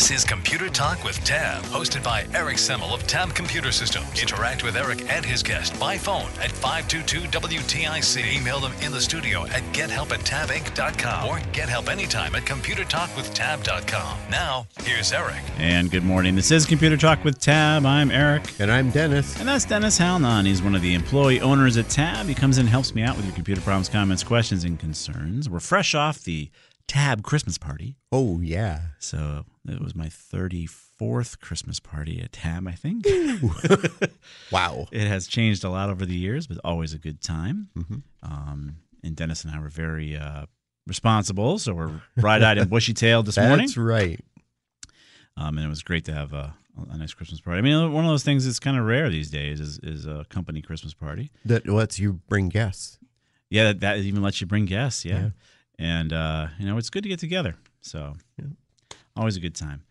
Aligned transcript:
This 0.00 0.10
is 0.12 0.24
Computer 0.24 0.70
Talk 0.70 1.04
with 1.04 1.22
Tab, 1.24 1.62
hosted 1.64 2.02
by 2.02 2.24
Eric 2.32 2.56
Semmel 2.56 2.94
of 2.94 3.06
Tab 3.06 3.34
Computer 3.34 3.70
Systems. 3.70 4.18
Interact 4.18 4.64
with 4.64 4.74
Eric 4.74 5.06
and 5.12 5.26
his 5.26 5.42
guest 5.42 5.78
by 5.78 5.98
phone 5.98 6.30
at 6.40 6.48
522-WTIC. 6.52 8.34
Email 8.34 8.60
them 8.60 8.72
in 8.80 8.92
the 8.92 9.00
studio 9.00 9.44
at 9.48 9.62
gethelp 9.74 10.10
at 10.10 10.20
tabinc.com 10.20 11.28
or 11.28 11.38
get 11.52 11.68
help 11.68 11.90
anytime 11.90 12.34
at 12.34 12.44
computertalkwithtab.com. 12.44 14.18
Now, 14.30 14.66
here's 14.84 15.12
Eric. 15.12 15.42
And 15.58 15.90
good 15.90 16.04
morning. 16.04 16.34
This 16.34 16.50
is 16.50 16.64
Computer 16.64 16.96
Talk 16.96 17.22
with 17.22 17.38
Tab. 17.38 17.84
I'm 17.84 18.10
Eric. 18.10 18.58
And 18.58 18.72
I'm 18.72 18.88
Dennis. 18.88 19.38
And 19.38 19.46
that's 19.46 19.66
Dennis 19.66 19.98
Halnon. 19.98 20.46
He's 20.46 20.62
one 20.62 20.74
of 20.74 20.80
the 20.80 20.94
employee 20.94 21.42
owners 21.42 21.76
at 21.76 21.90
Tab. 21.90 22.24
He 22.24 22.34
comes 22.34 22.56
in 22.56 22.62
and 22.62 22.70
helps 22.70 22.94
me 22.94 23.02
out 23.02 23.16
with 23.16 23.26
your 23.26 23.34
computer 23.34 23.60
problems, 23.60 23.90
comments, 23.90 24.24
questions, 24.24 24.64
and 24.64 24.80
concerns. 24.80 25.50
We're 25.50 25.60
fresh 25.60 25.94
off 25.94 26.24
the 26.24 26.48
Tab 26.90 27.22
Christmas 27.22 27.56
party. 27.56 27.94
Oh, 28.10 28.40
yeah. 28.40 28.80
So 28.98 29.44
it 29.68 29.80
was 29.80 29.94
my 29.94 30.06
34th 30.06 31.38
Christmas 31.38 31.78
party 31.78 32.20
at 32.20 32.32
Tab, 32.32 32.66
I 32.66 32.72
think. 32.72 33.06
wow. 34.50 34.88
It 34.90 35.06
has 35.06 35.28
changed 35.28 35.62
a 35.62 35.70
lot 35.70 35.88
over 35.88 36.04
the 36.04 36.16
years, 36.16 36.48
but 36.48 36.58
always 36.64 36.92
a 36.92 36.98
good 36.98 37.22
time. 37.22 37.68
Mm-hmm. 37.78 37.98
Um, 38.24 38.78
and 39.04 39.14
Dennis 39.14 39.44
and 39.44 39.54
I 39.54 39.60
were 39.60 39.68
very 39.68 40.16
uh, 40.16 40.46
responsible. 40.88 41.60
So 41.60 41.74
we're 41.74 42.02
bright 42.16 42.42
eyed 42.42 42.58
and 42.58 42.68
bushy 42.68 42.92
tailed 42.92 43.26
this 43.26 43.34
That's 43.36 43.46
morning. 43.46 43.66
That's 43.66 43.76
right. 43.76 44.20
Um, 45.36 45.58
and 45.58 45.64
it 45.64 45.68
was 45.68 45.84
great 45.84 46.06
to 46.06 46.12
have 46.12 46.32
a, 46.32 46.56
a, 46.90 46.98
nice 46.98 47.14
Christmas 47.14 47.40
party. 47.40 47.58
I 47.58 47.62
mean, 47.62 47.92
one 47.92 48.04
of 48.04 48.10
those 48.10 48.24
things 48.24 48.46
that's 48.46 48.58
kind 48.58 48.76
of 48.76 48.84
rare 48.84 49.08
these 49.08 49.30
days 49.30 49.60
is, 49.60 49.78
is 49.84 50.06
a 50.06 50.26
company 50.28 50.60
Christmas 50.60 50.92
party. 50.92 51.30
That 51.44 51.68
lets 51.68 52.00
you 52.00 52.14
bring 52.14 52.48
guests. 52.48 52.98
Yeah, 53.48 53.64
that, 53.66 53.80
that 53.80 53.98
even 53.98 54.22
lets 54.22 54.40
you 54.40 54.48
bring 54.48 54.64
guests. 54.64 55.04
Yeah. 55.04 55.20
yeah. 55.20 55.28
And, 55.80 56.12
uh, 56.12 56.48
you 56.58 56.66
know, 56.66 56.76
it's 56.76 56.90
good 56.90 57.02
to 57.04 57.08
get 57.08 57.18
together. 57.18 57.56
So, 57.80 58.12
yeah. 58.38 58.96
always 59.16 59.36
a 59.38 59.40
good 59.40 59.54
time. 59.54 59.82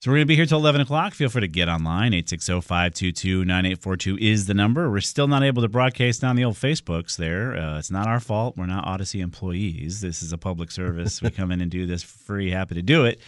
So, 0.00 0.10
we're 0.10 0.16
going 0.16 0.26
to 0.26 0.28
be 0.28 0.36
here 0.36 0.46
till 0.46 0.58
11 0.58 0.80
o'clock. 0.80 1.12
Feel 1.12 1.28
free 1.28 1.42
to 1.42 1.48
get 1.48 1.68
online. 1.68 2.14
860 2.14 2.62
522 2.62 3.44
9842 3.44 4.16
is 4.18 4.46
the 4.46 4.54
number. 4.54 4.90
We're 4.90 5.00
still 5.00 5.28
not 5.28 5.42
able 5.42 5.60
to 5.60 5.68
broadcast 5.68 6.22
down 6.22 6.34
the 6.34 6.44
old 6.44 6.56
Facebooks 6.56 7.18
there. 7.18 7.54
Uh, 7.54 7.78
it's 7.78 7.90
not 7.90 8.08
our 8.08 8.20
fault. 8.20 8.56
We're 8.56 8.66
not 8.66 8.86
Audacy 8.86 9.20
employees. 9.20 10.00
This 10.00 10.22
is 10.22 10.32
a 10.32 10.38
public 10.38 10.70
service. 10.70 11.20
we 11.20 11.28
come 11.30 11.52
in 11.52 11.60
and 11.60 11.70
do 11.70 11.86
this 11.86 12.02
for 12.02 12.18
free. 12.18 12.50
Happy 12.50 12.74
to 12.74 12.82
do 12.82 13.04
it. 13.04 13.20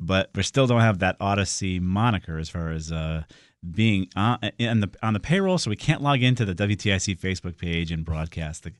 But 0.00 0.30
we 0.34 0.42
still 0.42 0.66
don't 0.66 0.80
have 0.80 1.00
that 1.00 1.18
Audacy 1.18 1.82
moniker 1.82 2.38
as 2.38 2.48
far 2.48 2.70
as 2.70 2.90
uh, 2.90 3.24
being 3.70 4.08
on, 4.16 4.38
on, 4.58 4.80
the, 4.80 4.90
on 5.02 5.12
the 5.12 5.20
payroll. 5.20 5.58
So, 5.58 5.68
we 5.68 5.76
can't 5.76 6.00
log 6.00 6.22
into 6.22 6.46
the 6.46 6.54
WTIC 6.54 7.18
Facebook 7.18 7.58
page 7.58 7.92
and 7.92 8.06
broadcast 8.06 8.62
the 8.62 8.72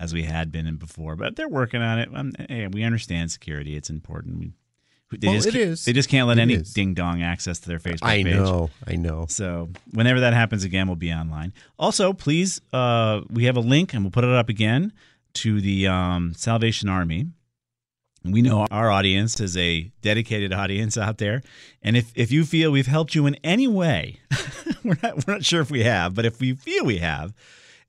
as 0.00 0.12
we 0.12 0.24
had 0.24 0.50
been 0.50 0.66
in 0.66 0.76
before. 0.76 1.16
But 1.16 1.36
they're 1.36 1.48
working 1.48 1.82
on 1.82 1.98
it. 1.98 2.08
Um, 2.12 2.32
hey, 2.48 2.66
we 2.66 2.82
understand 2.82 3.30
security; 3.30 3.76
it's 3.76 3.90
important. 3.90 4.38
We, 4.38 4.52
they 5.18 5.28
well, 5.28 5.36
just 5.36 5.48
it 5.48 5.54
is. 5.54 5.84
They 5.84 5.92
just 5.92 6.08
can't 6.08 6.26
let 6.26 6.38
it 6.38 6.42
any 6.42 6.54
is. 6.54 6.72
ding 6.72 6.94
dong 6.94 7.22
access 7.22 7.58
to 7.60 7.68
their 7.68 7.78
Facebook 7.78 8.02
I 8.02 8.22
page. 8.22 8.34
I 8.34 8.38
know. 8.38 8.70
I 8.86 8.96
know. 8.96 9.26
So 9.28 9.70
whenever 9.92 10.20
that 10.20 10.34
happens 10.34 10.64
again, 10.64 10.86
we'll 10.86 10.96
be 10.96 11.12
online. 11.12 11.52
Also, 11.78 12.12
please, 12.12 12.60
uh, 12.72 13.20
we 13.30 13.44
have 13.44 13.56
a 13.56 13.60
link, 13.60 13.94
and 13.94 14.02
we'll 14.02 14.10
put 14.10 14.24
it 14.24 14.30
up 14.30 14.48
again 14.48 14.92
to 15.34 15.60
the 15.60 15.86
um, 15.86 16.32
Salvation 16.34 16.88
Army. 16.88 17.26
We 18.24 18.40
know 18.40 18.66
our 18.70 18.90
audience 18.90 19.38
is 19.38 19.54
a 19.56 19.92
dedicated 20.00 20.50
audience 20.50 20.96
out 20.96 21.18
there, 21.18 21.42
and 21.82 21.94
if 21.94 22.10
if 22.14 22.32
you 22.32 22.44
feel 22.44 22.70
we've 22.70 22.86
helped 22.86 23.14
you 23.14 23.26
in 23.26 23.36
any 23.44 23.68
way, 23.68 24.20
we're 24.84 24.96
not 25.02 25.16
we're 25.16 25.34
not 25.34 25.44
sure 25.44 25.60
if 25.60 25.70
we 25.70 25.82
have, 25.82 26.14
but 26.14 26.24
if 26.24 26.40
we 26.40 26.54
feel 26.54 26.86
we 26.86 26.98
have, 26.98 27.34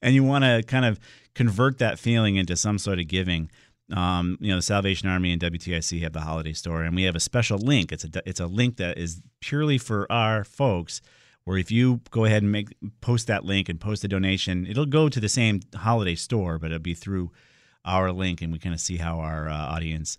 and 0.02 0.14
you 0.14 0.26
want 0.26 0.44
to 0.44 0.62
kind 0.68 0.84
of 0.84 1.00
convert 1.36 1.78
that 1.78 2.00
feeling 2.00 2.38
into 2.38 2.56
some 2.56 2.78
sort 2.80 3.00
of 3.00 3.08
giving. 3.08 3.52
Um, 3.96 4.38
you 4.42 4.50
know, 4.50 4.56
the 4.56 4.64
Salvation 4.64 5.08
Army 5.08 5.32
and 5.32 5.42
WTIC 5.42 6.02
have 6.02 6.14
the 6.14 6.22
holiday 6.22 6.54
store, 6.54 6.84
and 6.84 6.96
we 6.96 7.04
have 7.04 7.16
a 7.16 7.20
special 7.20 7.60
link. 7.60 7.92
It's 7.92 8.04
a 8.04 8.10
it's 8.26 8.40
a 8.40 8.48
link 8.48 8.78
that 8.78 8.98
is 8.98 9.22
purely 9.42 9.78
for 9.78 10.12
our 10.12 10.44
folks. 10.44 11.02
Where 11.44 11.60
if 11.60 11.70
you 11.70 12.02
go 12.10 12.26
ahead 12.26 12.42
and 12.42 12.52
make 12.52 12.70
post 13.02 13.28
that 13.28 13.46
link 13.46 13.70
and 13.70 13.80
post 13.80 14.04
a 14.04 14.08
donation, 14.08 14.66
it'll 14.66 14.88
go 14.88 15.10
to 15.10 15.20
the 15.20 15.30
same 15.30 15.60
holiday 15.76 16.16
store, 16.16 16.58
but 16.58 16.72
it'll 16.72 16.80
be 16.80 16.96
through 16.96 17.32
our 17.86 18.12
link, 18.12 18.42
and 18.42 18.52
we 18.52 18.58
kind 18.58 18.74
of 18.74 18.82
see 18.82 18.98
how 18.98 19.20
our 19.20 19.48
uh, 19.48 19.54
audience 19.54 20.18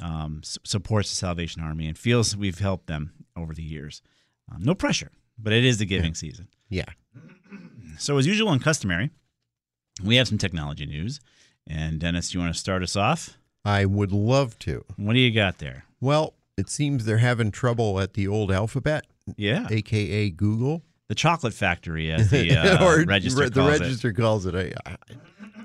um, 0.00 0.40
supports 0.42 1.10
the 1.10 1.14
Salvation 1.16 1.62
Army 1.62 1.86
and 1.86 1.96
feels 1.96 2.36
we've 2.36 2.58
helped 2.58 2.88
them 2.88 3.12
over 3.36 3.54
the 3.54 3.62
years. 3.62 4.02
Um, 4.52 4.62
no 4.62 4.74
pressure, 4.74 5.12
but 5.38 5.52
it 5.52 5.64
is 5.64 5.78
the 5.78 5.86
giving 5.86 6.10
yeah. 6.10 6.16
season. 6.16 6.48
Yeah. 6.68 6.84
So 7.98 8.18
as 8.18 8.26
usual 8.26 8.50
and 8.50 8.60
customary, 8.60 9.10
we 10.02 10.16
have 10.16 10.28
some 10.28 10.38
technology 10.38 10.86
news. 10.86 11.20
And 11.66 11.98
Dennis, 11.98 12.34
you 12.34 12.40
want 12.40 12.52
to 12.54 12.58
start 12.60 12.82
us 12.82 12.96
off? 12.96 13.38
I 13.64 13.84
would 13.86 14.12
love 14.12 14.58
to. 14.60 14.84
What 14.96 15.14
do 15.14 15.18
you 15.18 15.32
got 15.32 15.58
there? 15.58 15.84
Well, 16.00 16.34
it 16.58 16.68
seems 16.68 17.04
they're 17.06 17.18
having 17.18 17.50
trouble 17.50 17.98
at 18.00 18.14
the 18.14 18.28
old 18.28 18.52
alphabet. 18.52 19.06
Yeah. 19.36 19.66
AKA 19.70 20.30
Google. 20.30 20.82
The 21.08 21.14
chocolate 21.14 21.54
factory, 21.54 22.10
as 22.10 22.30
the 22.30 22.56
uh, 22.56 22.84
or 22.84 23.04
register 23.04 23.48
the 23.48 23.60
calls 23.60 23.80
register 23.80 24.08
it. 24.08 24.14
calls 24.16 24.46
it. 24.46 24.54
I, 24.54 24.96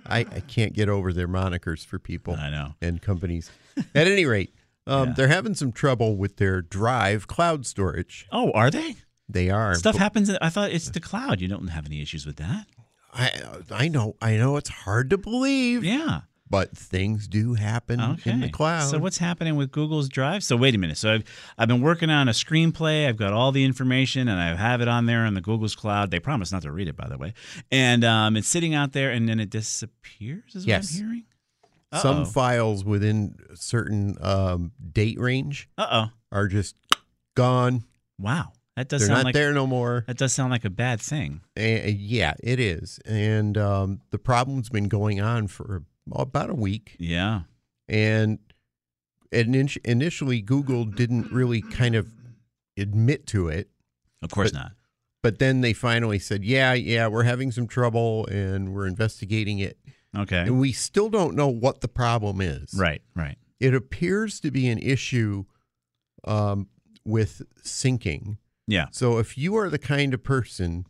I, 0.06 0.20
I 0.20 0.40
can't 0.42 0.74
get 0.74 0.90
over 0.90 1.12
their 1.14 1.28
monikers 1.28 1.86
for 1.86 1.98
people. 2.00 2.36
I 2.36 2.50
know. 2.50 2.74
And 2.82 3.02
companies. 3.02 3.50
At 3.96 4.08
any 4.08 4.26
rate, 4.26 4.54
um, 4.88 5.10
Yeah. 5.10 5.14
they're 5.16 5.28
having 5.28 5.56
some 5.56 5.72
trouble 5.72 6.16
with 6.18 6.38
their 6.38 6.62
Drive 6.62 7.28
cloud 7.28 7.66
storage. 7.66 8.28
Oh, 8.32 8.52
are 8.52 8.70
they? 8.72 8.96
They 9.30 9.50
are. 9.50 9.76
Stuff 9.76 9.96
happens. 9.98 10.30
I 10.42 10.50
thought 10.50 10.72
it's 10.72 10.90
the 10.90 11.00
cloud. 11.00 11.40
You 11.42 11.48
don't 11.48 11.68
have 11.68 11.86
any 11.86 12.02
issues 12.02 12.26
with 12.26 12.38
that. 12.38 12.66
I 13.14 13.32
I 13.72 13.88
know 13.88 14.16
I 14.22 14.38
know 14.38 14.58
it's 14.58 14.70
hard 14.70 15.10
to 15.12 15.18
believe. 15.18 15.84
Yeah. 15.84 16.22
But 16.52 16.76
things 16.76 17.28
do 17.28 17.54
happen 17.54 18.02
Okay. 18.02 18.32
in 18.32 18.40
the 18.40 18.50
cloud. 18.50 18.90
So 18.90 18.98
what's 18.98 19.20
happening 19.20 19.56
with 19.56 19.72
Google's 19.72 20.10
Drive? 20.10 20.44
So 20.44 20.58
wait 20.58 20.74
a 20.74 20.80
minute. 20.80 20.98
So 20.98 21.14
I've 21.14 21.24
I've 21.60 21.68
been 21.68 21.82
working 21.82 22.10
on 22.10 22.28
a 22.28 22.32
screenplay. 22.32 23.08
I've 23.08 23.18
got 23.18 23.34
all 23.34 23.52
the 23.52 23.64
information, 23.64 24.28
and 24.28 24.40
I 24.40 24.56
have 24.56 24.82
it 24.82 24.88
on 24.88 25.06
there 25.06 25.26
on 25.26 25.36
the 25.36 25.42
Google's 25.42 25.76
cloud. 25.76 26.10
They 26.10 26.20
promise 26.20 26.52
not 26.52 26.64
to 26.64 26.72
read 26.72 26.88
it, 26.88 26.98
by 26.98 27.08
the 27.08 27.20
way. 27.20 27.36
And 27.72 28.04
um, 28.04 28.36
it's 28.36 28.48
sitting 28.48 28.74
out 28.74 28.94
there, 28.94 29.12
and 29.12 29.30
then 29.30 29.40
it 29.40 29.52
disappears. 29.52 30.56
Is 30.56 30.66
Yes. 30.66 30.92
what 30.92 31.00
I'm 31.02 31.06
hearing. 31.08 31.24
Some 32.02 32.18
Uh-oh. 32.18 32.26
files 32.26 32.84
within 32.84 33.36
a 33.52 33.56
certain 33.56 34.16
um, 34.22 34.72
date 34.92 35.20
range 35.20 35.70
Uh 35.78 35.88
oh. 35.92 36.12
are 36.32 36.48
just 36.48 36.76
gone. 37.36 37.84
Wow. 38.18 38.54
That 38.80 38.88
does 38.88 39.02
They're 39.02 39.08
sound 39.10 39.18
not 39.18 39.26
like 39.26 39.34
there 39.34 39.52
no 39.52 39.68
more. 39.68 40.06
that 40.08 40.16
does 40.18 40.32
sound 40.32 40.52
like 40.52 40.64
a 40.64 40.70
bad 40.70 41.02
thing. 41.02 41.42
Yeah, 41.58 42.34
it 42.42 42.62
is. 42.62 42.98
And 43.06 43.58
um, 43.58 44.00
the 44.12 44.18
problem's 44.18 44.70
been 44.70 44.88
going 44.88 45.20
on 45.20 45.48
for 45.48 45.84
about 46.10 46.50
a 46.50 46.54
week. 46.54 46.96
Yeah. 46.98 47.42
And 47.90 48.40
ini- 49.34 49.78
initially, 49.84 50.40
Google 50.42 50.86
didn't 50.86 51.30
really 51.30 51.62
kind 51.62 51.94
of 51.94 52.08
admit 52.78 53.28
to 53.28 53.50
it. 53.50 53.68
Of 54.22 54.30
course 54.32 54.52
But- 54.54 54.58
not. 54.58 54.72
But 55.22 55.40
then 55.40 55.60
they 55.60 55.74
finally 55.74 56.18
said, 56.18 56.46
yeah, 56.46 56.72
yeah, 56.72 57.08
we're 57.08 57.24
having 57.24 57.52
some 57.52 57.68
trouble 57.68 58.26
and 58.28 58.74
we're 58.74 58.88
investigating 58.88 59.60
it. 59.60 59.78
Okay. 60.18 60.40
And 60.44 60.58
we 60.58 60.72
still 60.72 61.10
don't 61.10 61.36
know 61.36 61.50
what 61.50 61.82
the 61.82 61.90
problem 61.90 62.40
is. 62.40 62.74
Right. 62.74 63.02
Right. 63.14 63.38
It 63.60 63.74
appears 63.74 64.40
to 64.40 64.52
be 64.52 64.70
an 64.70 64.78
issue 64.80 65.44
um, 66.24 66.70
with 67.04 67.42
syncing. 67.62 68.38
Yeah. 68.70 68.86
So 68.92 69.18
if 69.18 69.38
you 69.38 69.56
are 69.58 69.70
the 69.70 69.80
kind 69.80 70.14
of 70.14 70.24
person 70.24 70.86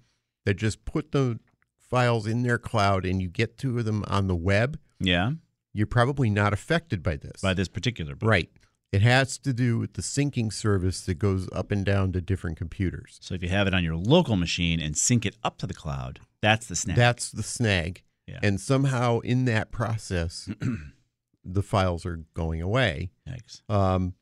that 0.45 0.55
just 0.55 0.85
put 0.85 1.11
the 1.11 1.39
files 1.77 2.27
in 2.27 2.43
their 2.43 2.57
cloud 2.57 3.05
and 3.05 3.21
you 3.21 3.27
get 3.29 3.57
to 3.59 3.81
them 3.83 4.03
on 4.07 4.27
the 4.27 4.35
web, 4.35 4.77
Yeah. 4.99 5.31
you're 5.73 5.87
probably 5.87 6.29
not 6.29 6.53
affected 6.53 7.01
by 7.01 7.15
this. 7.15 7.41
by 7.41 7.53
this 7.53 7.67
particular 7.67 8.15
book. 8.15 8.29
right. 8.29 8.49
It 8.91 9.01
has 9.03 9.37
to 9.39 9.53
do 9.53 9.77
with 9.77 9.93
the 9.93 10.01
syncing 10.01 10.51
service 10.51 11.01
that 11.01 11.19
goes 11.19 11.47
up 11.53 11.71
and 11.71 11.85
down 11.85 12.11
to 12.13 12.21
different 12.21 12.57
computers. 12.57 13.19
So 13.21 13.35
if 13.35 13.43
you 13.43 13.49
have 13.49 13.67
it 13.67 13.73
on 13.75 13.83
your 13.83 13.95
local 13.95 14.35
machine 14.35 14.79
and 14.81 14.97
sync 14.97 15.27
it 15.27 15.35
up 15.43 15.59
to 15.59 15.67
the 15.67 15.75
cloud, 15.75 16.19
that's 16.41 16.65
the 16.67 16.75
snag. 16.75 16.95
That's 16.95 17.29
the 17.31 17.43
snag. 17.43 18.01
Yeah. 18.27 18.39
And 18.41 18.59
somehow 18.59 19.19
in 19.19 19.45
that 19.45 19.71
process, 19.71 20.49
the 21.45 21.61
files 21.63 22.05
are 22.05 22.23
going 22.33 22.61
away. 22.61 23.11
Yikes. 23.27 23.61
Um, 23.69 24.15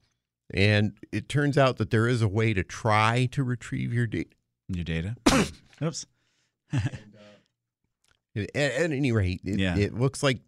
and 0.54 0.94
it 1.12 1.28
turns 1.30 1.58
out 1.58 1.78
that 1.78 1.90
there 1.92 2.08
is 2.08 2.22
a 2.22 2.28
way 2.28 2.54
to 2.54 2.64
try 2.64 3.28
to 3.32 3.44
retrieve 3.44 3.94
your 3.94 4.08
data. 4.08 4.30
Your 4.70 4.84
data. 4.84 5.16
Oops. 5.82 6.06
Uh, 6.74 6.80
at, 8.36 8.56
at 8.56 8.92
any 8.92 9.12
rate, 9.12 9.42
it, 9.44 9.60
Yeah. 9.60 9.76
it 9.78 9.94
looks 9.94 10.22
like 10.22 10.40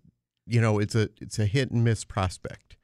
you 0.45 0.61
know 0.61 0.79
it's 0.79 0.95
a 0.95 1.09
it's 1.21 1.39
a 1.39 1.45
hit 1.45 1.71
and 1.71 1.83
miss 1.83 2.03
prospect, 2.03 2.75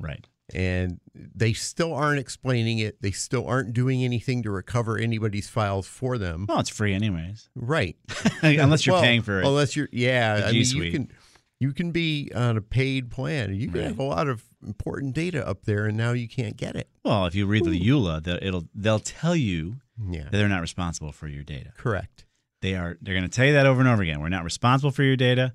Right. 0.00 0.26
and 0.54 1.00
they 1.14 1.52
still 1.52 1.94
aren't 1.94 2.18
explaining 2.20 2.78
it. 2.78 3.00
They 3.00 3.10
still 3.12 3.46
aren't 3.46 3.72
doing 3.72 4.04
anything 4.04 4.42
to 4.42 4.50
recover 4.50 4.98
anybody's 4.98 5.48
files 5.48 5.86
for 5.86 6.18
them. 6.18 6.46
Well, 6.48 6.60
it's 6.60 6.68
free 6.70 6.94
anyways. 6.94 7.48
Right. 7.54 7.96
Unless 8.42 8.86
you're 8.86 8.94
Well, 8.94 9.02
paying 9.02 9.22
for 9.22 9.40
it. 9.40 9.46
Unless 9.46 9.76
you're 9.76 9.88
yeah, 9.92 10.44
I 10.46 10.52
mean 10.52 10.64
you 10.64 10.90
can 10.92 11.12
you 11.60 11.72
can 11.72 11.92
be 11.92 12.30
on 12.34 12.56
a 12.56 12.60
paid 12.62 13.10
plan. 13.10 13.54
You 13.54 13.68
can 13.68 13.80
Right. 13.80 13.86
have 13.88 13.98
a 13.98 14.02
lot 14.04 14.28
of 14.28 14.42
important 14.66 15.14
data 15.14 15.46
up 15.46 15.64
there, 15.64 15.86
and 15.86 15.96
now 15.96 16.12
you 16.12 16.28
can't 16.28 16.56
get 16.56 16.76
it. 16.76 16.88
Well, 17.04 17.26
if 17.26 17.34
you 17.34 17.46
read 17.46 17.64
the 17.64 17.78
EULA, 17.80 18.22
they'll, 18.22 18.38
it'll 18.42 18.68
they'll 18.74 18.98
tell 18.98 19.34
you 19.36 19.76
Yeah, 20.08 20.24
that 20.24 20.32
they're 20.32 20.48
not 20.48 20.60
responsible 20.60 21.12
for 21.12 21.28
your 21.28 21.42
data. 21.44 21.72
correct. 21.76 22.24
They 22.60 22.74
are 22.76 22.96
they're 23.02 23.14
going 23.14 23.28
to 23.28 23.34
tell 23.36 23.46
you 23.46 23.54
that 23.54 23.66
over 23.66 23.80
and 23.80 23.88
over 23.88 24.02
again. 24.02 24.20
We're 24.20 24.28
not 24.28 24.44
responsible 24.44 24.92
for 24.92 25.02
your 25.02 25.16
data. 25.16 25.52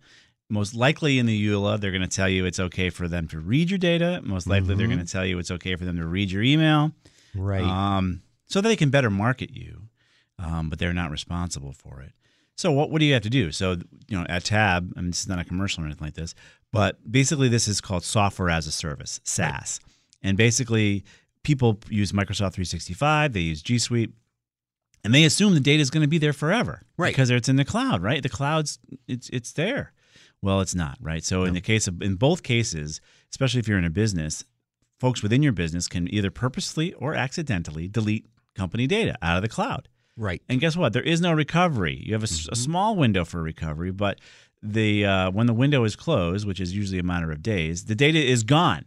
Most 0.50 0.74
likely 0.75 1.19
in 1.19 1.25
the 1.25 1.48
EULA, 1.48 1.80
they're 1.80 1.92
going 1.92 2.01
to 2.01 2.07
tell 2.07 2.30
you 2.30 2.45
it's 2.45 2.59
okay 2.59 2.89
for 2.89 3.07
them 3.07 3.27
to 3.30 3.39
read 3.39 3.69
your 3.69 3.77
data. 3.80 4.21
Most 4.24 4.48
likely 4.48 4.75
they're 4.75 4.88
going 4.88 5.00
to 5.00 5.06
tell 5.12 5.25
you 5.25 5.38
it's 5.39 5.51
okay 5.51 5.75
for 5.75 5.83
them 5.86 5.98
to 5.98 6.06
read 6.06 6.31
your 6.31 6.42
email. 6.44 6.92
Right. 7.36 7.63
Um, 7.63 8.21
so 8.45 8.62
that 8.62 8.69
they 8.69 8.77
can 8.77 8.89
better 8.89 9.10
market 9.10 9.51
you, 9.53 9.83
um, 10.39 10.69
but 10.69 10.80
they're 10.80 10.94
not 10.94 11.12
responsible 11.12 11.74
for 11.74 12.01
it. 12.01 12.13
So 12.56 12.71
what 12.71 12.89
what 12.89 13.00
do 13.00 13.06
you 13.06 13.13
have 13.13 13.24
to 13.24 13.30
do? 13.30 13.51
So 13.51 13.77
you 14.07 14.18
know 14.18 14.25
at 14.30 14.45
Tab, 14.45 14.92
I 14.98 15.01
mean 15.01 15.12
this 15.12 15.21
is 15.21 15.27
not 15.27 15.38
a 15.39 15.44
commercial 15.44 15.83
or 15.83 15.86
anything 15.86 16.06
like 16.07 16.15
this, 16.15 16.33
but 16.71 16.99
basically 17.09 17.49
this 17.49 17.67
is 17.67 17.81
called 17.81 18.03
software 18.03 18.49
as 18.49 18.67
a 18.67 18.71
service 18.71 19.19
(SaaS), 19.23 19.79
and 20.21 20.37
basically 20.37 21.03
people 21.43 21.79
use 21.89 22.11
Microsoft 22.11 22.53
365, 22.53 23.33
they 23.33 23.39
use 23.39 23.61
G 23.61 23.79
Suite, 23.79 24.11
and 25.03 25.13
they 25.13 25.23
assume 25.23 25.53
the 25.53 25.59
data 25.59 25.81
is 25.81 25.89
going 25.89 26.01
to 26.01 26.07
be 26.07 26.17
there 26.17 26.33
forever, 26.33 26.81
Right. 26.97 27.13
Because 27.13 27.29
it's 27.29 27.47
in 27.47 27.55
the 27.55 27.65
cloud, 27.65 28.01
right? 28.03 28.21
The 28.21 28.29
cloud's 28.29 28.79
it's 29.07 29.29
it's 29.29 29.53
there. 29.53 29.93
Well, 30.41 30.61
it's 30.61 30.75
not, 30.75 30.97
right? 31.01 31.23
So 31.23 31.45
in 31.45 31.53
the 31.53 31.61
case 31.61 31.87
of 31.87 32.01
in 32.01 32.15
both 32.15 32.43
cases, 32.43 33.01
especially 33.31 33.59
if 33.59 33.67
you're 33.67 33.79
in 33.79 33.85
a 33.85 33.89
business, 33.89 34.43
folks 34.99 35.23
within 35.23 35.41
your 35.41 35.53
business 35.53 35.87
can 35.87 36.13
either 36.13 36.29
purposely 36.31 36.93
or 36.93 37.15
accidentally 37.15 37.87
delete 37.87 38.27
company 38.55 38.87
data 38.87 39.15
out 39.21 39.37
of 39.37 39.43
the 39.43 39.49
cloud. 39.49 39.87
right. 40.17 40.41
And 40.49 40.59
guess 40.59 40.75
what? 40.75 40.93
There 40.93 41.03
is 41.03 41.21
no 41.21 41.31
recovery. 41.31 42.01
You 42.03 42.13
have 42.13 42.23
a 42.23 42.27
mm-hmm. 42.27 42.55
small 42.55 42.95
window 42.95 43.23
for 43.23 43.41
recovery, 43.41 43.91
but 43.91 44.19
the 44.73 45.05
uh, 45.05 45.31
when 45.31 45.47
the 45.47 45.53
window 45.53 45.83
is 45.83 45.95
closed, 45.95 46.45
which 46.47 46.59
is 46.59 46.75
usually 46.75 46.99
a 46.99 47.03
matter 47.03 47.31
of 47.31 47.41
days, 47.41 47.85
the 47.85 47.95
data 47.95 48.19
is 48.19 48.43
gone. 48.43 48.85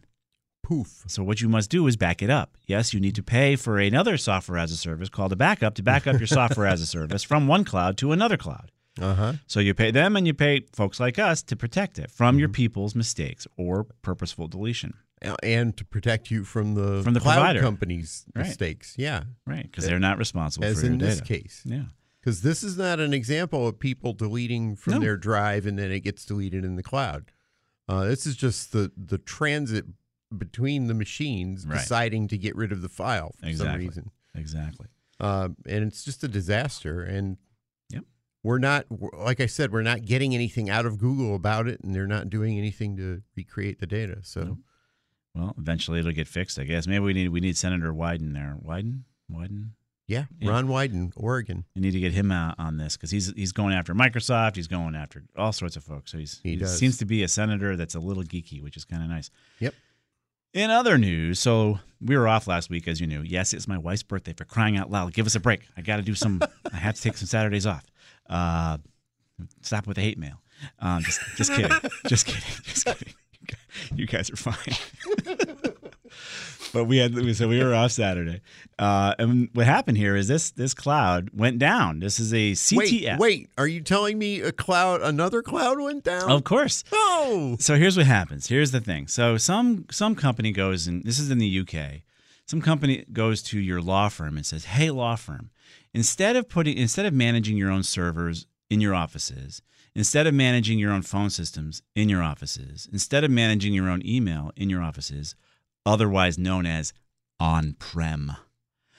Poof. 0.62 1.04
So 1.08 1.24
what 1.24 1.40
you 1.40 1.48
must 1.48 1.68
do 1.70 1.86
is 1.86 1.96
back 1.96 2.22
it 2.22 2.30
up. 2.30 2.56
Yes, 2.66 2.94
you 2.94 3.00
need 3.00 3.14
to 3.16 3.22
pay 3.22 3.56
for 3.56 3.78
another 3.78 4.16
software 4.16 4.58
as 4.58 4.70
a 4.70 4.76
service 4.76 5.08
called 5.08 5.32
a 5.32 5.36
backup 5.36 5.74
to 5.76 5.82
back 5.82 6.06
up 6.06 6.18
your 6.20 6.26
software 6.28 6.66
as 6.66 6.80
a 6.80 6.86
service 6.86 7.22
from 7.24 7.48
one 7.48 7.64
cloud 7.64 7.96
to 7.98 8.12
another 8.12 8.36
cloud. 8.36 8.70
Uh 9.00 9.14
huh. 9.14 9.32
So 9.46 9.58
you 9.60 9.74
pay 9.74 9.90
them 9.90 10.16
and 10.16 10.26
you 10.26 10.34
pay 10.34 10.66
folks 10.72 11.00
like 11.00 11.18
us 11.18 11.42
to 11.44 11.56
protect 11.56 11.98
it 11.98 12.10
from 12.10 12.38
your 12.38 12.48
people's 12.48 12.94
mistakes 12.94 13.46
or 13.56 13.84
purposeful 14.02 14.46
deletion. 14.48 14.94
And 15.42 15.76
to 15.76 15.84
protect 15.84 16.30
you 16.30 16.44
from 16.44 16.74
the 16.74 17.02
From 17.02 17.14
the 17.14 17.20
cloud 17.20 17.34
provider. 17.34 17.60
company's 17.60 18.24
Right. 18.34 18.46
mistakes. 18.46 18.94
Yeah. 18.96 19.24
Right, 19.46 19.64
because 19.64 19.84
they're 19.86 19.98
not 19.98 20.18
responsible 20.18 20.64
As 20.66 20.80
for 20.80 20.86
your 20.86 20.92
in 20.94 20.98
this 20.98 21.20
case. 21.20 21.62
Yeah. 21.64 21.84
Because 22.20 22.42
this 22.42 22.62
is 22.62 22.76
not 22.76 23.00
an 23.00 23.14
example 23.14 23.66
of 23.66 23.78
people 23.78 24.12
deleting 24.12 24.76
from 24.76 24.94
No. 24.94 24.98
their 25.00 25.16
drive 25.16 25.64
and 25.66 25.78
then 25.78 25.90
it 25.90 26.00
gets 26.00 26.24
deleted 26.26 26.64
in 26.64 26.76
the 26.76 26.82
cloud. 26.82 27.32
Uh, 27.88 28.04
this 28.04 28.26
is 28.26 28.36
just 28.36 28.72
the 28.72 28.92
the 28.96 29.18
transit 29.18 29.86
between 30.36 30.86
the 30.86 30.94
machines 30.94 31.66
Right. 31.66 31.78
deciding 31.78 32.28
to 32.28 32.38
get 32.38 32.54
rid 32.54 32.72
of 32.72 32.82
the 32.82 32.88
file 32.88 33.34
for 33.40 33.52
some 33.54 33.76
reason. 33.78 34.10
Exactly. 34.34 34.86
Um, 35.18 35.56
and 35.66 35.84
it's 35.84 36.04
just 36.04 36.22
a 36.22 36.28
disaster. 36.28 37.02
And 37.02 37.36
Yep. 37.90 38.04
we're 38.44 38.58
not, 38.60 38.86
like 38.90 39.40
I 39.40 39.46
said, 39.46 39.72
we're 39.72 39.82
not 39.82 40.04
getting 40.04 40.34
anything 40.34 40.70
out 40.70 40.86
of 40.86 40.98
Google 40.98 41.34
about 41.34 41.66
it, 41.66 41.80
and 41.82 41.94
they're 41.94 42.06
not 42.06 42.30
doing 42.30 42.56
anything 42.58 42.96
to 42.98 43.22
recreate 43.36 43.80
the 43.80 43.86
data. 43.86 44.20
So 44.22 44.42
Nope. 44.44 44.58
Well, 45.34 45.54
eventually 45.58 45.98
it'll 46.00 46.12
get 46.12 46.28
fixed, 46.28 46.58
I 46.58 46.64
guess. 46.64 46.86
Maybe 46.86 47.00
we 47.00 47.12
need 47.12 47.28
we 47.28 47.40
need 47.40 47.56
Senator 47.56 47.92
Wyden 47.92 48.32
there. 48.34 48.56
Wyden, 48.64 49.02
Wyden. 49.30 49.70
Yeah, 50.10 50.24
Yeah. 50.40 50.50
Ron 50.50 50.66
Wyden, 50.66 51.12
Oregon. 51.16 51.64
We 51.76 51.82
need 51.82 51.92
to 51.92 52.00
get 52.00 52.12
him 52.12 52.32
uh, 52.32 52.52
on 52.58 52.76
this 52.78 52.96
because 52.96 53.10
he's 53.12 53.32
he's 53.34 53.52
going 53.52 53.72
after 53.74 53.94
Microsoft. 53.94 54.56
He's 54.56 54.66
going 54.66 54.96
after 54.96 55.22
all 55.36 55.52
sorts 55.52 55.76
of 55.76 55.84
folks. 55.84 56.10
So 56.10 56.18
he's 56.18 56.40
He 56.42 56.56
does. 56.56 56.76
seems 56.76 56.98
to 56.98 57.04
be 57.04 57.22
a 57.22 57.28
senator 57.28 57.76
that's 57.76 57.94
a 57.94 58.00
little 58.00 58.24
geeky, 58.24 58.60
which 58.62 58.76
is 58.76 58.84
kind 58.84 59.02
of 59.04 59.08
nice. 59.08 59.30
Yep. 59.60 59.74
In 60.52 60.68
other 60.70 60.98
news, 60.98 61.38
so 61.38 61.78
we 62.00 62.16
were 62.16 62.26
off 62.26 62.48
last 62.48 62.70
week, 62.70 62.88
as 62.88 63.00
you 63.00 63.06
knew. 63.06 63.22
Yes, 63.22 63.52
it's 63.54 63.68
my 63.68 63.78
wife's 63.78 64.02
birthday. 64.02 64.32
For 64.32 64.44
crying 64.44 64.76
out 64.76 64.90
loud, 64.90 65.12
give 65.14 65.26
us 65.26 65.36
a 65.36 65.40
break. 65.40 65.60
I 65.76 65.80
got 65.82 65.96
to 65.98 66.02
do 66.02 66.14
some. 66.16 66.42
I 66.72 66.76
have 66.76 66.96
to 66.96 67.02
take 67.02 67.16
some 67.16 67.28
Saturdays 67.28 67.66
off. 67.66 67.86
Uh, 68.28 68.78
stop 69.62 69.86
with 69.86 69.94
the 69.94 70.02
hate 70.02 70.18
mail. 70.18 70.42
Um, 70.80 71.04
just, 71.04 71.20
just 71.36 71.52
kidding. 71.54 71.70
just 72.08 72.26
kidding. 72.26 72.42
Just 72.64 72.84
kidding. 72.84 73.14
You 73.94 74.06
guys 74.06 74.28
are 74.30 74.36
fine. 74.36 74.74
but 76.72 76.84
we 76.84 76.98
had 76.98 77.14
so 77.36 77.48
we 77.48 77.62
were 77.62 77.74
off 77.74 77.92
Saturday, 77.92 78.40
uh, 78.78 79.14
and 79.18 79.48
what 79.52 79.66
happened 79.66 79.96
here 79.96 80.16
is 80.16 80.28
this 80.28 80.50
this 80.52 80.74
cloud 80.74 81.30
went 81.32 81.58
down. 81.58 82.00
This 82.00 82.18
is 82.20 82.32
a 82.32 82.52
CTS. 82.52 83.18
Wait, 83.18 83.18
wait, 83.18 83.48
are 83.58 83.66
you 83.66 83.80
telling 83.80 84.18
me 84.18 84.40
a 84.40 84.52
cloud, 84.52 85.02
another 85.02 85.42
cloud 85.42 85.80
went 85.80 86.04
down? 86.04 86.30
Of 86.30 86.44
course. 86.44 86.84
Oh, 86.92 87.56
So 87.58 87.76
here's 87.76 87.96
what 87.96 88.06
happens. 88.06 88.48
Here's 88.48 88.70
the 88.70 88.80
thing. 88.80 89.06
So 89.08 89.36
some 89.36 89.86
some 89.90 90.14
company 90.14 90.52
goes 90.52 90.86
and 90.86 91.02
this 91.04 91.18
is 91.18 91.30
in 91.30 91.38
the 91.38 91.60
UK. 91.60 92.02
Some 92.46 92.60
company 92.60 93.04
goes 93.12 93.42
to 93.44 93.60
your 93.60 93.80
law 93.80 94.08
firm 94.08 94.36
and 94.36 94.44
says, 94.44 94.64
"Hey, 94.64 94.90
law 94.90 95.14
firm, 95.16 95.50
instead 95.94 96.36
of 96.36 96.48
putting 96.48 96.76
instead 96.76 97.06
of 97.06 97.14
managing 97.14 97.56
your 97.56 97.70
own 97.70 97.82
servers 97.82 98.46
in 98.68 98.80
your 98.80 98.94
offices, 98.94 99.62
instead 99.94 100.26
of 100.26 100.34
managing 100.34 100.78
your 100.78 100.92
own 100.92 101.02
phone 101.02 101.30
systems 101.30 101.82
in 101.94 102.08
your 102.08 102.22
offices, 102.22 102.88
instead 102.92 103.24
of 103.24 103.30
managing 103.30 103.72
your 103.72 103.88
own 103.88 104.02
email 104.04 104.50
in 104.56 104.68
your 104.70 104.82
offices, 104.82 105.34
otherwise 105.84 106.38
known 106.38 106.66
as 106.66 106.92
on-prem, 107.38 108.32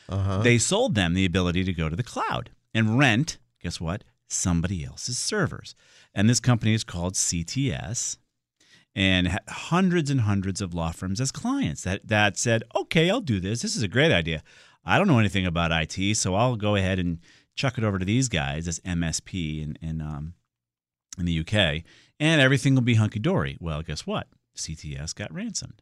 uh-huh. 0.09 0.41
they 0.41 0.57
sold 0.57 0.95
them 0.95 1.13
the 1.13 1.25
ability 1.25 1.63
to 1.63 1.73
go 1.73 1.89
to 1.89 1.95
the 1.95 2.03
cloud 2.03 2.51
and 2.73 2.97
rent, 2.97 3.38
guess 3.61 3.79
what? 3.79 4.03
Somebody 4.27 4.83
else's 4.83 5.17
servers. 5.17 5.75
And 6.13 6.29
this 6.29 6.39
company 6.39 6.73
is 6.73 6.83
called 6.83 7.13
CTS 7.13 8.17
and 8.95 9.27
had 9.27 9.41
hundreds 9.47 10.09
and 10.09 10.21
hundreds 10.21 10.61
of 10.61 10.73
law 10.73 10.91
firms 10.91 11.21
as 11.21 11.31
clients 11.31 11.83
that, 11.83 12.07
that 12.07 12.38
said, 12.38 12.63
okay, 12.75 13.09
I'll 13.09 13.21
do 13.21 13.39
this. 13.39 13.61
This 13.61 13.75
is 13.75 13.83
a 13.83 13.88
great 13.88 14.11
idea. 14.11 14.43
I 14.83 14.97
don't 14.97 15.07
know 15.07 15.19
anything 15.19 15.45
about 15.45 15.71
IT, 15.71 16.15
so 16.17 16.35
I'll 16.35 16.55
go 16.55 16.75
ahead 16.75 17.00
and 17.00 17.19
chuck 17.55 17.77
it 17.77 17.83
over 17.83 18.00
to 18.00 18.05
these 18.05 18.27
guys, 18.27 18.65
this 18.65 18.79
MSP 18.79 19.63
in, 19.63 19.77
in, 19.81 20.01
um, 20.01 20.33
in 21.17 21.25
the 21.25 21.39
UK, 21.39 21.83
and 22.19 22.41
everything 22.41 22.75
will 22.75 22.81
be 22.81 22.95
hunky 22.95 23.19
dory. 23.19 23.57
Well, 23.59 23.81
guess 23.81 24.07
what? 24.07 24.27
CTS 24.57 25.15
got 25.15 25.33
ransomed. 25.33 25.81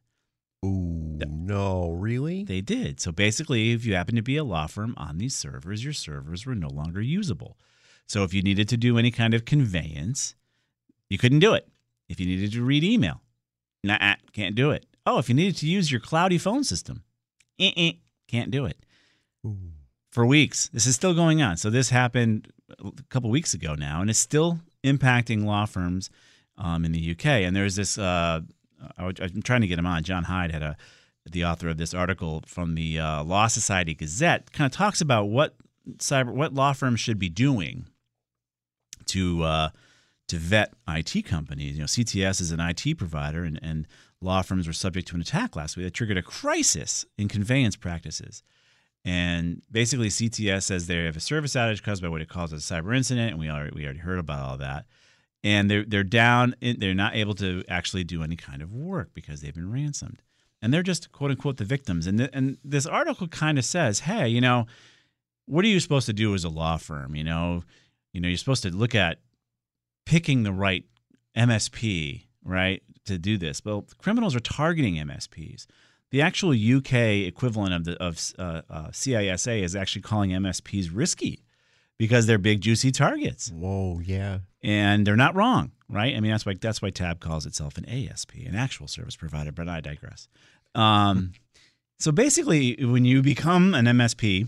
Ooh, 0.66 1.20
no, 1.28 1.92
really? 1.92 2.44
They 2.44 2.62
did. 2.62 3.00
So 3.00 3.12
basically, 3.12 3.72
if 3.72 3.86
you 3.86 3.96
happen 3.96 4.16
to 4.16 4.22
be 4.22 4.38
a 4.38 4.44
law 4.44 4.68
firm 4.68 4.94
on 4.98 5.18
these 5.18 5.36
servers, 5.36 5.84
your 5.84 5.94
servers 5.94 6.46
were 6.46 6.56
no 6.56 6.70
longer 6.70 7.01
usable. 7.01 7.58
So 8.08 8.24
if 8.24 8.34
you 8.34 8.42
needed 8.42 8.68
to 8.70 8.78
do 8.78 8.98
any 8.98 9.12
kind 9.12 9.34
of 9.34 9.46
conveyance, 9.46 10.36
you 11.10 11.18
couldn't 11.18 11.39
do 11.39 11.54
it. 11.54 11.68
If 12.10 12.20
you 12.20 12.25
needed 12.25 12.51
to 12.54 12.63
read 12.63 12.84
email, 12.84 13.22
nah, 13.84 14.16
can't 14.34 14.56
do 14.56 14.72
it. 14.72 14.86
Oh, 15.06 15.20
if 15.20 15.30
you 15.30 15.36
needed 15.36 15.58
to 15.58 15.68
use 15.68 15.92
your 15.92 16.01
cloudy 16.01 16.38
phone 16.38 16.63
system, 16.63 17.04
eh-eh, 17.60 17.94
can't 18.28 18.51
do 18.51 18.66
it. 18.66 18.78
Ooh. 19.46 19.58
For 20.12 20.25
weeks. 20.25 20.70
This 20.74 20.88
is 20.88 20.96
still 20.96 21.13
going 21.13 21.42
on. 21.42 21.58
So 21.58 21.70
this 21.70 21.92
happened 21.92 22.51
a 22.84 22.92
couple 23.10 23.30
weeks 23.30 23.54
ago 23.54 23.75
now, 23.75 24.01
and 24.01 24.10
it's 24.10 24.20
still 24.20 24.60
impacting 24.84 25.46
law 25.46 25.66
firms 25.66 26.10
um, 26.58 26.84
in 26.84 26.92
the 26.92 27.12
UK. 27.12 27.25
And 27.25 27.56
there's 27.56 27.75
this. 27.75 27.98
Uh, 27.98 28.42
I, 28.98 29.06
am 29.08 29.42
trying 29.42 29.62
to 29.62 29.68
get 29.68 29.80
him 29.80 29.86
on. 29.86 30.04
John 30.04 30.24
Hyde 30.24 30.52
had 30.52 30.62
a 30.64 30.78
the 31.26 31.46
author 31.46 31.70
of 31.70 31.78
this 31.78 31.94
article 31.94 32.44
from 32.48 32.76
the 32.76 33.00
uh, 33.00 33.24
Law 33.24 33.48
Society 33.48 33.94
Gazette. 33.94 34.52
Kind 34.52 34.72
of 34.72 34.76
talks 34.76 35.02
about 35.02 35.26
what 35.26 35.56
cyber 35.98 36.34
what 36.34 36.54
law 36.54 36.74
firms 36.74 37.00
should 37.00 37.20
be 37.20 37.30
doing 37.30 37.86
to 39.06 39.44
uh, 39.44 39.70
to 40.28 40.38
vet 40.38 40.74
IT 40.88 41.26
companies. 41.26 41.74
You 41.74 41.80
know, 41.80 41.86
CTS 41.86 42.42
is 42.42 42.52
an 42.52 42.60
IT 42.60 42.98
provider, 42.98 43.44
and, 43.44 43.60
and 43.62 43.88
law 44.22 44.42
firms 44.42 44.68
were 44.68 44.74
subject 44.74 45.08
to 45.10 45.16
an 45.16 45.22
attack 45.22 45.56
last 45.56 45.78
week 45.78 45.86
that 45.86 45.94
triggered 45.94 46.18
a 46.18 46.24
crisis 46.24 47.06
in 47.18 47.28
conveyance 47.28 47.76
practices. 47.76 48.44
And 49.06 49.62
basically, 49.72 50.10
CTS 50.10 50.64
says 50.64 50.88
they 50.88 51.06
have 51.06 51.18
a 51.18 51.22
service 51.22 51.54
outage 51.54 51.82
caused 51.82 52.02
by 52.02 52.10
what 52.10 52.22
it 52.22 52.30
calls 52.30 52.54
a 52.54 52.58
cyber 52.58 52.96
incident, 52.96 53.32
and 53.32 53.40
we 53.40 53.50
already 53.50 53.76
we 53.76 53.84
already 53.86 54.00
heard 54.00 54.20
about 54.20 54.48
all 54.48 54.58
that. 54.58 54.86
And 55.43 55.69
they're 55.69 55.86
they're 55.86 56.03
down. 56.03 56.55
They're 56.62 56.93
not 56.93 57.15
able 57.15 57.36
to 57.36 57.63
actually 57.67 58.03
do 58.03 58.24
any 58.24 58.36
kind 58.36 58.62
of 58.62 58.74
work 58.74 59.12
because 59.13 59.41
they've 59.41 59.53
been 59.53 59.72
ransomed, 59.72 60.22
and 60.62 60.74
they're 60.74 60.84
just 60.84 61.12
quote 61.12 61.31
unquote 61.31 61.58
the 61.58 61.65
victims. 61.65 62.08
And 62.08 62.17
th- 62.19 62.29
and 62.34 62.58
this 62.63 62.86
article 62.86 63.27
kind 63.27 63.58
of 63.58 63.65
says, 63.65 64.01
hey, 64.01 64.27
you 64.27 64.41
know, 64.41 64.67
what 65.46 65.65
are 65.65 65.69
you 65.69 65.79
supposed 65.79 66.05
to 66.08 66.13
do 66.13 66.34
as 66.34 66.43
a 66.43 66.50
law 66.50 66.77
firm? 66.77 67.15
You 67.15 67.24
know, 67.24 67.63
you 68.13 68.22
know, 68.22 68.27
you're 68.27 68.38
supposed 68.38 68.63
to 68.63 68.69
look 68.69 68.96
at 68.96 69.19
picking 70.05 70.43
the 70.43 70.51
right 70.51 70.84
MSP, 71.38 72.24
right, 72.43 72.84
to 73.05 73.17
do 73.17 73.38
this. 73.38 73.63
Well, 73.63 73.86
criminals 73.98 74.36
are 74.36 74.41
targeting 74.41 74.96
MSPs. 74.96 75.67
The 76.12 76.22
actual 76.22 76.51
UK 76.51 76.93
equivalent 77.27 77.74
of 77.74 77.86
the 77.86 78.03
of 78.03 78.34
uh, 78.38 78.62
uh, 78.69 78.88
CISA 78.88 79.62
is 79.62 79.75
actually 79.75 80.01
calling 80.01 80.31
MSPs 80.31 80.89
risky 80.91 81.43
because 81.98 82.25
they're 82.25 82.39
big 82.39 82.62
juicy 82.62 82.91
targets, 82.91 83.51
Whoa, 83.51 84.00
yeah. 84.00 84.39
And 84.63 85.06
they're 85.06 85.16
not 85.16 85.36
wrong, 85.36 85.72
right? 85.89 86.16
I 86.16 86.20
mean 86.20 86.32
that's 86.32 86.46
why 86.46 86.56
that's 86.60 86.82
why 86.82 86.89
Tab 86.89 87.20
calls 87.20 87.46
itself 87.46 87.78
an 87.78 87.88
ASP, 87.88 88.34
an 88.46 88.56
actual 88.56 88.88
service 88.88 89.16
provider. 89.16 89.51
But 89.51 89.70
I 89.70 89.82
digress. 89.82 90.28
Um, 90.75 91.34
so 92.00 92.12
basically, 92.12 92.78
when 92.86 93.06
you 93.06 93.22
become 93.22 93.74
an 93.74 93.86
MSP, 93.86 94.48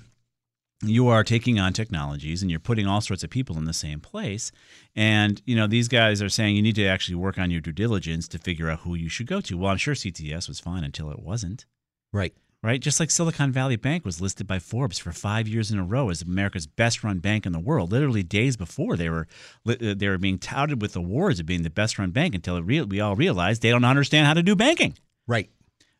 you 0.83 1.07
are 1.07 1.23
taking 1.23 1.59
on 1.59 1.73
technologies 1.73 2.41
and 2.41 2.49
you're 2.49 2.59
putting 2.59 2.87
all 2.87 3.01
sorts 3.01 3.23
of 3.23 3.29
people 3.29 3.57
in 3.57 3.65
the 3.65 3.73
same 3.73 3.99
place 3.99 4.51
and 4.95 5.41
you 5.45 5.55
know 5.55 5.67
these 5.67 5.87
guys 5.87 6.23
are 6.23 6.29
saying 6.29 6.55
you 6.55 6.61
need 6.61 6.75
to 6.75 6.87
actually 6.87 7.15
work 7.15 7.37
on 7.37 7.51
your 7.51 7.61
due 7.61 7.71
diligence 7.71 8.27
to 8.27 8.39
figure 8.39 8.67
out 8.67 8.79
who 8.79 8.95
you 8.95 9.07
should 9.07 9.27
go 9.27 9.39
to 9.39 9.55
well 9.55 9.69
i'm 9.69 9.77
sure 9.77 9.93
cts 9.93 10.47
was 10.47 10.59
fine 10.59 10.83
until 10.83 11.11
it 11.11 11.19
wasn't 11.19 11.65
Right. 12.13 12.33
Right 12.63 12.79
just 12.81 12.99
like 12.99 13.09
silicon 13.11 13.51
valley 13.51 13.75
bank 13.75 14.05
was 14.05 14.21
listed 14.21 14.45
by 14.47 14.59
forbes 14.59 14.99
for 14.99 15.11
five 15.11 15.47
years 15.47 15.71
in 15.71 15.79
a 15.79 15.83
row 15.83 16.09
as 16.09 16.21
america's 16.21 16.67
best 16.67 17.03
run 17.03 17.19
bank 17.19 17.45
in 17.45 17.51
the 17.53 17.59
world 17.59 17.91
literally 17.91 18.23
days 18.23 18.55
before 18.57 18.95
they 18.95 19.09
were 19.09 19.27
uh, 19.67 19.75
they 19.95 20.07
were 20.07 20.17
being 20.17 20.37
touted 20.37 20.81
with 20.81 20.95
awards 20.95 21.39
of 21.39 21.45
being 21.45 21.63
the 21.63 21.69
best 21.69 21.97
run 21.99 22.11
bank 22.11 22.35
until 22.35 22.61
we 22.61 22.99
all 22.99 23.15
realized 23.15 23.61
they 23.61 23.69
don't 23.71 23.83
understand 23.85 24.27
how 24.27 24.33
to 24.33 24.43
do 24.43 24.55
banking 24.55 24.95
Right. 25.27 25.49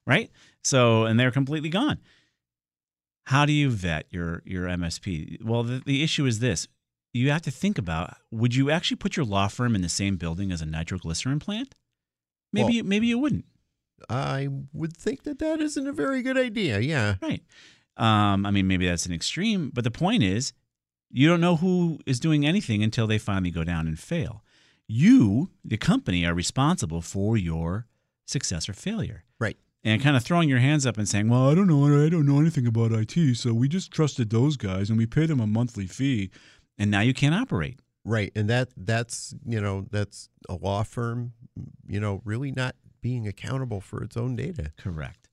right? 0.05 0.29
So, 0.63 1.05
and 1.05 1.17
they're 1.19 1.31
completely 1.31 1.69
gone. 1.69 1.99
How 3.27 3.45
do 3.45 3.53
you 3.53 3.69
vet 3.69 4.07
your 4.09 4.41
your 4.45 4.65
MSP? 4.65 5.41
Well, 5.43 5.63
the, 5.63 5.81
the 5.85 6.03
issue 6.03 6.25
is 6.25 6.39
this: 6.39 6.67
you 7.13 7.29
have 7.31 7.43
to 7.43 7.51
think 7.51 7.77
about 7.77 8.15
would 8.31 8.53
you 8.55 8.69
actually 8.71 8.97
put 8.97 9.15
your 9.15 9.25
law 9.25 9.47
firm 9.47 9.73
in 9.75 9.81
the 9.81 9.89
same 9.89 10.17
building 10.17 10.51
as 10.51 10.61
a 10.61 10.65
nitroglycerin 10.65 11.39
plant? 11.39 11.75
Maybe 12.51 12.81
Well- 12.81 12.89
maybe 12.89 13.07
you 13.07 13.19
wouldn't, 13.19 13.45
I 14.09 14.47
would 14.73 14.95
think 14.95 15.23
that 15.23 15.39
that 15.39 15.59
isn't 15.61 15.87
a 15.87 15.93
very 15.93 16.21
good 16.21 16.37
idea. 16.37 16.79
Yeah. 16.79 17.15
right? 17.21 17.43
Um, 17.97 18.45
I 18.45 18.51
mean, 18.51 18.67
maybe 18.67 18.87
that's 18.87 19.05
an 19.05 19.13
extreme, 19.13 19.69
but 19.73 19.83
the 19.83 19.91
point 19.91 20.23
is, 20.23 20.53
you 21.11 21.27
don't 21.27 21.41
know 21.41 21.57
who 21.57 21.99
is 22.05 22.19
doing 22.19 22.45
anything 22.45 22.81
until 22.83 23.05
they 23.05 23.17
finally 23.17 23.51
go 23.51 23.63
down 23.63 23.87
and 23.87 23.99
fail. 23.99 24.43
You, 24.87 25.49
the 25.63 25.77
company, 25.77 26.25
are 26.25 26.33
responsible 26.33 27.01
for 27.01 27.35
your 27.37 27.87
success 28.25 28.69
or 28.69 28.73
failure. 28.73 29.23
Right. 29.39 29.57
and 29.83 30.01
kind 30.01 30.15
of 30.15 30.23
throwing 30.23 30.47
your 30.47 30.59
hands 30.59 30.85
up 30.85 30.97
and 30.97 31.07
saying, 31.09 31.27
"Well, 31.27 31.49
I 31.49 31.55
don't 31.55 31.67
know, 31.67 32.05
I 32.05 32.07
don't 32.09 32.25
know 32.25 32.39
anything 32.39 32.67
about 32.67 32.91
IT, 32.91 33.35
so 33.35 33.53
we 33.53 33.67
just 33.67 33.91
trusted 33.91 34.29
those 34.29 34.55
guys 34.55 34.89
and 34.89 34.97
we 34.97 35.05
paid 35.05 35.29
them 35.29 35.39
a 35.39 35.47
monthly 35.47 35.87
fee, 35.87 36.29
and 36.77 36.89
now 36.91 37.01
you 37.01 37.13
can't 37.13 37.35
operate." 37.35 37.79
Right. 38.05 38.31
And 38.35 38.49
that 38.49 38.69
that's 38.77 39.33
you 39.45 39.59
know, 39.59 39.85
that's 39.91 40.29
a 40.47 40.53
law 40.55 40.83
firm, 40.83 41.33
you 41.87 41.99
know, 41.99 42.21
really 42.25 42.51
not 42.51 42.75
being 43.01 43.27
accountable 43.27 43.81
for 43.81 44.03
its 44.03 44.15
own 44.15 44.35
data. 44.35 44.71
Correct. 44.77 45.27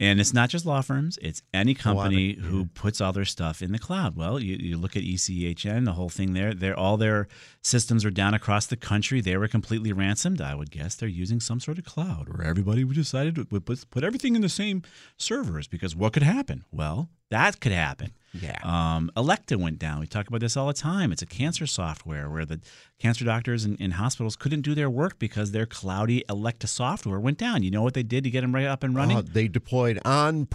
And 0.00 0.18
it's 0.18 0.34
not 0.34 0.48
just 0.48 0.66
law 0.66 0.80
firms; 0.80 1.16
it's 1.22 1.42
any 1.54 1.74
lot 1.74 1.78
of- 1.78 1.82
company 1.84 2.34
yeah. 2.34 2.42
who 2.46 2.64
puts 2.66 3.00
all 3.00 3.12
their 3.12 3.24
stuff 3.24 3.62
in 3.62 3.70
the 3.70 3.78
cloud. 3.78 4.16
Well, 4.16 4.40
you, 4.40 4.56
you 4.56 4.76
look 4.76 4.96
at 4.96 5.04
ECHN, 5.04 5.84
the 5.84 5.92
whole 5.92 6.08
thing 6.08 6.32
there. 6.32 6.54
They're 6.54 6.76
all 6.76 6.96
their 6.96 7.28
systems 7.62 8.04
are 8.04 8.10
down 8.10 8.34
across 8.34 8.66
the 8.66 8.76
country. 8.76 9.20
They 9.20 9.36
were 9.36 9.46
completely 9.46 9.92
ransomed. 9.92 10.40
I 10.40 10.56
would 10.56 10.72
guess 10.72 10.96
they're 10.96 11.08
using 11.08 11.38
some 11.38 11.60
sort 11.60 11.78
of 11.78 11.84
cloud 11.84 12.28
where 12.28 12.44
everybody 12.44 12.82
decided 12.84 13.36
to 13.36 13.44
put, 13.44 13.90
put 13.90 14.02
everything 14.02 14.34
in 14.34 14.42
the 14.42 14.48
same 14.48 14.82
servers 15.18 15.68
because 15.68 15.94
what 15.94 16.12
could 16.12 16.24
happen? 16.24 16.64
Well, 16.72 17.08
that 17.30 17.60
could 17.60 17.72
happen. 17.72 18.12
Yeah. 18.34 18.58
Um, 18.62 19.10
Elekta 19.16 19.56
went 19.56 19.78
down. 19.78 20.00
We 20.00 20.06
talk 20.06 20.26
about 20.28 20.40
this 20.40 20.56
all 20.56 20.66
the 20.66 20.72
time. 20.72 21.12
It's 21.12 21.22
a 21.22 21.26
cancer 21.26 21.66
software 21.66 22.30
where 22.30 22.44
the 22.46 22.60
cancer 22.98 23.24
doctors 23.24 23.64
in, 23.64 23.76
in 23.76 23.90
hospitals 23.92 24.36
couldn't 24.36 24.62
do 24.62 24.74
their 24.74 24.88
work 24.88 25.18
because 25.18 25.50
their 25.52 25.66
cloudy 25.66 26.24
Elekta 26.30 26.66
software 26.66 27.20
went 27.20 27.36
down. 27.36 27.62
You 27.62 27.70
know 27.70 27.82
what 27.82 27.92
they 27.94 28.02
did 28.02 28.24
to 28.24 28.30
get 28.30 28.40
them 28.40 28.54
right 28.54 28.64
up 28.66 28.82
and 28.82 28.94
running? 28.94 29.18
Uh, 29.18 29.22
they 29.24 29.48
deployed 29.48 29.98
on-prem 30.04 30.46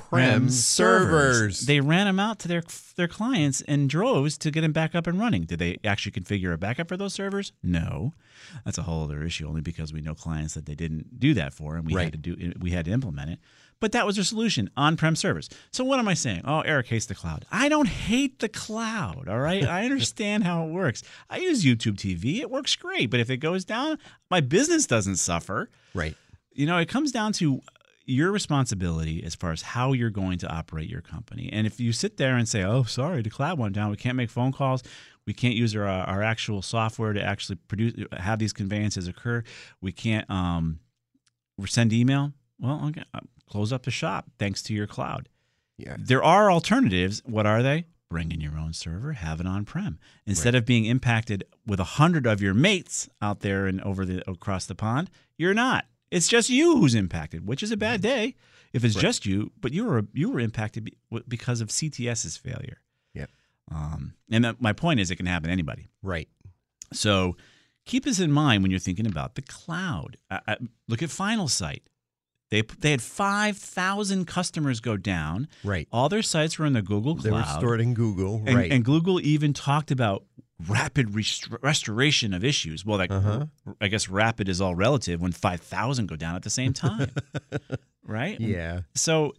Prem 0.41 0.49
servers. 0.49 1.61
They 1.61 1.79
ran 1.79 2.07
them 2.07 2.19
out 2.19 2.39
to 2.39 2.47
their 2.47 2.63
their 2.95 3.07
clients 3.07 3.61
in 3.61 3.87
droves 3.87 4.37
to 4.39 4.49
get 4.49 4.61
them 4.61 4.71
back 4.71 4.95
up 4.95 5.05
and 5.05 5.19
running. 5.19 5.43
Did 5.43 5.59
they 5.59 5.77
actually 5.83 6.13
configure 6.13 6.53
a 6.53 6.57
backup 6.57 6.87
for 6.87 6.97
those 6.97 7.13
servers? 7.13 7.51
No, 7.61 8.13
that's 8.65 8.77
a 8.79 8.83
whole 8.83 9.03
other 9.03 9.23
issue. 9.23 9.47
Only 9.47 9.61
because 9.61 9.93
we 9.93 10.01
know 10.01 10.15
clients 10.15 10.55
that 10.55 10.65
they 10.65 10.73
didn't 10.75 11.19
do 11.19 11.33
that 11.35 11.53
for, 11.53 11.75
and 11.75 11.85
we 11.85 11.93
Right. 11.93 12.05
had 12.05 12.23
to 12.23 12.35
do 12.35 12.53
we 12.59 12.71
had 12.71 12.85
to 12.85 12.91
implement 12.91 13.29
it. 13.31 13.39
But 13.79 13.91
that 13.91 14.05
was 14.05 14.15
their 14.15 14.23
solution: 14.25 14.69
on-prem 14.75 15.15
servers. 15.15 15.49
So 15.71 15.83
what 15.83 15.99
am 15.99 16.07
I 16.07 16.13
saying? 16.15 16.41
Oh, 16.45 16.61
Eric 16.61 16.87
hates 16.87 17.05
the 17.05 17.15
cloud. 17.15 17.45
I 17.51 17.69
don't 17.69 17.87
hate 17.87 18.39
the 18.39 18.49
cloud. 18.49 19.27
All 19.27 19.39
right, 19.39 19.65
I 19.65 19.85
understand 19.85 20.43
how 20.43 20.65
it 20.65 20.71
works. 20.71 21.03
I 21.29 21.37
use 21.37 21.63
YouTube 21.63 21.95
TV. 21.95 22.39
It 22.39 22.49
works 22.49 22.75
great. 22.75 23.09
But 23.09 23.19
if 23.19 23.29
it 23.29 23.37
goes 23.37 23.65
down, 23.65 23.99
my 24.31 24.39
business 24.41 24.87
doesn't 24.87 25.17
suffer 25.17 25.69
right. 25.93 26.15
you 26.53 26.65
know, 26.65 26.77
it 26.77 26.89
comes 26.89 27.11
down 27.11 27.33
to 27.33 27.61
your 28.09 28.31
responsibility 28.31 29.21
as 29.23 29.35
far 29.35 29.51
as 29.51 29.61
how 29.61 29.91
you're 29.91 30.09
going 30.09 30.37
to 30.39 30.47
operate 30.47 30.89
your 30.89 31.01
company. 31.01 31.49
And 31.51 31.67
if 31.67 31.77
you 31.79 31.91
sit 31.91 32.15
there 32.17 32.37
and 32.37 32.47
say, 32.47 32.63
"Oh, 32.63 32.83
sorry, 32.83 33.21
the 33.21 33.29
cloud 33.29 33.59
went 33.59 33.75
down. 33.75 33.91
We 33.91 33.97
can't 33.97 34.15
make 34.15 34.29
phone 34.29 34.53
calls. 34.53 34.81
We 35.25 35.33
can't 35.33 35.55
use 35.55 35.75
our 35.75 35.85
our 35.85 36.23
actual 36.23 36.61
software 36.61 37.13
to 37.13 37.21
actually 37.21 37.57
produce 37.67 37.93
have 38.17 38.39
these 38.39 38.53
conveyances 38.53 39.07
occur. 39.09 39.43
We 39.81 39.91
can't 39.91 40.27
um, 40.31 40.79
send 41.65 41.91
email." 41.93 42.31
Well, 42.59 42.81
okay, 42.87 43.03
uh, 43.13 43.19
close 43.49 43.71
up 43.71 43.83
the 43.83 43.91
shop 43.91 44.27
thanks 44.37 44.61
to 44.63 44.73
your 44.73 44.87
cloud. 44.87 45.29
Yeah. 45.77 45.95
There 45.99 46.23
are 46.23 46.51
alternatives. 46.51 47.21
What 47.25 47.45
are 47.45 47.61
they? 47.61 47.85
Bring 48.09 48.31
in 48.31 48.39
your 48.39 48.57
own 48.57 48.73
server, 48.73 49.13
have 49.13 49.41
it 49.41 49.45
on 49.45 49.65
prem. 49.65 49.99
Instead 50.25 50.55
of 50.55 50.65
being 50.65 50.85
impacted 50.85 51.43
with 51.65 51.79
a 51.79 51.83
hundred 51.83 52.25
of 52.25 52.41
your 52.41 52.53
mates 52.53 53.09
out 53.21 53.41
there 53.41 53.67
and 53.67 53.81
over 53.81 54.05
the 54.05 54.29
across 54.29 54.65
the 54.65 54.75
pond, 54.75 55.09
you're 55.37 55.53
not. 55.53 55.85
It's 56.09 56.29
just 56.29 56.49
you 56.49 56.77
who's 56.77 56.95
impacted, 56.95 57.45
which 57.45 57.61
is 57.61 57.71
a 57.71 57.77
bad 57.77 58.01
day 58.01 58.35
if 58.71 58.85
it's 58.85 58.95
just 58.95 59.25
you. 59.25 59.51
But 59.59 59.73
you 59.73 59.85
were 59.85 60.05
you 60.13 60.29
were 60.29 60.39
impacted 60.39 60.89
because 61.27 61.59
of 61.59 61.67
CTS's 61.67 62.37
failure. 62.37 62.81
Yep. 63.13 63.29
Um, 63.71 64.13
and 64.31 64.55
my 64.59 64.71
point 64.71 65.01
is, 65.01 65.11
it 65.11 65.17
can 65.17 65.25
happen 65.25 65.47
to 65.47 65.53
anybody. 65.53 65.89
Right. 66.01 66.29
So 66.93 67.35
keep 67.85 68.05
this 68.05 68.19
in 68.19 68.31
mind 68.31 68.63
when 68.63 68.71
you're 68.71 68.79
thinking 68.79 69.07
about 69.07 69.35
the 69.35 69.41
cloud. 69.41 70.17
I, 70.29 70.39
I, 70.47 70.57
look 70.87 71.03
at 71.03 71.09
Finalsite. 71.09 71.81
They 72.49 72.61
they 72.79 72.91
had 72.91 73.01
five 73.01 73.57
thousand 73.57 74.25
customers 74.27 74.79
go 74.79 74.95
down. 74.97 75.47
Right. 75.63 75.87
All 75.91 76.07
their 76.09 76.21
sites 76.21 76.57
were 76.57 76.65
in 76.65 76.73
the 76.73 76.81
Google 76.81 77.15
Cloud. 77.15 77.23
They 77.25 77.31
were 77.31 77.43
stored 77.43 77.81
in 77.81 77.93
Google. 77.93 78.41
and, 78.45 78.55
right. 78.55 78.71
and 78.71 78.85
Google 78.85 79.19
even 79.19 79.53
talked 79.53 79.91
about 79.91 80.23
rapid 80.67 81.13
rest- 81.13 81.49
restoration 81.61 82.33
of 82.33 82.43
issues. 82.43 82.85
Well, 82.85 82.97
like 82.97 83.11
Uh-huh. 83.11 83.45
I 83.81 83.89
guess 83.89 84.09
rapid 84.09 84.47
is 84.49 84.59
all 84.61 84.75
relative 84.75 85.21
when 85.21 85.31
five 85.33 85.59
thousand 85.61 86.07
go 86.07 86.15
down 86.15 86.35
at 86.35 86.43
the 86.43 86.49
same 86.49 86.73
time, 86.73 87.11
right? 88.05 88.39
yeah. 88.39 88.81
So 88.95 89.33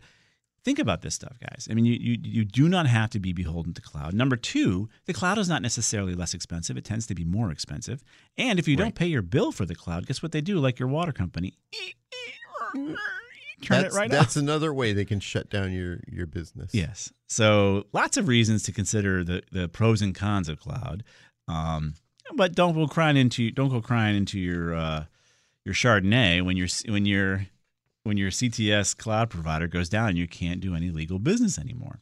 think 0.65 0.79
about 0.79 1.01
this 1.03 1.15
stuff, 1.15 1.39
guys. 1.41 1.67
I 1.71 1.75
mean, 1.75 1.87
you, 1.87 1.95
you 1.99 2.19
you 2.23 2.45
do 2.45 2.69
not 2.69 2.87
have 2.87 3.09
to 3.11 3.19
be 3.19 3.33
beholden 3.33 3.73
to 3.75 3.81
cloud. 3.83 4.13
Number 4.13 4.37
two, 4.37 4.89
the 5.07 5.15
cloud 5.15 5.39
is 5.39 5.49
not 5.49 5.63
necessarily 5.63 6.15
less 6.15 6.35
expensive. 6.35 6.77
It 6.77 6.85
tends 6.85 7.07
to 7.07 7.15
be 7.15 7.25
more 7.25 7.51
expensive. 7.51 8.05
And 8.37 8.59
if 8.59 8.69
you 8.69 8.77
don't 8.77 8.95
pay 8.95 9.07
your 9.07 9.23
bill 9.23 9.51
for 9.51 9.65
the 9.65 9.75
cloud, 9.75 10.07
guess 10.07 10.23
what 10.23 10.33
they 10.33 10.43
do? 10.43 10.59
Like 10.61 10.79
your 10.79 10.89
water 10.89 11.13
company, 11.13 11.55
turn 12.75 13.83
that's, 13.83 13.95
it 13.95 13.99
right 13.99 14.11
That's 14.11 14.37
off. 14.37 14.43
another 14.43 14.73
way 14.73 14.93
they 14.93 15.05
can 15.05 15.21
shut 15.21 15.51
down 15.51 15.73
your 15.73 16.01
your 16.07 16.27
business. 16.27 16.75
Yes. 16.75 17.13
So 17.27 17.87
lots 17.93 18.17
of 18.17 18.29
reasons 18.29 18.63
to 18.65 18.73
consider 18.73 19.25
the 19.25 19.43
the 19.51 19.69
pros 19.69 20.03
and 20.03 20.15
cons 20.15 20.49
of 20.49 20.61
cloud. 20.61 21.05
Um, 21.47 21.95
but 22.35 22.55
don't 22.55 22.75
go 22.75 22.87
crying 22.87 23.17
into 23.17 23.51
don't 23.51 23.71
go 23.71 23.81
crying 23.81 24.17
into 24.17 24.39
your 24.39 24.75
uh, 24.75 25.05
your 25.65 25.75
Chardonnay 25.75 26.45
when 26.45 26.57
your 26.57 26.69
when 26.87 27.07
your 27.07 27.47
when 28.05 28.17
your 28.17 28.31
CTS 28.31 28.97
cloud 28.97 29.31
provider 29.31 29.67
goes 29.67 29.89
down 29.89 30.11
and 30.11 30.19
you 30.19 30.29
can't 30.29 30.61
do 30.61 30.75
any 30.75 30.91
legal 30.91 31.19
business 31.19 31.59
anymore. 31.59 32.01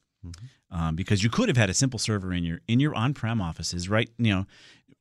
Um, 0.73 0.97
because 0.97 1.23
you 1.23 1.31
could 1.31 1.49
have 1.49 1.57
had 1.57 1.71
a 1.71 1.75
simple 1.75 2.01
server 2.01 2.33
in 2.33 2.43
your 2.43 2.61
in 2.67 2.81
your 2.81 2.95
on-prem 2.95 3.41
offices, 3.41 3.89
right? 3.89 4.11
You 4.19 4.35
know, 4.35 4.47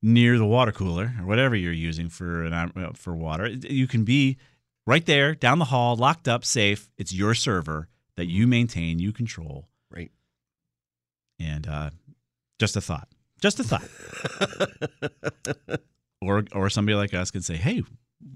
near 0.03 0.37
the 0.37 0.45
water 0.45 0.71
cooler 0.71 1.13
or 1.19 1.25
whatever 1.25 1.55
you're 1.55 1.73
using 1.73 2.09
for 2.09 2.43
an 2.43 2.53
uh, 2.53 2.91
for 2.93 3.15
water. 3.15 3.47
You 3.47 3.87
can 3.87 4.03
be 4.03 4.37
right 4.85 5.05
there 5.05 5.35
down 5.35 5.59
the 5.59 5.65
hall, 5.65 5.95
locked 5.95 6.27
up, 6.27 6.43
safe. 6.45 6.89
It's 6.97 7.13
your 7.13 7.33
server 7.33 7.87
that 8.17 8.27
you 8.27 8.47
maintain, 8.47 8.99
you 8.99 9.11
control, 9.11 9.67
Right. 9.89 10.11
and 11.39 11.67
uh, 11.67 11.89
just 12.59 12.75
a 12.75 12.81
thought, 12.81 13.07
just 13.41 13.59
a 13.59 13.63
thought. 13.63 13.87
or 16.21 16.43
or 16.53 16.69
somebody 16.69 16.95
like 16.95 17.13
us 17.13 17.31
can 17.31 17.41
say, 17.41 17.55
hey, 17.55 17.83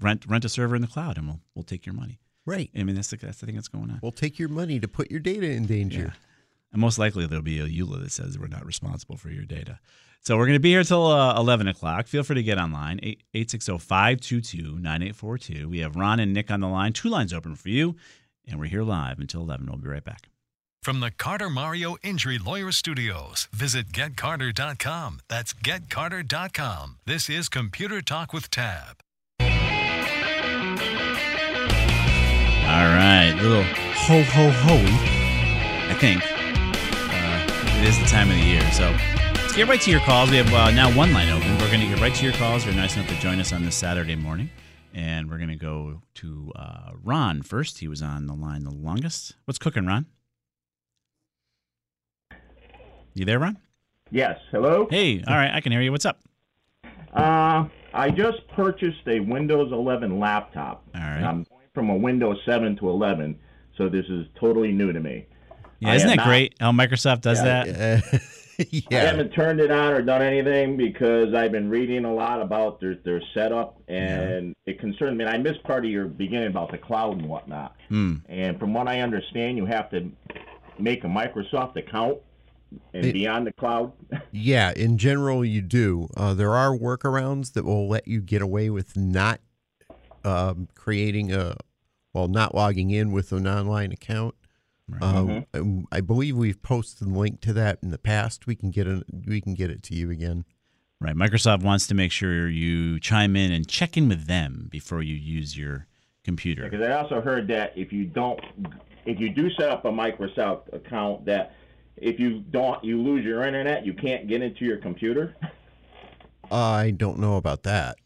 rent 0.00 0.26
rent 0.28 0.44
a 0.44 0.48
server 0.48 0.76
in 0.76 0.82
the 0.82 0.88
cloud, 0.88 1.16
and 1.18 1.26
we'll 1.26 1.40
we'll 1.54 1.62
take 1.64 1.86
your 1.86 1.94
money. 1.94 2.18
Right. 2.46 2.70
I 2.76 2.82
mean, 2.84 2.94
that's 2.94 3.08
the 3.08 3.16
that's 3.16 3.38
the 3.38 3.46
thing 3.46 3.54
that's 3.54 3.68
going 3.68 3.90
on. 3.90 4.00
We'll 4.02 4.12
take 4.12 4.38
your 4.38 4.48
money 4.48 4.80
to 4.80 4.88
put 4.88 5.10
your 5.10 5.20
data 5.20 5.46
in 5.50 5.66
danger. 5.66 6.14
And 6.72 6.80
most 6.80 6.98
likely 6.98 7.26
there'll 7.26 7.42
be 7.42 7.58
a 7.58 7.66
EULA 7.66 8.00
that 8.02 8.12
says 8.12 8.38
we're 8.38 8.46
not 8.46 8.64
responsible 8.64 9.16
for 9.16 9.28
your 9.30 9.44
data. 9.44 9.80
So 10.22 10.36
we're 10.36 10.44
going 10.46 10.56
to 10.56 10.60
be 10.60 10.70
here 10.70 10.84
till 10.84 11.06
uh, 11.06 11.38
11 11.40 11.66
o'clock. 11.68 12.06
Feel 12.06 12.22
free 12.22 12.34
to 12.36 12.42
get 12.42 12.58
online, 12.58 13.00
860 13.02 13.78
522 13.78 14.78
9842. 14.78 15.68
We 15.68 15.78
have 15.78 15.96
Ron 15.96 16.20
and 16.20 16.34
Nick 16.34 16.50
on 16.50 16.60
the 16.60 16.68
line. 16.68 16.92
Two 16.92 17.08
lines 17.08 17.32
open 17.32 17.54
for 17.54 17.70
you, 17.70 17.96
and 18.46 18.60
we're 18.60 18.66
here 18.66 18.82
live 18.82 19.18
until 19.18 19.40
11. 19.40 19.66
We'll 19.66 19.78
be 19.78 19.88
right 19.88 20.04
back. 20.04 20.28
From 20.82 21.00
the 21.00 21.10
Carter 21.10 21.48
Mario 21.48 21.96
Injury 22.02 22.38
Lawyer 22.38 22.70
Studios, 22.72 23.48
visit 23.52 23.92
getcarter.com. 23.92 25.20
That's 25.28 25.52
getcarter.com. 25.54 26.96
This 27.06 27.30
is 27.30 27.48
Computer 27.48 28.02
Talk 28.02 28.32
with 28.32 28.50
Tab. 28.50 29.00
All 29.40 29.46
right, 32.86 33.32
little 33.42 33.62
ho 33.62 34.22
ho 34.22 34.50
ho. 34.50 34.76
I 35.90 35.94
think 35.98 36.22
uh, 36.22 37.78
it 37.78 37.88
is 37.88 37.98
the 37.98 38.06
time 38.06 38.30
of 38.30 38.36
the 38.36 38.42
year, 38.42 38.70
so 38.70 38.94
let's 39.50 39.56
get 39.58 39.68
right 39.68 39.80
to 39.80 39.90
your 39.90 39.98
calls. 40.02 40.30
We 40.30 40.36
have 40.36 40.54
uh, 40.54 40.70
now 40.70 40.96
one 40.96 41.12
line 41.12 41.28
open. 41.28 41.50
We're 41.58 41.66
going 41.72 41.80
to 41.80 41.88
get 41.88 42.00
right 42.00 42.14
to 42.14 42.24
your 42.24 42.34
calls. 42.34 42.64
You're 42.64 42.72
nice 42.72 42.94
enough 42.94 43.08
to 43.08 43.16
join 43.16 43.40
us 43.40 43.52
on 43.52 43.64
this 43.64 43.74
Saturday 43.74 44.14
morning, 44.14 44.48
and 44.94 45.28
we're 45.28 45.38
going 45.38 45.48
to 45.50 45.56
go 45.56 46.02
to 46.14 46.52
uh, 46.54 46.92
Ron 47.02 47.42
first. 47.42 47.78
He 47.80 47.88
was 47.88 48.00
on 48.00 48.28
the 48.28 48.32
line 48.32 48.62
the 48.62 48.70
longest. 48.70 49.34
What's 49.46 49.58
cooking, 49.58 49.86
Ron? 49.86 50.06
You 53.14 53.24
there, 53.24 53.40
Ron? 53.40 53.58
Yes. 54.12 54.38
Hello. 54.52 54.86
Hey, 54.88 55.24
all 55.26 55.34
right, 55.34 55.50
I 55.52 55.60
can 55.60 55.72
hear 55.72 55.80
you. 55.80 55.90
What's 55.90 56.06
up? 56.06 56.20
Uh, 57.12 57.64
I 57.92 58.10
just 58.10 58.46
purchased 58.54 59.02
a 59.08 59.18
Windows 59.18 59.72
11 59.72 60.20
laptop. 60.20 60.84
All 60.94 61.00
right. 61.00 61.24
I'm 61.24 61.42
going 61.42 61.66
from 61.74 61.90
a 61.90 61.96
Windows 61.96 62.38
7 62.46 62.76
to 62.76 62.88
11, 62.88 63.36
so 63.76 63.88
this 63.88 64.06
is 64.10 64.26
totally 64.38 64.70
new 64.70 64.92
to 64.92 65.00
me. 65.00 65.26
Yeah, 65.80 65.90
I 65.90 65.94
isn't 65.96 66.08
that 66.08 66.18
not- 66.18 66.26
great 66.28 66.54
how 66.60 66.70
Microsoft 66.70 67.22
does 67.22 67.42
that? 67.42 68.22
Uh, 68.92 68.96
I 68.96 69.00
haven't 69.00 69.30
turned 69.30 69.60
it 69.60 69.70
on 69.70 69.92
or 69.92 70.02
done 70.02 70.22
anything 70.22 70.76
because 70.76 71.32
I've 71.34 71.52
been 71.52 71.68
reading 71.70 72.04
a 72.04 72.12
lot 72.12 72.40
about 72.42 72.80
their 72.80 72.96
their 72.96 73.22
setup, 73.34 73.80
and 73.88 74.54
it 74.66 74.78
concerns 74.78 75.16
me. 75.16 75.24
And 75.24 75.32
I 75.32 75.38
missed 75.38 75.62
part 75.64 75.84
of 75.84 75.90
your 75.90 76.06
beginning 76.06 76.48
about 76.48 76.70
the 76.70 76.78
cloud 76.78 77.18
and 77.18 77.26
whatnot. 77.28 77.76
Hmm. 77.88 78.16
And 78.28 78.58
from 78.58 78.74
what 78.74 78.88
I 78.88 79.00
understand, 79.00 79.56
you 79.56 79.66
have 79.66 79.90
to 79.90 80.10
make 80.78 81.04
a 81.04 81.06
Microsoft 81.06 81.76
account 81.76 82.18
and 82.94 83.06
It- 83.06 83.12
be 83.12 83.26
on 83.26 83.44
the 83.44 83.52
cloud. 83.52 83.92
Yeah, 84.32 84.72
in 84.76 84.96
general, 84.98 85.44
you 85.44 85.60
do. 85.62 86.08
Uh, 86.16 86.34
there 86.34 86.54
are 86.54 86.76
workarounds 86.76 87.52
that 87.54 87.64
will 87.64 87.88
let 87.88 88.06
you 88.06 88.20
get 88.20 88.42
away 88.42 88.70
with 88.70 88.96
not 88.96 89.40
um, 90.24 90.68
creating 90.74 91.32
a, 91.32 91.56
well, 92.12 92.28
not 92.28 92.54
logging 92.54 92.90
in 92.90 93.10
with 93.12 93.32
an 93.32 93.46
online 93.48 93.90
account. 93.92 94.34
Uh, 95.00 95.42
um, 95.54 95.86
I 95.92 96.00
believe 96.00 96.36
we've 96.36 96.60
posted 96.62 97.08
the 97.08 97.18
link 97.18 97.40
to 97.42 97.52
that 97.54 97.78
in 97.82 97.90
the 97.90 97.98
past. 97.98 98.46
We 98.46 98.54
can 98.54 98.70
get 98.70 98.86
it. 98.86 99.04
We 99.26 99.40
can 99.40 99.54
get 99.54 99.70
it 99.70 99.82
to 99.84 99.94
you 99.94 100.10
again. 100.10 100.44
Right. 101.00 101.14
Microsoft 101.16 101.62
wants 101.62 101.86
to 101.88 101.94
make 101.94 102.12
sure 102.12 102.48
you 102.48 103.00
chime 103.00 103.34
in 103.36 103.52
and 103.52 103.66
check 103.66 103.96
in 103.96 104.08
with 104.08 104.26
them 104.26 104.68
before 104.70 105.02
you 105.02 105.14
use 105.14 105.56
your 105.56 105.86
computer. 106.24 106.64
Because 106.68 106.86
I 106.86 106.92
also 106.92 107.20
heard 107.22 107.48
that 107.48 107.72
if 107.76 107.90
you 107.92 108.04
don't, 108.04 108.38
if 109.06 109.18
you 109.18 109.30
do 109.30 109.50
set 109.52 109.70
up 109.70 109.86
a 109.86 109.90
Microsoft 109.90 110.72
account, 110.74 111.24
that 111.24 111.54
if 111.96 112.20
you 112.20 112.40
don't, 112.50 112.82
you 112.84 113.00
lose 113.00 113.24
your 113.24 113.44
internet, 113.44 113.86
you 113.86 113.94
can't 113.94 114.28
get 114.28 114.42
into 114.42 114.64
your 114.66 114.76
computer. 114.76 115.34
I 116.50 116.90
don't 116.90 117.18
know 117.18 117.36
about 117.36 117.62
that. 117.62 117.96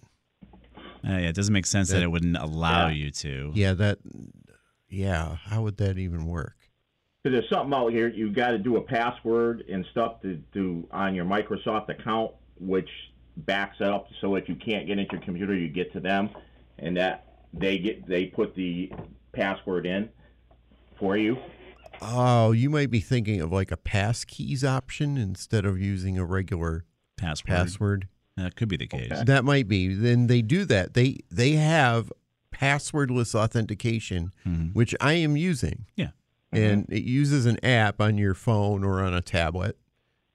Uh, 1.07 1.19
yeah, 1.19 1.19
it 1.29 1.35
doesn't 1.35 1.53
make 1.53 1.67
sense 1.67 1.89
that, 1.89 1.97
That- 1.97 2.05
it 2.05 2.11
wouldn't 2.11 2.37
allow 2.37 2.87
Yeah. 2.89 2.95
you 2.95 3.11
to. 3.11 3.53
Yeah, 3.55 3.73
that. 3.75 3.99
Yeah, 4.89 5.37
how 5.37 5.63
would 5.63 5.79
that 5.79 5.99
even 5.99 6.27
work? 6.27 6.57
Because 7.25 7.39
there's 7.41 7.51
something 7.51 7.73
out 7.73 7.91
here, 7.91 8.09
you 8.09 8.31
got 8.31 8.51
to 8.51 8.59
do 8.59 8.77
a 8.77 8.83
password 8.83 9.65
and 9.73 9.87
stuff 9.93 10.21
to 10.21 10.35
do 10.53 10.87
on 10.91 11.15
your 11.15 11.25
Microsoft 11.25 11.89
account, 11.89 12.33
which 12.61 12.89
backs 13.39 13.81
up. 13.81 14.09
So 14.21 14.35
if 14.35 14.47
you 14.47 14.55
can't 14.57 14.87
get 14.87 14.99
into 14.99 15.13
your 15.13 15.23
computer, 15.23 15.55
you 15.55 15.69
get 15.71 15.91
to 15.95 16.01
them, 16.01 16.29
and 16.79 16.95
that 16.99 17.25
they 17.55 17.79
get 17.79 18.07
they 18.07 18.27
put 18.27 18.55
the 18.55 18.93
password 19.33 19.87
in 19.87 20.11
for 21.01 21.17
you. 21.17 21.39
Oh, 22.03 22.53
you 22.53 22.69
might 22.69 22.91
be 22.91 23.01
thinking 23.01 23.41
of 23.41 23.51
like 23.51 23.73
a 23.73 23.79
pass 23.79 24.27
keys 24.27 24.63
option 24.63 25.17
instead 25.17 25.65
of 25.65 25.81
using 25.81 26.19
a 26.19 26.27
regular 26.27 26.85
Password. 27.17 27.47
password. 27.49 28.09
That 28.37 28.55
could 28.55 28.69
be 28.69 28.77
the 28.77 28.87
case. 28.87 29.11
That 29.25 29.45
might 29.47 29.67
be. 29.67 29.95
Then 29.95 30.27
they 30.27 30.43
do 30.43 30.67
that. 30.67 30.93
They 30.93 31.21
they 31.31 31.53
have 31.53 32.13
passwordless 32.55 33.35
authentication, 33.35 34.33
Mhm. 34.47 34.75
which 34.75 34.95
I 35.01 35.15
am 35.15 35.39
using. 35.39 35.87
Yeah. 35.97 36.11
And 36.57 36.87
it 36.91 37.05
uses 37.05 37.47
an 37.47 37.65
app 37.65 38.01
on 38.01 38.19
your 38.19 38.35
phone 38.35 38.85
or 38.85 39.03
on 39.03 39.15
a 39.15 39.21
tablet, 39.21 39.77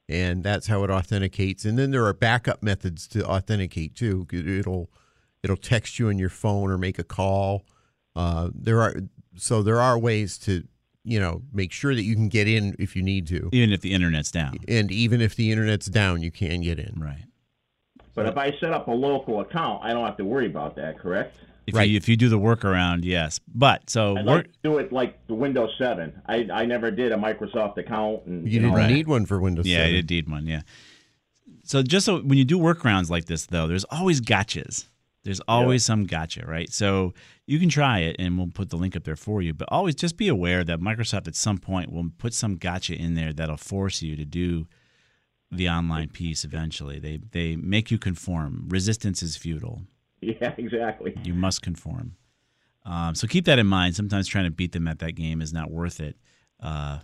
and 0.07 0.43
that's 0.43 0.67
how 0.67 0.83
it 0.83 0.89
authenticates. 0.89 1.65
And 1.65 1.77
then 1.77 1.91
there 1.91 2.05
are 2.05 2.13
backup 2.13 2.61
methods 2.63 3.07
to 3.09 3.25
authenticate 3.25 3.95
too. 3.95 4.27
It'll 4.31 4.89
it'll 5.43 5.57
text 5.57 5.99
you 5.99 6.09
on 6.09 6.17
your 6.19 6.29
phone 6.29 6.69
or 6.71 6.77
make 6.77 6.99
a 6.99 7.03
call. 7.03 7.63
Uh, 8.15 8.49
there 8.53 8.81
are 8.81 8.95
so 9.35 9.61
there 9.63 9.79
are 9.79 9.97
ways 9.97 10.37
to 10.39 10.63
you 11.05 11.19
know 11.19 11.41
make 11.53 11.71
sure 11.71 11.95
that 11.95 12.03
you 12.03 12.15
can 12.15 12.27
get 12.27 12.47
in 12.47 12.75
if 12.79 12.95
you 12.95 13.01
need 13.01 13.25
to, 13.27 13.49
Even 13.53 13.71
if 13.71 13.81
the 13.81 13.93
internet's 13.93 14.31
down. 14.31 14.57
and 14.67 14.91
even 14.91 15.21
if 15.21 15.35
the 15.35 15.51
internet's 15.51 15.85
down, 15.85 16.21
you 16.21 16.31
can 16.31 16.61
get 16.61 16.79
in. 16.79 16.99
Right. 16.99 17.23
But 18.15 18.25
if 18.25 18.37
I 18.37 18.51
set 18.59 18.73
up 18.73 18.87
a 18.89 18.91
local 18.91 19.39
account, 19.39 19.81
I 19.83 19.93
don't 19.93 20.05
have 20.05 20.17
to 20.17 20.25
worry 20.25 20.47
about 20.47 20.75
that. 20.75 20.99
Correct? 20.99 21.37
If 21.69 21.75
Right. 21.75 21.89
you 21.89 21.97
if 21.97 22.07
you 22.09 22.15
do 22.17 22.29
the 22.29 22.39
workaround, 22.39 23.03
yes. 23.03 23.39
But 23.53 23.89
so 23.89 24.17
I'd 24.17 24.25
work 24.25 24.45
like 24.47 24.61
do 24.63 24.77
it 24.77 24.91
like 24.91 25.25
the 25.27 25.33
Windows 25.33 25.71
7. 25.77 26.21
I, 26.27 26.47
I 26.53 26.65
never 26.65 26.91
did 26.91 27.11
a 27.11 27.15
Microsoft 27.17 27.77
account. 27.77 28.25
And, 28.25 28.47
You 28.49 28.59
and 28.59 28.69
all 28.71 28.75
didn't 28.75 28.87
that. 28.89 28.93
need 28.93 29.07
one 29.07 29.25
for 29.25 29.39
Windows. 29.39 29.65
Yeah, 29.67 29.79
7. 29.85 29.89
I 29.89 30.01
did 30.01 30.09
need 30.09 30.29
one. 30.29 30.45
Yeah. 30.47 30.61
So 31.63 31.81
just 31.83 32.05
so 32.05 32.19
when 32.21 32.37
you 32.37 32.45
do 32.45 32.57
workarounds 32.59 33.09
like 33.09 33.25
this, 33.25 33.45
though, 33.45 33.67
there's 33.67 33.83
always 33.85 34.21
gotchas. 34.21 34.85
There's 35.23 35.41
always 35.47 35.83
some 35.83 36.05
gotcha, 36.05 36.45
right? 36.47 36.71
So 36.71 37.13
you 37.45 37.59
can 37.59 37.67
try 37.69 37.99
it, 37.99 38.15
and 38.17 38.37
we'll 38.37 38.47
put 38.47 38.69
the 38.69 38.77
link 38.77 38.95
up 38.95 39.03
there 39.03 39.17
for 39.17 39.41
you. 39.41 39.53
But 39.53 39.67
always 39.69 39.93
just 39.93 40.15
be 40.17 40.29
aware 40.29 40.63
that 40.63 40.79
Microsoft 40.79 41.27
at 41.27 41.35
some 41.35 41.57
point 41.57 41.91
will 41.91 42.09
put 42.17 42.33
some 42.33 42.55
gotcha 42.55 42.95
in 42.95 43.15
there 43.15 43.33
that'll 43.33 43.57
force 43.57 44.01
you 44.01 44.15
to 44.15 44.23
do 44.25 44.65
the 45.51 45.69
online 45.69 46.07
piece 46.09 46.43
eventually. 46.45 46.99
They 46.99 47.19
they 47.31 47.55
make 47.57 47.91
you 47.91 47.97
conform. 47.99 48.65
Resistance 48.69 49.21
is 49.21 49.35
futile. 49.35 49.81
Yeah, 50.41 50.53
exactly. 50.57 51.13
You 51.23 51.33
must 51.33 51.61
conform. 51.61 52.15
Um, 52.85 53.15
so 53.15 53.27
keep 53.27 53.45
that 53.45 53.59
in 53.59 53.67
mind. 53.67 53.95
Sometimes 53.95 54.27
trying 54.27 54.45
to 54.45 54.51
beat 54.51 54.71
them 54.73 54.87
at 54.87 54.99
that 54.99 55.13
game 55.13 55.41
is 55.41 55.53
not 55.53 55.71
worth 55.71 55.99
it. 55.99 56.17
Uh, 56.61 56.99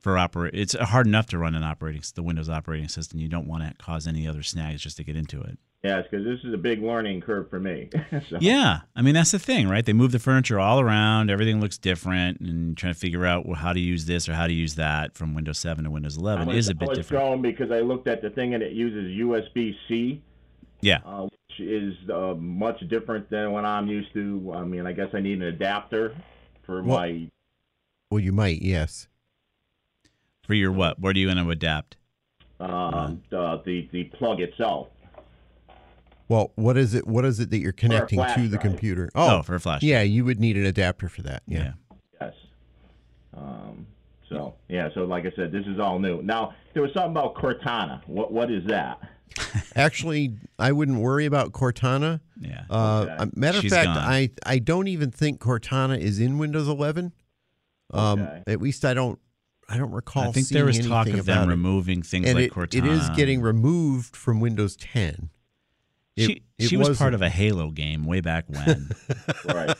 for 0.00 0.18
operate, 0.18 0.54
it's 0.54 0.74
hard 0.74 1.06
enough 1.06 1.26
to 1.26 1.38
run 1.38 1.54
an 1.54 1.62
operating 1.62 2.02
the 2.14 2.22
Windows 2.22 2.48
operating 2.48 2.88
system. 2.88 3.20
You 3.20 3.28
don't 3.28 3.46
want 3.46 3.62
to 3.62 3.74
cause 3.82 4.06
any 4.06 4.26
other 4.26 4.42
snags 4.42 4.82
just 4.82 4.96
to 4.96 5.04
get 5.04 5.16
into 5.16 5.40
it. 5.40 5.58
Yes, 5.84 6.04
because 6.08 6.24
this 6.24 6.38
is 6.44 6.54
a 6.54 6.58
big 6.58 6.80
learning 6.80 7.22
curve 7.22 7.50
for 7.50 7.58
me. 7.58 7.90
so, 8.30 8.38
Yeah, 8.40 8.80
I 8.94 9.02
mean 9.02 9.14
that's 9.14 9.32
the 9.32 9.38
thing, 9.40 9.68
right? 9.68 9.84
They 9.84 9.92
move 9.92 10.12
the 10.12 10.20
furniture 10.20 10.60
all 10.60 10.78
around. 10.80 11.28
Everything 11.28 11.60
looks 11.60 11.76
different, 11.76 12.40
and 12.40 12.76
trying 12.76 12.94
to 12.94 12.98
figure 12.98 13.26
out 13.26 13.46
well, 13.46 13.56
how 13.56 13.72
to 13.72 13.80
use 13.80 14.04
this 14.06 14.28
or 14.28 14.34
how 14.34 14.46
to 14.46 14.52
use 14.52 14.76
that 14.76 15.16
from 15.16 15.34
Windows 15.34 15.58
7 15.58 15.84
to 15.84 15.90
Windows 15.90 16.16
11 16.16 16.42
I 16.42 16.46
was, 16.46 16.56
is 16.56 16.68
a 16.68 16.70
I 16.70 16.74
bit 16.74 16.88
was 16.88 16.98
different. 16.98 17.22
thrown 17.22 17.42
because 17.42 17.70
I 17.72 17.80
looked 17.80 18.06
at 18.06 18.22
the 18.22 18.30
thing 18.30 18.54
and 18.54 18.62
it 18.62 18.72
uses 18.72 19.10
USB 19.20 19.74
C, 19.88 20.22
Yeah, 20.82 20.98
uh, 21.06 21.22
which 21.22 21.60
is 21.60 21.94
uh, 22.12 22.34
much 22.36 22.80
different 22.88 23.30
than 23.30 23.52
what 23.52 23.64
I'm 23.64 23.86
used 23.86 24.12
to. 24.14 24.52
I 24.54 24.64
mean, 24.64 24.86
I 24.86 24.92
guess 24.92 25.08
I 25.14 25.20
need 25.20 25.38
an 25.38 25.44
adapter 25.44 26.14
for 26.66 26.82
Well- 26.82 26.98
my. 26.98 27.28
Well, 28.10 28.20
you 28.20 28.32
might, 28.32 28.60
yes. 28.60 29.08
for 30.44 30.52
your 30.52 30.70
what? 30.70 31.00
Where 31.00 31.14
do 31.14 31.20
you 31.20 31.28
want 31.28 31.38
to 31.38 31.50
adapt? 31.50 31.96
Uh, 32.60 33.14
the, 33.30 33.62
the 33.64 33.88
the 33.90 34.04
plug 34.04 34.40
itself. 34.40 34.88
Well, 36.28 36.52
what 36.56 36.76
is 36.76 36.94
it? 36.94 37.06
What 37.06 37.24
is 37.24 37.40
it 37.40 37.50
that 37.50 37.58
you're 37.58 37.72
connecting 37.72 38.18
flash 38.18 38.34
to 38.36 38.42
the 38.42 38.48
drive. 38.50 38.60
computer? 38.62 39.08
Oh, 39.14 39.42
for 39.42 39.54
a 39.54 39.60
flash 39.60 39.82
Yeah, 39.82 40.02
you 40.02 40.24
would 40.24 40.40
need 40.40 40.56
an 40.56 40.64
adapter 40.66 41.08
for 41.08 41.22
that. 41.22 41.42
Yeah. 41.46 41.58
Yeah. 41.58 41.96
Yes. 42.20 42.34
Um, 43.36 43.86
so 44.28 44.54
yeah, 44.68 44.88
so 44.94 45.04
like 45.04 45.24
I 45.26 45.32
said, 45.34 45.50
this 45.52 45.66
is 45.66 45.78
all 45.80 45.98
new. 45.98 46.22
Now 46.22 46.54
there 46.74 46.82
was 46.82 46.92
something 46.92 47.10
about 47.12 47.34
Cortana. 47.34 48.00
What 48.06 48.32
what 48.32 48.50
is 48.50 48.64
that? 48.68 48.98
Actually, 49.76 50.36
I 50.58 50.72
wouldn't 50.72 50.98
worry 50.98 51.26
about 51.26 51.52
Cortana. 51.52 52.20
Yeah. 52.40 52.64
Uh, 52.70 53.06
Okay. 53.20 53.30
matter 53.34 53.60
She's 53.60 53.72
of 53.72 53.76
fact, 53.78 53.86
gone. 53.86 53.98
I 53.98 54.30
I 54.44 54.58
don't 54.58 54.88
even 54.88 55.10
think 55.10 55.40
Cortana 55.40 55.98
is 55.98 56.18
in 56.20 56.38
Windows 56.38 56.68
11. 56.68 57.12
Um, 57.92 58.20
Okay. 58.22 58.42
At 58.46 58.60
least 58.62 58.84
I 58.84 58.94
don't 58.94 59.18
I 59.68 59.76
don't 59.78 59.92
recall. 59.92 60.24
I 60.28 60.32
think 60.32 60.46
seeing 60.46 60.58
there 60.58 60.66
was 60.66 60.78
talk 60.86 61.06
of 61.08 61.24
them 61.26 61.44
it. 61.48 61.52
removing 61.52 62.02
things 62.02 62.26
and 62.26 62.36
like 62.36 62.46
it, 62.46 62.52
Cortana. 62.52 62.78
it 62.78 62.84
is 62.86 63.08
getting 63.10 63.40
removed 63.40 64.16
from 64.16 64.40
Windows 64.40 64.76
10. 64.76 65.30
It- 66.16 66.26
she 66.26 66.42
she 66.68 66.76
was 66.76 66.98
part 66.98 67.14
of 67.14 67.22
a 67.22 67.30
Halo 67.30 67.70
game 67.70 68.04
way 68.04 68.20
back 68.20 68.44
when, 68.48 68.90
Right. 69.46 69.74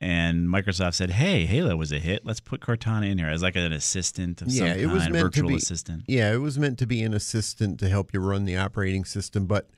And 0.00 0.48
Microsoft 0.48 0.94
said, 0.94 1.10
"Hey, 1.10 1.44
Halo 1.46 1.76
was 1.76 1.92
a 1.92 1.98
hit. 1.98 2.24
Let's 2.24 2.40
put 2.40 2.60
Cortana 2.60 3.10
in 3.10 3.18
here 3.18 3.28
as 3.28 3.42
like 3.42 3.56
an 3.56 3.72
assistant 3.72 4.40
of 4.42 4.48
Yeah, 4.48 4.72
some 4.72 4.78
it 4.80 4.86
was 4.86 5.02
kind, 5.02 5.12
meant 5.12 5.22
to 5.22 5.40
virtual 5.40 5.48
be- 5.50 5.56
assistant." 5.56 6.04
Yeah, 6.06 6.32
it 6.32 6.38
was 6.38 6.58
meant 6.58 6.78
to 6.78 6.86
be 6.86 7.02
an 7.02 7.14
assistant 7.14 7.78
to 7.80 7.88
help 7.88 8.12
you 8.14 8.20
run 8.20 8.44
the 8.44 8.56
operating 8.56 9.04
system, 9.04 9.46
but 9.46 9.68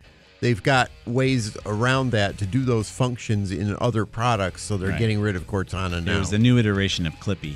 they've 0.41 0.63
got 0.63 0.91
ways 1.07 1.57
around 1.67 2.11
that 2.13 2.39
to 2.39 2.47
do 2.47 2.65
those 2.65 2.91
functions 2.91 3.51
in 3.51 3.77
other 3.81 4.05
products, 4.07 4.63
so 4.63 4.77
they're 4.77 4.91
Right. 4.91 4.99
getting 4.99 5.21
rid 5.21 5.37
of 5.37 5.47
Cortana 5.47 6.03
now. 6.05 6.17
It 6.17 6.19
was 6.19 6.31
the 6.31 6.39
new 6.39 6.59
iteration 6.59 7.07
of 7.07 7.15
Clippy. 7.15 7.55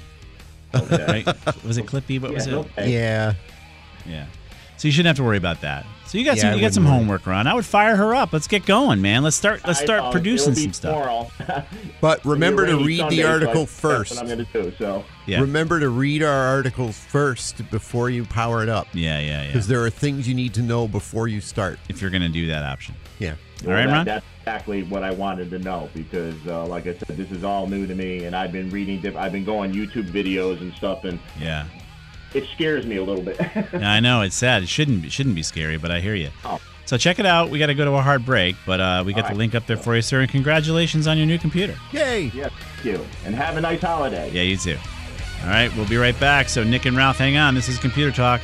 Oh, 0.75 0.85
right? 1.07 1.25
Was 1.65 1.79
it 1.79 1.87
Clippy? 1.87 2.21
What 2.21 2.35
was 2.35 2.47
it? 2.47 2.53
okay. 2.53 2.93
Yeah. 2.93 3.35
Yeah. 4.05 4.27
So 4.77 4.89
you 4.89 4.93
shouldn't 4.93 5.07
have 5.09 5.17
to 5.17 5.25
worry 5.25 5.39
about 5.39 5.61
that. 5.63 5.87
So 6.07 6.19
you 6.19 6.25
got 6.25 6.37
Yeah, 6.37 6.43
some 6.43 6.51
I 6.51 6.55
you 6.55 6.61
got 6.61 6.73
some 6.75 6.85
worry. 6.85 6.95
homework 6.95 7.27
Ron. 7.27 7.47
I 7.47 7.55
would 7.55 7.67
fire 7.67 7.97
her 7.97 8.15
up. 8.15 8.33
Let's 8.33 8.47
get 8.47 8.65
going, 8.65 9.03
man. 9.03 9.23
Let's 9.25 9.37
start 9.37 9.61
let's 9.67 9.81
start 9.81 10.01
uh, 10.03 10.13
producing 10.13 10.55
some 10.55 10.73
stuff. 10.73 11.33
But 12.01 12.25
remember 12.25 12.67
to 12.67 12.77
read 12.85 12.99
Sunday, 12.99 13.17
the 13.17 13.23
so 13.23 13.29
I- 13.29 13.33
article 13.33 13.61
that's 13.65 13.81
first. 13.81 14.11
what 14.15 14.21
I'm 14.21 14.27
going 14.27 14.47
to 14.47 14.63
do. 14.71 14.73
So 14.79 15.05
Yeah. 15.27 15.41
Remember 15.41 15.81
to 15.81 15.89
read 15.89 16.23
our 16.23 16.47
articles 16.47 16.99
first 16.99 17.69
before 17.71 18.11
you 18.11 18.25
power 18.25 18.63
it 18.63 18.69
up. 18.69 18.87
yeah, 18.93 19.19
yeah, 19.19 19.43
yeah. 19.43 19.47
Because 19.49 19.67
there 19.67 19.83
are 19.85 19.91
things 19.91 20.29
you 20.29 20.35
need 20.35 20.55
to 20.55 20.63
know 20.63 20.87
before 20.87 21.27
you 21.27 21.41
start. 21.41 21.79
If 21.89 22.01
you're 22.01 22.11
going 22.11 22.23
to 22.23 22.29
do 22.29 22.47
that 22.49 22.63
option. 22.65 22.95
Yeah. 23.19 23.35
All 23.67 23.73
right, 23.73 23.87
that- 23.87 23.93
Ron? 23.93 24.05
That's 24.05 24.27
exactly 24.43 24.83
what 24.85 25.03
I 25.03 25.11
wanted 25.11 25.51
to 25.51 25.59
know 25.59 25.89
because, 25.95 26.35
uh, 26.47 26.67
like 26.67 26.87
I 26.87 26.95
said, 26.95 27.17
this 27.17 27.31
is 27.33 27.43
all 27.43 27.67
new 27.67 27.87
to 27.87 27.95
me, 27.95 28.25
and 28.27 28.37
I've 28.37 28.53
been 28.53 28.71
reading. 28.71 29.01
Diff- 29.01 29.17
I've 29.17 29.33
been 29.33 29.45
going 29.47 29.73
YouTube 29.73 30.09
videos 30.11 30.61
and 30.61 30.73
stuff, 30.75 31.05
and 31.05 31.19
Yeah. 31.41 31.65
It 32.35 32.45
scares 32.55 32.87
me 32.87 32.97
a 32.97 33.05
little 33.05 33.23
bit. 33.23 33.37
Yeah, 33.39 33.67
I 33.93 34.01
know 34.01 34.23
it's 34.23 34.37
sad. 34.37 34.63
It 34.63 34.69
shouldn't 34.69 35.05
it 35.05 35.13
shouldn't 35.13 35.35
be 35.35 35.43
scary, 35.43 35.77
but 35.77 35.91
I 35.91 36.01
hear 36.01 36.15
you. 36.15 36.31
Oh. 36.45 36.61
So 36.85 36.97
check 36.97 37.19
it 37.19 37.27
out. 37.27 37.51
We 37.51 37.59
got 37.59 37.67
to 37.67 37.75
go 37.75 37.85
to 37.85 37.95
a 37.95 38.01
hard 38.01 38.25
break, 38.25 38.55
but 38.65 38.81
uh, 38.81 39.03
we 39.05 39.13
got 39.13 39.25
All 39.25 39.31
the 39.31 39.37
link 39.37 39.57
up 39.57 39.67
there 39.67 39.77
for 39.77 39.97
you, 39.97 40.03
sir. 40.03 40.21
And 40.21 40.31
congratulations 40.31 41.09
on 41.09 41.19
your 41.19 41.27
new 41.27 41.39
computer. 41.39 41.77
Yay. 41.91 42.31
yes, 42.33 42.53
thank 42.53 42.85
you, 42.85 43.05
and 43.25 43.35
have 43.35 43.57
a 43.57 43.61
nice 43.61 43.81
holiday. 43.81 44.31
Yeah, 44.31 44.43
you 44.43 44.57
too. 44.57 44.79
All 45.43 45.49
right, 45.49 45.75
we'll 45.77 45.89
be 45.89 45.97
right 45.97 46.19
back. 46.21 46.49
So 46.49 46.63
Nick 46.63 46.87
and 46.87 46.97
Ralph, 46.97 47.19
hang 47.19 47.37
on. 47.37 47.55
This 47.55 47.69
is 47.69 47.79
Computer 47.79 48.13
Talk. 48.13 48.41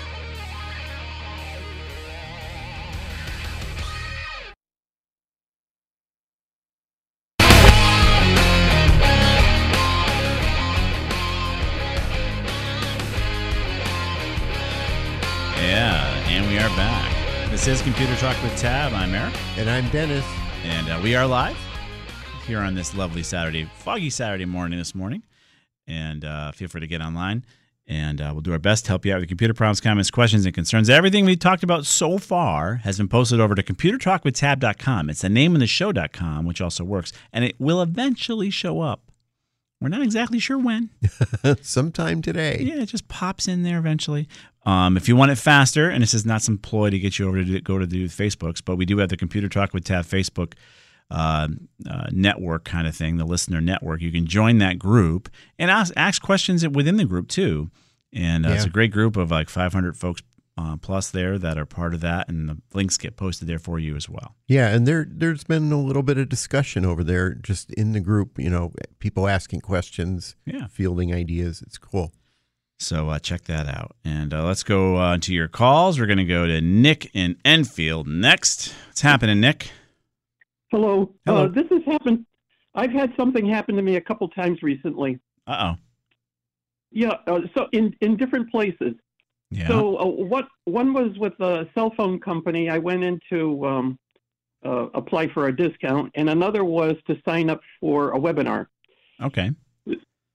This 17.62 17.79
is 17.79 17.83
Computer 17.83 18.16
Talk 18.16 18.42
with 18.42 18.57
Tab. 18.59 18.92
I'm 18.92 19.14
Eric. 19.14 19.37
And 19.57 19.70
I'm 19.70 19.88
Dennis. 19.90 20.25
And 20.64 20.88
uh, 20.88 20.98
we 21.01 21.14
are 21.14 21.25
live 21.25 21.57
here 22.44 22.59
on 22.59 22.75
this 22.75 22.92
lovely 22.92 23.22
Saturday, 23.22 23.70
foggy 23.77 24.11
Saturday 24.11 24.46
morning 24.46 24.81
this 24.81 24.96
morning. 24.96 25.22
And 25.87 26.25
uh, 26.25 26.51
feel 26.51 26.66
free 26.66 26.81
to 26.81 26.88
get 26.88 27.01
online. 27.01 27.44
And 27.87 28.20
uh, 28.20 28.31
we'll 28.33 28.40
do 28.40 28.51
our 28.51 28.59
best 28.59 28.87
to 28.87 28.90
help 28.90 29.07
you 29.07 29.14
out 29.14 29.20
with 29.20 29.29
computer 29.29 29.55
problems, 29.55 29.81
comments, 29.81 30.11
questions, 30.11 30.44
and 30.44 30.53
concerns. 30.53 30.90
Everything 30.90 31.25
we 31.25 31.37
talked 31.37 31.62
about 31.62 31.87
so 31.87 32.18
far 32.18 32.81
has 32.83 32.98
been 32.98 33.07
posted 33.07 33.38
over 33.38 33.55
to 33.55 33.62
computertalkwithtab.com. 33.62 35.09
It's 35.09 35.22
the 35.22 35.29
name 35.29 35.55
of 35.55 35.61
the 35.61 35.68
show.com, 35.68 36.44
which 36.44 36.61
also 36.61 36.83
works. 36.83 37.12
And 37.33 37.44
it 37.44 37.55
will 37.61 37.81
eventually 37.81 38.51
show 38.51 38.81
up. 38.81 39.12
We're 39.81 39.88
not 39.88 40.03
exactly 40.03 40.38
sure 40.40 40.59
when. 40.59 40.90
Sometime 41.62 42.22
today. 42.22 42.59
Yeah, 42.61 42.83
it 42.83 42.87
just 42.87 43.09
pops 43.09 43.46
in 43.46 43.62
there 43.62 43.79
eventually. 43.79 44.29
Um, 44.64 44.96
if 44.96 45.09
you 45.09 45.16
want 45.16 45.33
it 45.33 45.37
faster, 45.38 45.88
and 45.90 46.03
this 46.03 46.14
is 46.14 46.25
not 46.25 46.40
some 46.42 46.57
ploy 46.59 46.90
to 46.90 46.98
get 46.98 47.18
you 47.18 47.27
over 47.29 47.38
to 47.38 47.44
do, 47.44 47.61
go 47.61 47.79
to 47.79 47.87
do 47.87 48.07
Facebooks, 48.09 48.62
but 48.64 48.77
we 48.77 48.85
do 48.87 48.98
have 48.98 49.09
the 49.09 49.16
Computer 49.16 49.48
Talk 49.48 49.75
with 49.75 49.85
Tab 49.85 50.05
Facebook 50.05 50.55
uh, 51.11 51.48
uh, 51.90 52.07
network 52.12 52.64
kind 52.64 52.87
of 52.87 52.94
thing, 52.94 53.16
the 53.16 53.25
listener 53.25 53.61
network. 53.61 54.01
You 54.01 54.12
can 54.12 54.27
join 54.27 54.59
that 54.59 54.79
group 54.79 55.29
and 55.59 55.70
ask, 55.70 55.92
ask 55.96 56.22
questions 56.22 56.66
within 56.68 56.96
the 56.96 57.05
group 57.05 57.29
too. 57.29 57.70
And 58.12 58.46
uh, 58.46 58.51
it's 58.51 58.64
a 58.64 58.70
great 58.70 58.92
group 58.92 59.16
of 59.16 59.31
like 59.31 59.48
500 59.51 59.96
folks 59.96 60.22
uh, 60.59 60.77
plus 60.77 61.11
there 61.11 61.38
that 61.38 61.57
are 61.59 61.64
part 61.66 61.94
of 61.94 62.01
that, 62.03 62.29
and 62.29 62.46
the 62.48 62.59
links 62.75 62.98
get 62.98 63.16
posted 63.16 63.48
there 63.48 63.59
for 63.59 63.79
you 63.79 63.96
as 63.96 64.07
well. 64.09 64.35
Yeah, 64.46 64.68
and 64.68 64.87
there 64.87 65.07
there's 65.11 65.44
been 65.44 65.72
a 65.72 65.81
little 65.81 66.03
bit 66.03 66.18
of 66.18 66.29
discussion 66.29 66.85
over 66.85 67.03
there 67.03 67.33
just 67.35 67.70
in 67.72 67.92
the 67.92 68.01
group, 68.01 68.38
you 68.38 68.51
know, 68.51 68.70
people 68.98 69.27
asking 69.29 69.62
questions, 69.62 70.37
Yeah. 70.44 70.66
fielding 70.66 71.12
ideas. 71.12 71.62
It's 71.62 71.79
cool. 71.79 72.12
So 72.83 73.11
uh, 73.11 73.18
check 73.18 73.45
that 73.45 73.68
out. 73.68 73.95
And 74.05 74.35
uh, 74.35 74.45
let's 74.45 74.62
go 74.62 74.97
uh, 74.97 75.18
to 75.18 75.33
your 75.33 75.49
calls. 75.49 75.99
We're 75.99 76.07
going 76.07 76.18
to 76.18 76.25
go 76.25 76.47
to 76.47 76.61
Nick 76.61 77.11
in 77.14 77.37
Enfield 77.45 78.07
next. 78.09 78.75
What's 78.88 79.01
happening, 79.03 79.40
Nick? 79.40 79.71
Hello. 80.71 81.14
Hello. 81.25 81.45
Uh, 81.45 81.49
this 81.49 81.66
has 81.71 81.83
happened. 81.87 82.27
I've 82.75 82.90
had 82.90 83.12
something 83.16 83.47
happen 83.47 83.77
to 83.77 83.83
me 83.83 83.97
a 83.97 84.01
couple 84.01 84.29
times 84.29 84.62
recently. 84.62 85.21
Uh 85.47 85.75
oh. 85.75 85.81
Yeah. 86.90 87.16
Uh, 87.27 87.40
so 87.55 87.68
in 87.73 87.95
in 88.01 88.16
different 88.16 88.51
places. 88.51 88.95
Yeah. 89.51 89.68
So 89.68 89.99
uh, 89.99 90.07
what 90.07 90.47
one 90.64 90.92
was 90.95 91.18
with 91.18 91.35
a 91.40 91.68
cell 91.75 91.92
phone 91.97 92.18
company. 92.21 92.71
I 92.71 92.79
went 92.79 93.05
in 93.05 93.21
to 93.31 93.66
um, 93.66 93.99
uh, 94.64 94.87
apply 94.95 95.29
for 95.29 95.49
a 95.49 95.55
discount, 95.57 96.11
and 96.14 96.31
another 96.31 96.64
was 96.64 96.97
to 97.07 97.21
sign 97.27 97.51
up 97.51 97.61
for 97.81 98.12
a 98.12 98.18
webinar. 98.18 98.66
okay. 99.23 99.51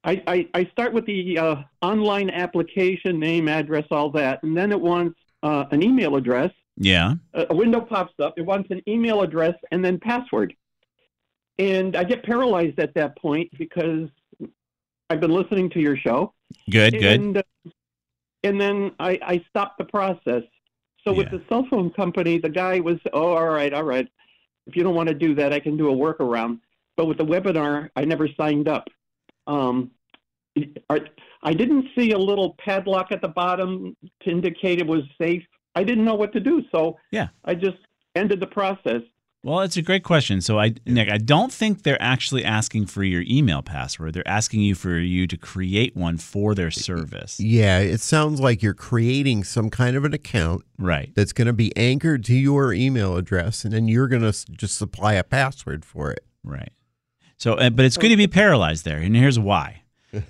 I, 0.08 0.24
I, 0.26 0.48
I 0.54 0.66
start 0.72 0.94
with 0.94 1.06
the 1.06 1.38
uh, 1.38 1.56
online 1.82 2.30
application, 2.30 3.20
name, 3.20 3.50
address, 3.50 3.84
all 3.92 4.10
that, 4.12 4.42
and 4.42 4.58
then 4.58 4.72
it 4.72 4.80
wants 4.80 5.20
uh, 5.44 5.66
an 5.72 5.84
email 5.84 6.16
address. 6.16 6.52
Yeah. 6.78 7.16
a 7.34 7.48
a 7.50 7.56
window 7.56 7.82
pops 7.82 8.14
up. 8.20 8.36
It 8.38 8.44
wants 8.44 8.70
an 8.72 8.82
email 8.88 9.22
address 9.22 9.56
and 9.72 9.84
then 9.84 10.00
password. 10.00 10.54
And 11.60 11.96
I 11.96 12.04
get 12.04 12.24
paralyzed 12.24 12.80
at 12.80 12.94
that 12.94 13.18
point 13.18 13.50
because 13.58 14.08
I've 15.10 15.20
been 15.20 15.32
listening 15.32 15.70
to 15.72 15.80
your 15.80 15.98
show. 15.98 16.34
Good. 16.70 16.94
Good. 16.94 17.04
And, 17.04 17.38
uh, 17.38 17.44
and 18.44 18.62
then 18.62 18.92
I, 19.00 19.20
I 19.22 19.44
stopped 19.50 19.78
the 19.78 19.86
process. 19.86 20.44
So 21.04 21.14
with 21.14 21.32
the 21.32 21.42
cell 21.50 21.66
phone 21.70 21.90
company, 21.90 22.38
the 22.38 22.50
guy 22.50 22.80
was, 22.80 22.98
oh, 23.14 23.34
all 23.34 23.48
right, 23.48 23.74
all 23.74 23.84
right. 23.84 24.08
If 24.68 24.76
you 24.76 24.84
don't 24.84 24.94
want 24.96 25.08
to 25.10 25.16
do 25.16 25.34
that, 25.36 25.54
I 25.54 25.60
can 25.60 25.78
do 25.78 25.90
a 25.90 25.96
workaround. 25.96 26.60
But 26.96 27.06
with 27.06 27.18
the 27.18 27.26
webinar, 27.26 27.90
I 27.96 28.04
never 28.04 28.28
signed 28.38 28.68
up. 28.68 28.88
Um, 29.48 29.92
are, 30.90 31.00
I 31.44 31.54
didn't 31.54 31.88
see 31.98 32.12
a 32.12 32.18
little 32.18 32.56
padlock 32.60 33.12
at 33.12 33.22
the 33.22 33.28
bottom 33.28 33.96
to 34.24 34.30
indicate 34.30 34.80
it 34.80 34.88
was 34.88 35.04
safe. 35.22 35.44
I 35.76 35.84
didn't 35.84 36.06
know 36.06 36.16
what 36.16 36.34
to 36.34 36.40
do, 36.40 36.64
so 36.72 36.98
Yeah. 37.12 37.28
I 37.46 37.54
just 37.56 37.78
ended 38.16 38.40
the 38.40 38.48
process. 38.48 39.02
Well, 39.44 39.62
it's 39.62 39.78
a 39.78 39.82
great 39.84 40.04
question. 40.04 40.42
So, 40.42 40.60
I, 40.60 40.74
Nick, 40.86 41.10
I 41.10 41.20
don't 41.20 41.54
think 41.54 41.84
they're 41.84 42.02
actually 42.02 42.44
asking 42.44 42.88
for 42.88 43.04
your 43.04 43.24
email 43.28 43.62
password. 43.62 44.14
They're 44.14 44.28
asking 44.28 44.62
you 44.62 44.74
for 44.76 44.98
you 44.98 45.26
to 45.28 45.38
create 45.38 45.96
one 45.96 46.18
for 46.18 46.54
their 46.56 46.72
service. 46.72 47.40
Yeah, 47.40 47.80
it 47.80 48.02
sounds 48.02 48.42
like 48.42 48.62
you're 48.64 48.74
creating 48.74 49.44
some 49.46 49.70
kind 49.70 49.96
of 49.96 50.04
an 50.04 50.14
account 50.14 50.64
Right. 50.80 51.14
that's 51.16 51.32
going 51.34 51.46
to 51.46 51.54
be 51.54 51.72
anchored 51.78 52.26
to 52.26 52.34
your 52.36 52.74
email 52.74 53.16
address, 53.16 53.64
and 53.64 53.72
then 53.74 53.88
you're 53.88 54.08
going 54.08 54.24
to 54.24 54.34
just 54.52 54.76
supply 54.76 55.14
a 55.14 55.24
password 55.24 55.86
for 55.86 56.12
it. 56.12 56.26
Right. 56.44 56.72
So, 57.38 57.54
uh, 57.54 57.70
but 57.70 57.86
it's 57.86 57.98
good 57.98 58.10
to 58.10 58.18
be 58.18 58.28
paralyzed 58.28 58.84
there, 58.84 58.98
and 58.98 59.16
here's 59.16 59.38
why. 59.40 59.84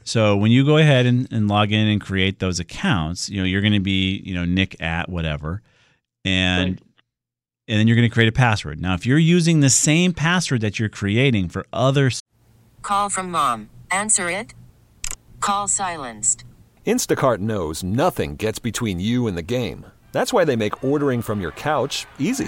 So, 0.04 0.36
when 0.38 0.52
you 0.52 0.66
go 0.66 0.78
ahead 0.78 1.06
and, 1.06 1.28
and 1.32 1.48
log 1.48 1.72
in 1.72 1.88
and 1.88 2.00
create 2.02 2.40
those 2.40 2.60
accounts, 2.60 3.30
you 3.30 3.38
know 3.38 3.44
you're 3.44 3.62
going 3.62 3.74
to 3.74 3.80
be, 3.80 4.22
you 4.26 4.34
know, 4.34 4.46
Nick 4.46 4.82
at 4.82 5.10
whatever, 5.10 5.62
and 6.26 6.72
Right. 6.72 6.80
and 7.68 7.80
then 7.80 7.88
you're 7.88 7.96
going 7.98 8.10
to 8.10 8.14
create 8.14 8.30
a 8.30 8.32
password. 8.34 8.80
Now, 8.82 8.94
if 8.94 9.06
you're 9.06 9.18
using 9.18 9.60
the 9.60 9.70
same 9.70 10.14
password 10.14 10.62
that 10.62 10.80
you're 10.80 10.90
creating 10.90 11.50
for 11.50 11.66
other 11.74 12.12
Call 12.82 13.10
from 13.10 13.32
mom. 13.32 13.70
Answer 13.92 14.30
it. 14.30 14.54
Call 15.42 15.68
silenced. 15.68 16.46
Instacart 16.86 17.40
knows 17.40 17.84
nothing 17.84 18.38
gets 18.38 18.60
between 18.60 19.00
you 19.00 19.28
and 19.28 19.38
the 19.38 19.42
game. 19.42 19.86
That's 20.14 20.32
why 20.32 20.46
they 20.46 20.56
make 20.56 20.84
ordering 20.84 21.22
from 21.22 21.42
your 21.42 21.52
couch 21.52 22.06
easy. 22.18 22.48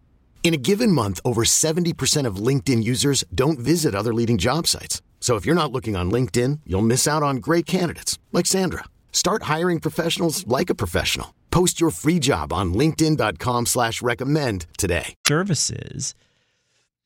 In 0.43 0.55
a 0.55 0.57
given 0.57 0.91
month, 0.91 1.21
over 1.23 1.43
70% 1.43 2.25
of 2.25 2.47
LinkedIn 2.47 2.83
users 2.83 3.23
don't 3.33 3.59
visit 3.59 3.95
other 3.95 4.13
leading 4.13 4.37
job 4.37 4.67
sites. 4.67 5.01
So 5.21 5.35
if 5.35 5.45
you're 5.45 5.55
not 5.55 5.71
looking 5.71 5.95
on 5.95 6.11
LinkedIn, 6.11 6.61
you'll 6.65 6.81
miss 6.81 7.07
out 7.07 7.23
on 7.23 7.37
great 7.37 7.65
candidates 7.65 8.17
like 8.33 8.47
Sandra. 8.47 8.85
Start 9.11 9.43
hiring 9.43 9.79
professionals 9.79 10.45
like 10.47 10.69
a 10.69 10.75
professional. 10.75 11.33
Post 11.51 11.79
your 11.79 11.91
free 11.91 12.17
job 12.17 12.51
on 12.51 12.73
linkedin.com 12.73 13.67
slash 13.67 14.01
recommend 14.01 14.65
today. 14.77 15.13
services, 15.27 16.15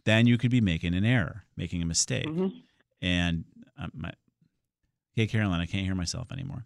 then 0.05 0.27
you 0.27 0.37
could 0.37 0.51
be 0.51 0.61
making 0.61 0.93
an 0.93 1.03
error, 1.03 1.43
making 1.57 1.81
a 1.81 1.85
mistake. 1.85 2.27
Mm-hmm. 2.27 2.57
And 3.01 3.43
um, 3.77 3.91
my, 3.93 4.11
hey, 5.13 5.27
Caroline, 5.27 5.59
I 5.59 5.65
can't 5.65 5.83
hear 5.83 5.95
myself 5.95 6.31
anymore. 6.31 6.65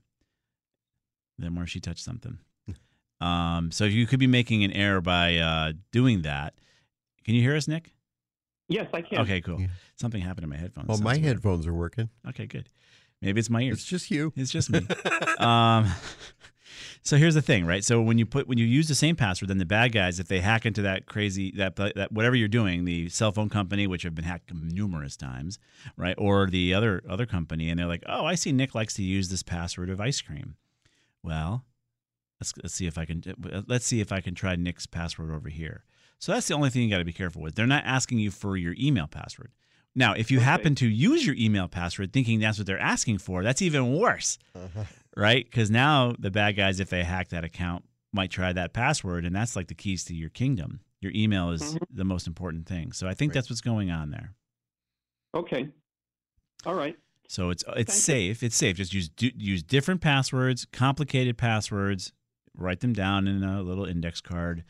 Then 1.37 1.55
where 1.55 1.65
she 1.65 1.79
touched 1.79 2.03
something. 2.03 2.37
Um, 3.21 3.71
so 3.71 3.85
you 3.85 4.07
could 4.07 4.19
be 4.19 4.27
making 4.27 4.63
an 4.63 4.71
error 4.71 5.01
by 5.01 5.37
uh, 5.37 5.73
doing 5.91 6.21
that. 6.23 6.53
Can 7.25 7.35
you 7.35 7.41
hear 7.41 7.55
us, 7.55 7.67
Nick? 7.67 7.93
Yes, 8.67 8.87
I 8.93 9.01
can. 9.01 9.19
Okay, 9.21 9.41
cool. 9.41 9.59
Something 9.95 10.21
happened 10.21 10.43
to 10.43 10.47
my 10.47 10.57
headphones. 10.57 10.87
Well, 10.87 10.97
Sounds 10.97 11.03
my 11.03 11.13
weird. 11.13 11.25
headphones 11.25 11.67
are 11.67 11.73
working. 11.73 12.09
Okay, 12.27 12.45
good. 12.45 12.69
Maybe 13.21 13.39
it's 13.39 13.49
my 13.49 13.61
ears. 13.61 13.79
It's 13.79 13.85
just 13.85 14.11
you. 14.11 14.31
It's 14.35 14.51
just 14.51 14.69
me. 14.69 14.87
um, 15.39 15.87
so 17.01 17.17
here's 17.17 17.33
the 17.35 17.41
thing, 17.41 17.65
right? 17.65 17.83
So 17.83 18.01
when 18.01 18.17
you 18.17 18.25
put 18.25 18.47
when 18.47 18.57
you 18.57 18.65
use 18.65 18.87
the 18.87 18.95
same 18.95 19.15
password, 19.15 19.49
then 19.49 19.57
the 19.57 19.65
bad 19.65 19.91
guys, 19.91 20.19
if 20.19 20.27
they 20.27 20.39
hack 20.39 20.65
into 20.65 20.81
that 20.83 21.05
crazy 21.05 21.51
that 21.57 21.75
that 21.75 22.11
whatever 22.11 22.35
you're 22.35 22.47
doing, 22.47 22.85
the 22.85 23.09
cell 23.09 23.31
phone 23.31 23.49
company, 23.49 23.87
which 23.87 24.03
have 24.03 24.15
been 24.15 24.25
hacked 24.25 24.53
numerous 24.53 25.17
times, 25.17 25.59
right, 25.97 26.15
or 26.17 26.47
the 26.47 26.73
other 26.73 27.01
other 27.09 27.25
company, 27.25 27.69
and 27.69 27.79
they're 27.79 27.87
like, 27.87 28.03
oh, 28.07 28.25
I 28.25 28.35
see 28.35 28.51
Nick 28.51 28.73
likes 28.73 28.93
to 28.95 29.03
use 29.03 29.29
this 29.29 29.43
password 29.43 29.89
of 29.89 29.99
ice 29.99 30.21
cream. 30.21 30.55
Well, 31.21 31.65
let's 32.39 32.53
let's 32.61 32.73
see 32.73 32.87
if 32.87 32.97
I 32.97 33.05
can 33.05 33.23
let's 33.67 33.85
see 33.85 34.01
if 34.01 34.11
I 34.11 34.21
can 34.21 34.35
try 34.35 34.55
Nick's 34.55 34.85
password 34.85 35.31
over 35.31 35.49
here. 35.49 35.83
So 36.19 36.33
that's 36.33 36.47
the 36.47 36.53
only 36.53 36.69
thing 36.69 36.81
you 36.83 36.89
got 36.89 36.97
to 36.97 37.05
be 37.05 37.13
careful 37.13 37.41
with. 37.41 37.55
They're 37.55 37.65
not 37.67 37.85
asking 37.85 38.19
you 38.19 38.29
for 38.31 38.57
your 38.57 38.75
email 38.77 39.07
password. 39.07 39.51
Now, 39.95 40.13
if 40.13 40.29
you 40.31 40.39
happen 40.39 40.75
to 40.75 40.87
use 40.87 41.25
your 41.25 41.35
email 41.37 41.67
password 41.67 42.13
thinking 42.13 42.39
that's 42.39 42.57
what 42.57 42.67
they're 42.67 42.79
asking 42.79 43.17
for, 43.19 43.41
that's 43.41 43.61
even 43.61 43.97
worse, 43.97 44.37
right? 45.17 45.43
Because 45.45 45.71
now 45.71 46.13
the 46.19 46.29
bad 46.29 46.55
guys, 46.55 46.79
if 46.79 46.89
they 46.89 47.03
hack 47.03 47.29
that 47.29 47.43
account, 47.43 47.85
might 48.13 48.29
try 48.31 48.53
that 48.53 48.73
password, 48.73 49.25
and 49.25 49.35
that's 49.35 49.55
like 49.55 49.67
the 49.67 49.73
keys 49.73 50.03
to 50.05 50.13
your 50.15 50.29
kingdom. 50.29 50.81
Your 51.01 51.11
email 51.15 51.51
is 51.51 51.61
Mhm. 51.75 51.79
the 51.91 52.03
most 52.05 52.27
important 52.27 52.67
thing. 52.67 52.91
So 52.91 53.07
I 53.07 53.13
think 53.13 53.33
that's 53.33 53.49
what's 53.49 53.61
going 53.61 53.89
on 53.89 54.11
there. 54.11 54.35
Okay. 55.33 55.69
All 56.65 56.75
right. 56.75 56.97
So 57.27 57.49
it's 57.49 57.63
it's 57.75 57.93
safe. 57.93 58.41
It's 58.43 58.55
safe. 58.55 58.75
Just 58.77 58.93
use 58.93 59.09
do, 59.09 59.29
use 59.37 59.63
different 59.63 60.01
passwords, 60.01 60.65
complicated 60.65 61.37
passwords. 61.37 62.11
Write 62.59 62.81
them 62.81 62.93
down 62.93 63.27
in 63.27 63.43
a 63.43 63.61
little 63.61 63.85
index 63.85 64.21
card. 64.21 64.63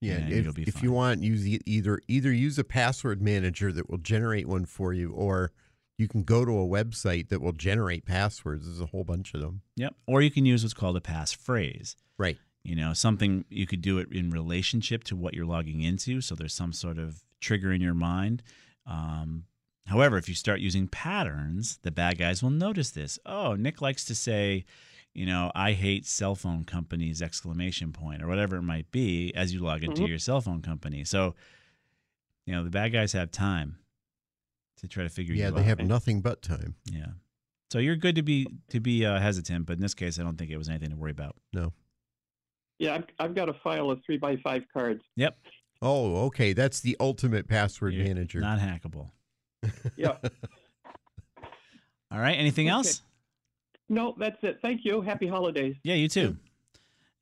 Yeah, 0.00 0.18
if, 0.28 0.58
if 0.58 0.82
you 0.82 0.92
want, 0.92 1.22
use 1.22 1.46
either 1.64 2.00
either 2.06 2.30
use 2.30 2.58
a 2.58 2.64
password 2.64 3.22
manager 3.22 3.72
that 3.72 3.88
will 3.88 3.98
generate 3.98 4.46
one 4.46 4.66
for 4.66 4.92
you, 4.92 5.12
or 5.12 5.52
you 5.98 6.06
can 6.06 6.22
go 6.22 6.44
to 6.44 6.52
a 6.52 6.66
website 6.66 7.28
that 7.30 7.40
will 7.40 7.52
generate 7.52 8.04
passwords. 8.04 8.66
There's 8.66 8.80
a 8.80 8.86
whole 8.86 9.04
bunch 9.04 9.32
of 9.32 9.40
them. 9.40 9.62
Yep. 9.76 9.94
Or 10.06 10.20
you 10.20 10.30
can 10.30 10.44
use 10.44 10.62
what's 10.62 10.74
called 10.74 10.96
a 10.96 11.00
passphrase. 11.00 11.96
Right. 12.18 12.36
You 12.62 12.76
know, 12.76 12.92
something 12.92 13.46
you 13.48 13.66
could 13.66 13.80
do 13.80 13.98
it 13.98 14.08
in 14.12 14.30
relationship 14.30 15.04
to 15.04 15.16
what 15.16 15.32
you're 15.32 15.46
logging 15.46 15.80
into. 15.80 16.20
So 16.20 16.34
there's 16.34 16.54
some 16.54 16.72
sort 16.72 16.98
of 16.98 17.22
trigger 17.40 17.72
in 17.72 17.80
your 17.80 17.94
mind. 17.94 18.42
Um, 18.86 19.44
however, 19.86 20.18
if 20.18 20.28
you 20.28 20.34
start 20.34 20.60
using 20.60 20.88
patterns, 20.88 21.78
the 21.82 21.90
bad 21.90 22.18
guys 22.18 22.42
will 22.42 22.50
notice 22.50 22.90
this. 22.90 23.18
Oh, 23.24 23.54
Nick 23.54 23.80
likes 23.80 24.04
to 24.06 24.14
say, 24.14 24.66
you 25.16 25.24
know, 25.26 25.50
I 25.54 25.72
hate 25.72 26.04
cell 26.06 26.34
phone 26.34 26.64
companies, 26.64 27.22
exclamation 27.22 27.92
point, 27.92 28.22
or 28.22 28.26
whatever 28.26 28.56
it 28.56 28.62
might 28.62 28.90
be 28.90 29.32
as 29.34 29.54
you 29.54 29.60
log 29.60 29.82
into 29.82 30.02
Mhm. 30.02 30.08
your 30.08 30.18
cell 30.18 30.40
phone 30.42 30.60
company. 30.60 31.04
So, 31.04 31.34
you 32.44 32.54
know, 32.54 32.62
the 32.62 32.70
bad 32.70 32.92
guys 32.92 33.12
have 33.12 33.30
time 33.30 33.78
to 34.76 34.86
try 34.86 35.02
to 35.04 35.08
figure 35.08 35.34
you 35.34 35.42
out. 35.42 35.52
Yeah, 35.54 35.58
they 35.58 35.62
have 35.62 35.80
nothing 35.80 36.20
but 36.20 36.42
time. 36.42 36.74
Yeah. 36.84 37.12
So 37.72 37.78
you're 37.78 37.96
good 37.96 38.14
to 38.16 38.22
be 38.22 38.46
to 38.68 38.78
be 38.78 39.06
uh, 39.06 39.18
hesitant, 39.18 39.64
but 39.66 39.72
in 39.74 39.80
this 39.80 39.94
case, 39.94 40.20
I 40.20 40.22
don't 40.22 40.36
think 40.36 40.50
it 40.50 40.58
was 40.58 40.68
anything 40.68 40.90
to 40.90 40.96
worry 40.96 41.10
about. 41.12 41.34
No. 41.52 41.72
Yeah, 42.78 42.94
I've, 42.96 43.04
I've 43.18 43.34
got 43.34 43.48
a 43.48 43.54
file 43.54 43.90
of 43.90 44.02
three 44.04 44.18
by 44.18 44.36
five 44.36 44.64
cards. 44.70 45.02
Yep. 45.16 45.38
Oh, 45.80 46.26
okay. 46.26 46.52
That's 46.52 46.80
the 46.80 46.94
ultimate 47.00 47.48
password 47.48 47.94
You're 47.94 48.04
manager. 48.04 48.40
Not 48.40 48.58
hackable. 48.58 49.10
Yeah. 49.96 50.18
All 52.10 52.18
right. 52.20 52.34
Anything 52.38 52.66
Okay. 52.66 52.72
else? 52.74 53.02
No, 53.88 54.14
that's 54.18 54.42
it. 54.42 54.58
Thank 54.62 54.84
you. 54.84 55.00
Happy 55.00 55.26
holidays. 55.26 55.76
Yeah, 55.82 55.94
you 55.94 56.08
too. 56.08 56.36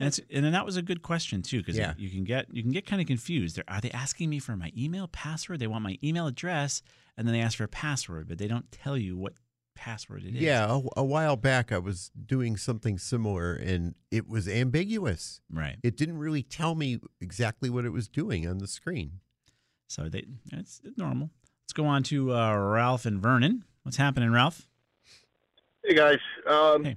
And 0.01 0.19
and 0.33 0.45
then 0.45 0.53
that 0.53 0.65
was 0.67 0.77
a 0.77 0.83
good 0.83 1.03
question 1.03 1.43
too, 1.43 1.59
because 1.59 1.77
Yeah. 1.77 1.95
you 1.97 2.11
can 2.11 2.25
get 2.25 2.47
you 2.53 2.63
can 2.63 2.73
get 2.73 2.85
kind 2.87 3.01
of 3.01 3.07
confused. 3.07 3.57
They're, 3.57 3.65
are 3.69 3.81
they 3.81 3.91
asking 3.93 4.29
me 4.31 4.39
for 4.39 4.57
my 4.57 4.73
email 4.77 5.07
password? 5.09 5.61
They 5.61 5.67
want 5.67 5.83
my 5.85 5.99
email 6.03 6.27
address, 6.27 6.83
and 7.17 7.27
then 7.29 7.33
they 7.33 7.41
ask 7.41 7.59
for 7.59 7.65
a 7.65 7.69
password, 7.69 8.29
but 8.29 8.39
they 8.39 8.49
don't 8.49 8.71
tell 8.73 8.97
you 8.99 9.17
what 9.17 9.35
password 9.77 10.25
it 10.25 10.35
is. 10.35 10.41
Yeah, 10.43 10.67
a, 10.97 11.01
a 11.01 11.05
while 11.05 11.37
back 11.37 11.71
I 11.73 11.79
was 11.79 12.11
doing 12.27 12.57
something 12.57 12.97
similar 12.99 13.55
and 13.55 13.95
it 14.11 14.29
was 14.29 14.47
ambiguous. 14.49 15.41
Right. 15.51 15.77
It 15.83 15.97
didn't 15.97 16.19
really 16.19 16.43
tell 16.45 16.75
me 16.77 17.01
exactly 17.21 17.71
what 17.71 17.85
it 17.85 17.91
was 17.91 18.07
doing 18.09 18.47
on 18.49 18.59
the 18.59 18.69
screen. 18.69 19.21
So 19.89 20.09
they 20.09 20.25
it's 20.53 20.81
normal. 20.97 21.31
Let's 21.65 21.73
go 21.73 21.87
on 21.87 22.03
to 22.05 22.35
uh, 22.35 22.55
Ralph 22.57 23.05
and 23.07 23.21
Vernon. 23.21 23.65
What's 23.83 23.97
happening, 23.97 24.31
Ralph? 24.33 24.69
Hey 25.85 25.95
guys. 25.95 26.19
Um, 26.47 26.97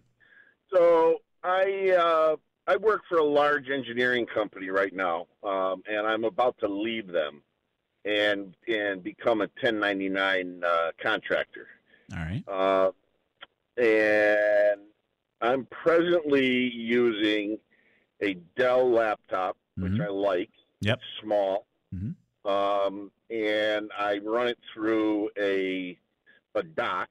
So 0.71 1.17
I 1.43 1.91
uh, 1.97 2.35
I 2.67 2.75
work 2.77 3.01
for 3.07 3.17
a 3.19 3.23
large 3.23 3.69
engineering 3.69 4.25
company 4.25 4.69
right 4.69 4.93
now, 4.93 5.27
um, 5.43 5.81
and 5.89 6.05
I'm 6.05 6.23
about 6.25 6.57
to 6.59 6.67
leave 6.67 7.07
them 7.07 7.41
and 8.05 8.55
and 8.67 9.03
become 9.03 9.39
a 9.41 9.49
1099 9.61 10.61
uh, 10.65 10.91
contractor. 11.01 11.67
All 12.13 12.19
right. 12.19 12.43
Uh, 12.47 12.91
and 13.81 14.81
I'm 15.41 15.65
presently 15.67 16.45
using 16.73 17.57
a 18.21 18.33
Dell 18.55 18.89
laptop, 18.89 19.57
which 19.77 19.93
Mhm. 19.93 20.01
I 20.05 20.07
like. 20.09 20.49
Yep. 20.81 20.97
It's 20.99 21.21
small. 21.21 21.67
Mhm. 21.93 22.15
Um, 22.45 23.11
and 23.29 23.91
I 23.97 24.19
run 24.19 24.47
it 24.47 24.59
through 24.73 25.29
a 25.37 25.97
a 26.55 26.63
dock, 26.63 27.09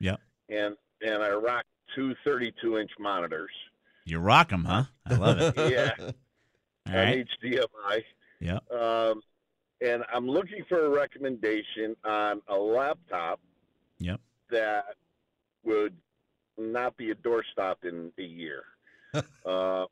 Yep. 0.00 0.20
and 0.50 0.76
and 1.02 1.22
I 1.22 1.30
rock 1.30 1.64
two 1.94 2.14
32 2.24 2.78
inch 2.78 2.90
monitors. 2.98 3.50
You 4.04 4.18
rock 4.18 4.50
them, 4.50 4.64
huh? 4.64 4.84
I 5.06 5.14
love 5.14 5.38
it. 5.40 5.54
yeah, 5.72 5.90
All 5.98 6.06
on 6.86 6.94
right. 6.94 7.26
HDMI. 7.42 8.02
Yep. 8.40 8.70
Um, 8.72 9.22
and 9.80 10.02
I'm 10.12 10.28
looking 10.28 10.64
for 10.68 10.84
a 10.86 10.90
recommendation 10.90 11.96
on 12.04 12.40
a 12.48 12.56
laptop 12.56 13.40
Yep. 13.98 14.20
that 14.50 14.84
would 15.64 15.94
not 16.58 16.96
be 16.96 17.10
a 17.10 17.14
doorstop 17.14 17.76
in 17.84 18.12
a 18.18 18.22
year. 18.22 18.64
uh, 19.14 19.22
Now 19.44 19.86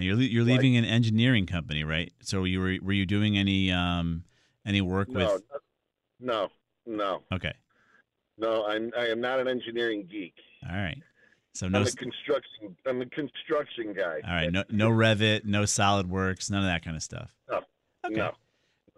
you're 0.00 0.16
you're 0.20 0.44
Like- 0.44 0.54
leaving 0.54 0.76
an 0.76 0.84
engineering 0.84 1.46
company, 1.46 1.84
right? 1.84 2.12
So 2.22 2.44
you 2.44 2.60
were 2.60 2.76
were 2.82 2.92
you 2.92 3.04
doing 3.06 3.36
any 3.36 3.70
um 3.72 4.24
any 4.64 4.80
work 4.80 5.08
no, 5.08 5.34
with? 5.34 5.42
no, 6.20 6.48
no, 6.86 7.22
Okay. 7.32 7.52
No. 8.38 8.66
I'm 8.66 8.92
I 8.96 9.06
am 9.06 9.20
not 9.20 9.40
an 9.40 9.48
engineering 9.48 10.06
geek. 10.10 10.34
All 10.68 10.76
right. 10.76 10.98
So 11.54 11.68
no. 11.68 11.78
I'm 11.78 11.84
a 11.84 11.88
s- 11.88 11.94
construction. 11.94 12.76
I'm 12.86 13.00
a 13.02 13.06
construction 13.06 13.92
guy. 13.92 14.20
All 14.26 14.34
right. 14.34 14.52
No 14.52 14.64
no 14.70 14.90
Revit, 14.90 15.44
no 15.44 15.62
SolidWorks, 15.62 16.50
none 16.50 16.60
of 16.60 16.66
that 16.66 16.84
kind 16.84 16.96
of 16.96 17.02
stuff. 17.02 17.34
No, 17.50 17.60
no, 18.08 18.32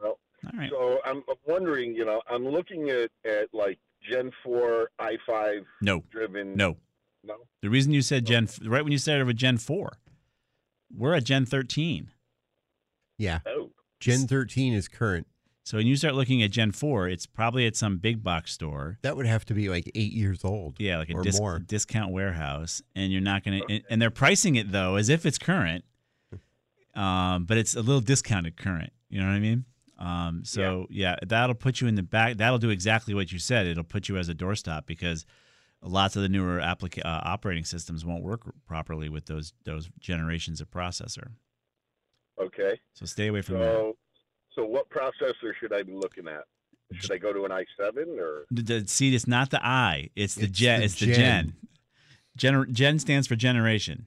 no. 0.02 0.08
All 0.08 0.16
right. 0.54 0.70
So 0.70 0.98
I'm 1.04 1.22
wondering, 1.46 1.94
you 1.94 2.04
know, 2.04 2.22
I'm 2.30 2.46
looking 2.46 2.90
at, 2.90 3.10
at 3.24 3.48
like 3.52 3.78
Gen 4.02 4.30
4 4.44 4.90
i5 5.00 5.64
No. 5.82 6.02
driven. 6.10 6.54
No. 6.54 6.76
No. 7.22 7.36
The 7.60 7.68
reason 7.68 7.92
you 7.92 8.00
said 8.02 8.24
Gen 8.24 8.48
right 8.64 8.82
when 8.82 8.92
you 8.92 8.98
started 8.98 9.26
with 9.26 9.36
Gen 9.36 9.58
four, 9.58 9.98
we're 10.96 11.12
at 11.14 11.24
Gen 11.24 11.44
thirteen. 11.44 12.10
Yeah. 13.18 13.40
Oh. 13.46 13.68
Gen 14.00 14.20
13 14.26 14.72
is 14.72 14.88
current. 14.88 15.26
So 15.70 15.76
when 15.76 15.86
you 15.86 15.94
start 15.94 16.16
looking 16.16 16.42
at 16.42 16.50
Gen 16.50 16.72
four, 16.72 17.08
it's 17.08 17.26
probably 17.26 17.64
at 17.64 17.76
some 17.76 17.98
big 17.98 18.24
box 18.24 18.52
store. 18.52 18.98
That 19.02 19.16
would 19.16 19.26
have 19.26 19.44
to 19.44 19.54
be 19.54 19.68
like 19.68 19.88
eight 19.94 20.12
years 20.12 20.44
old. 20.44 20.80
Yeah, 20.80 20.98
like 20.98 21.10
a 21.10 21.14
or 21.14 21.22
dis- 21.22 21.38
more. 21.38 21.60
discount 21.60 22.10
warehouse, 22.10 22.82
and 22.96 23.12
you're 23.12 23.20
not 23.20 23.44
gonna. 23.44 23.60
And, 23.68 23.84
and 23.88 24.02
they're 24.02 24.10
pricing 24.10 24.56
it 24.56 24.72
though 24.72 24.96
as 24.96 25.08
if 25.08 25.24
it's 25.24 25.38
current, 25.38 25.84
um, 26.96 27.44
but 27.44 27.56
it's 27.56 27.76
a 27.76 27.82
little 27.82 28.00
discounted 28.00 28.56
current. 28.56 28.92
You 29.10 29.20
know 29.20 29.28
what 29.28 29.34
I 29.34 29.38
mean? 29.38 29.64
Um, 29.96 30.42
so 30.44 30.88
yeah. 30.90 31.14
that'll 31.24 31.54
put 31.54 31.80
you 31.80 31.86
in 31.86 31.94
the 31.94 32.02
back. 32.02 32.38
That'll 32.38 32.58
do 32.58 32.70
exactly 32.70 33.14
what 33.14 33.30
you 33.30 33.38
said. 33.38 33.68
It'll 33.68 33.84
put 33.84 34.08
you 34.08 34.16
as 34.16 34.28
a 34.28 34.34
doorstop 34.34 34.86
because 34.86 35.24
lots 35.82 36.16
of 36.16 36.22
the 36.22 36.28
newer 36.28 36.58
applica- 36.58 37.04
uh, 37.04 37.20
operating 37.22 37.64
systems 37.64 38.04
won't 38.04 38.24
work 38.24 38.42
properly 38.66 39.08
with 39.08 39.26
those 39.26 39.52
those 39.62 39.88
generations 40.00 40.60
of 40.60 40.68
processor. 40.68 41.28
Okay. 42.42 42.80
So 42.94 43.06
stay 43.06 43.28
away 43.28 43.42
from 43.42 43.60
that. 43.60 43.72
So, 43.72 43.96
so 44.60 44.66
what 44.66 44.88
processor 44.90 45.52
should 45.58 45.72
I 45.72 45.82
be 45.82 45.92
looking 45.92 46.28
at? 46.28 46.44
Should 46.98 47.12
I 47.12 47.18
go 47.18 47.32
to 47.32 47.44
an 47.44 47.50
i7 47.50 48.18
or? 48.18 48.46
The, 48.50 48.62
the- 48.62 48.88
see, 48.88 49.14
it's 49.14 49.26
not 49.26 49.50
the 49.50 49.64
I. 49.64 50.10
It's 50.16 50.34
the 50.34 50.44
It's 50.44 50.58
gen. 50.58 50.80
the 50.80 50.84
it's 50.86 50.94
the 51.00 51.06
gen. 51.12 51.54
gen. 52.36 52.66
Gen 52.72 52.98
stands 52.98 53.26
for 53.26 53.36
generation. 53.36 54.06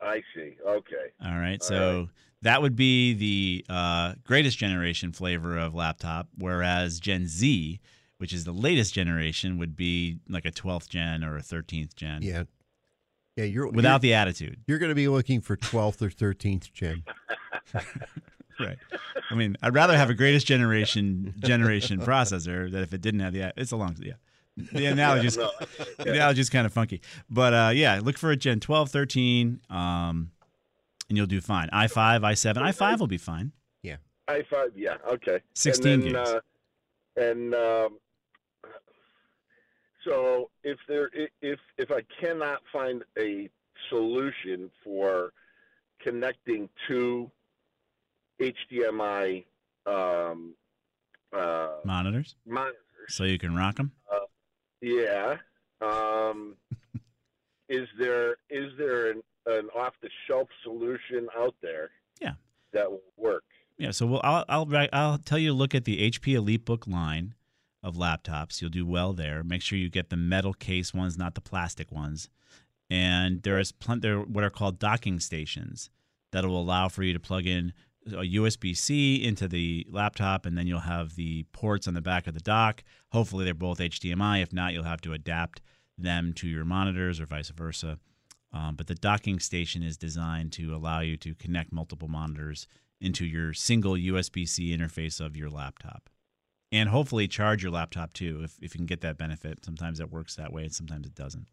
I 0.00 0.22
see. 0.34 0.56
Okay. 0.66 1.12
All 1.24 1.38
right. 1.38 1.60
All 1.60 1.68
So 1.68 2.08
that 2.42 2.62
would 2.62 2.74
be 2.76 3.12
the 3.14 3.64
uh, 3.68 4.14
greatest 4.24 4.56
generation 4.58 5.12
flavor 5.12 5.58
of 5.58 5.74
laptop, 5.74 6.28
whereas 6.38 7.00
Gen 7.00 7.26
Z, 7.26 7.80
which 8.18 8.32
is 8.32 8.44
the 8.44 8.52
latest 8.52 8.94
generation, 8.94 9.58
would 9.58 9.76
be 9.76 10.18
like 10.28 10.44
a 10.46 10.50
12th 10.52 10.88
gen 10.88 11.22
or 11.24 11.36
a 11.36 11.42
13th 11.42 11.94
gen. 11.94 12.22
Yeah. 12.22 12.44
Yeah, 13.36 13.44
you're 13.44 13.68
Without 13.68 14.02
you're- 14.02 14.10
the 14.10 14.14
attitude. 14.14 14.60
You're 14.66 14.78
going 14.78 14.90
to 14.90 14.94
be 14.94 15.08
looking 15.08 15.40
for 15.42 15.56
12th 15.56 16.00
or 16.02 16.08
13th 16.08 16.72
gen. 16.72 17.04
Right. 18.58 18.78
I 19.30 19.34
mean, 19.34 19.56
I'd 19.62 19.74
rather 19.74 19.96
have 19.96 20.10
a 20.10 20.14
greatest 20.14 20.46
generation 20.46 21.34
generation 21.38 22.00
processor 22.00 22.70
that 22.70 22.82
if 22.82 22.92
it 22.92 23.00
didn't 23.00 23.20
have 23.20 23.32
the 23.32 23.52
it's 23.56 23.72
a 23.72 23.76
long 23.76 23.96
yeah. 24.00 24.14
The 24.56 24.86
analogy's 24.86 25.36
no. 25.36 25.50
the 25.98 26.10
analogy's 26.10 26.48
kind 26.48 26.66
of 26.66 26.72
funky. 26.72 27.02
But 27.28 27.54
uh, 27.54 27.70
yeah, 27.74 28.00
look 28.02 28.16
for 28.16 28.30
a 28.30 28.36
Gen 28.36 28.60
12, 28.60 28.90
13, 28.90 29.60
um, 29.68 30.30
and 31.08 31.16
you'll 31.18 31.26
do 31.26 31.40
fine. 31.40 31.68
i5, 31.72 32.20
i7, 32.20 32.54
i5 32.54 32.98
will 32.98 33.06
be 33.06 33.18
fine. 33.18 33.52
Yeah. 33.82 33.96
I 34.28 34.42
five, 34.50 34.70
yeah, 34.74 34.96
okay. 35.08 35.40
16 35.54 35.92
and 35.92 36.02
then, 36.02 36.12
gigs. 36.12 36.30
Uh, 36.30 36.40
and 37.16 37.54
um, 37.54 37.98
so 40.04 40.50
if 40.62 40.78
there, 40.88 41.10
if 41.42 41.58
if 41.78 41.90
I 41.90 42.02
cannot 42.20 42.60
find 42.72 43.02
a 43.18 43.50
solution 43.90 44.70
for 44.82 45.32
connecting 46.00 46.68
two 46.88 47.30
HDMI 48.40 49.44
um, 49.86 50.54
uh, 51.36 51.68
Monitors, 51.84 52.36
monitors, 52.46 52.76
so 53.08 53.24
you 53.24 53.38
can 53.38 53.54
rock 53.54 53.76
them. 53.76 53.92
uh, 54.12 54.18
yeah. 54.80 55.36
Um, 55.80 56.56
is 57.68 57.88
there 57.98 58.36
is 58.50 58.72
there 58.78 59.10
an, 59.10 59.22
an 59.46 59.68
off 59.76 59.94
the 60.02 60.10
shelf 60.26 60.48
solution 60.62 61.28
out 61.36 61.54
there? 61.62 61.90
Yeah. 62.20 62.34
That 62.72 62.90
will 62.90 63.02
work. 63.16 63.44
Yeah, 63.78 63.90
so 63.90 64.06
we'll, 64.06 64.20
I'll, 64.24 64.44
I'll 64.48 64.88
I'll 64.92 65.18
tell 65.18 65.38
you 65.38 65.48
to 65.48 65.54
look 65.54 65.74
at 65.74 65.84
the 65.84 66.10
HP 66.10 66.34
EliteBook 66.34 66.90
line 66.90 67.34
of 67.82 67.94
laptops. 67.94 68.60
You'll 68.60 68.70
do 68.70 68.86
well 68.86 69.12
there. 69.12 69.44
Make 69.44 69.60
sure 69.62 69.78
you 69.78 69.90
get 69.90 70.08
the 70.08 70.16
metal 70.16 70.54
case 70.54 70.94
ones, 70.94 71.18
not 71.18 71.34
the 71.34 71.40
plastic 71.42 71.92
ones. 71.92 72.30
And 72.88 73.42
there 73.42 73.58
is 73.58 73.72
plenty. 73.72 74.00
There 74.00 74.20
what 74.20 74.44
are 74.44 74.50
called 74.50 74.78
docking 74.78 75.20
stations 75.20 75.90
that 76.32 76.44
will 76.44 76.60
allow 76.60 76.88
for 76.88 77.02
you 77.02 77.12
to 77.12 77.20
plug 77.20 77.46
in 77.46 77.72
a 78.06 78.24
USB 78.38 78.76
C 78.76 79.22
into 79.22 79.48
the 79.48 79.86
laptop, 79.90 80.46
and 80.46 80.56
then 80.56 80.66
you'll 80.66 80.80
have 80.80 81.16
the 81.16 81.44
ports 81.52 81.88
on 81.88 81.94
the 81.94 82.00
back 82.00 82.26
of 82.26 82.34
the 82.34 82.40
dock. 82.40 82.82
Hopefully, 83.12 83.44
they're 83.44 83.54
both 83.54 83.78
HDMI. 83.78 84.42
If 84.42 84.52
not, 84.52 84.72
you'll 84.72 84.84
have 84.84 85.00
to 85.02 85.12
adapt 85.12 85.60
them 85.98 86.32
to 86.34 86.48
your 86.48 86.64
monitors 86.64 87.20
or 87.20 87.26
vice 87.26 87.50
versa. 87.50 87.98
Um, 88.52 88.76
but 88.76 88.86
the 88.86 88.94
docking 88.94 89.38
station 89.38 89.82
is 89.82 89.96
designed 89.96 90.52
to 90.52 90.74
allow 90.74 91.00
you 91.00 91.16
to 91.18 91.34
connect 91.34 91.72
multiple 91.72 92.08
monitors 92.08 92.66
into 93.00 93.26
your 93.26 93.52
single 93.52 93.94
USB 93.94 94.48
C 94.48 94.76
interface 94.76 95.20
of 95.20 95.36
your 95.36 95.50
laptop. 95.50 96.08
And 96.72 96.88
hopefully 96.88 97.28
charge 97.28 97.62
your 97.62 97.72
laptop 97.72 98.12
too, 98.12 98.40
if, 98.42 98.56
if 98.60 98.74
you 98.74 98.78
can 98.78 98.86
get 98.86 99.00
that 99.02 99.18
benefit. 99.18 99.64
Sometimes 99.64 100.00
it 100.00 100.10
works 100.10 100.34
that 100.36 100.52
way 100.52 100.64
and 100.64 100.74
sometimes 100.74 101.06
it 101.06 101.14
doesn't. 101.14 101.46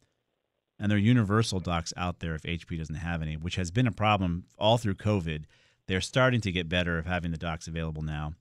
And 0.79 0.89
there 0.89 0.97
are 0.97 1.01
universal 1.01 1.59
docks 1.59 1.93
out 1.95 2.19
there 2.19 2.35
if 2.35 2.43
HP 2.43 2.77
doesn't 2.77 2.95
have 2.95 3.21
any, 3.21 3.37
which 3.37 3.55
has 3.55 3.71
been 3.71 3.87
a 3.87 3.91
problem 3.91 4.45
all 4.57 4.77
through 4.77 4.95
COVID. 4.95 5.43
They're 5.87 6.01
starting 6.01 6.41
to 6.41 6.51
get 6.51 6.69
better 6.69 6.97
of 6.97 7.05
having 7.05 7.31
the 7.31 7.37
docks 7.37 7.67
available 7.67 8.01
now. 8.01 8.33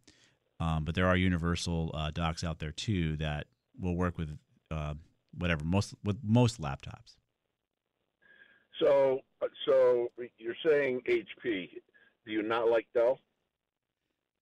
Um, 0.60 0.84
but 0.84 0.94
there 0.94 1.06
are 1.06 1.16
universal 1.16 1.90
uh, 1.92 2.10
docks 2.12 2.44
out 2.44 2.60
there 2.60 2.70
too 2.70 3.16
that 3.16 3.46
will 3.80 3.96
work 3.96 4.16
with 4.16 4.36
uh, 4.70 4.94
whatever 5.36 5.64
most 5.64 5.94
with 6.04 6.18
most 6.22 6.60
laptops. 6.60 7.16
So, 8.78 9.20
so 9.66 10.08
you're 10.38 10.54
saying 10.64 11.02
HP? 11.08 11.70
Do 12.24 12.32
you 12.32 12.42
not 12.42 12.68
like 12.68 12.86
Dell? 12.94 13.18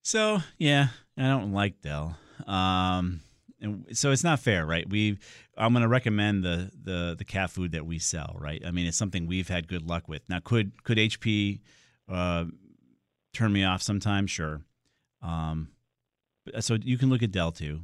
So 0.03 0.39
yeah, 0.57 0.87
I 1.17 1.23
don't 1.23 1.53
like 1.53 1.81
Dell. 1.81 2.17
Um, 2.45 3.21
and 3.59 3.85
so 3.93 4.11
it's 4.11 4.23
not 4.23 4.39
fair, 4.39 4.65
right? 4.65 4.87
We 4.89 5.17
I'm 5.57 5.73
going 5.73 5.83
to 5.83 5.89
recommend 5.89 6.43
the 6.43 6.71
the 6.83 7.15
the 7.17 7.25
cat 7.25 7.51
food 7.51 7.71
that 7.73 7.85
we 7.85 7.99
sell, 7.99 8.35
right? 8.39 8.61
I 8.65 8.71
mean, 8.71 8.87
it's 8.87 8.97
something 8.97 9.27
we've 9.27 9.47
had 9.47 9.67
good 9.67 9.83
luck 9.87 10.07
with. 10.07 10.21
Now, 10.29 10.39
could 10.39 10.83
could 10.83 10.97
HP 10.97 11.61
uh, 12.09 12.45
turn 13.33 13.53
me 13.53 13.63
off 13.63 13.81
sometimes, 13.81 14.31
Sure. 14.31 14.61
Um, 15.21 15.69
so 16.59 16.77
you 16.81 16.97
can 16.97 17.09
look 17.09 17.21
at 17.21 17.31
Dell 17.31 17.51
too. 17.51 17.81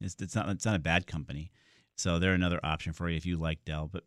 It's 0.00 0.16
it's 0.20 0.34
not 0.34 0.48
it's 0.50 0.66
not 0.66 0.76
a 0.76 0.78
bad 0.80 1.06
company. 1.06 1.50
So 1.96 2.18
they're 2.18 2.34
another 2.34 2.60
option 2.62 2.92
for 2.92 3.08
you 3.08 3.16
if 3.16 3.24
you 3.26 3.36
like 3.36 3.64
Dell, 3.64 3.88
but 3.90 4.04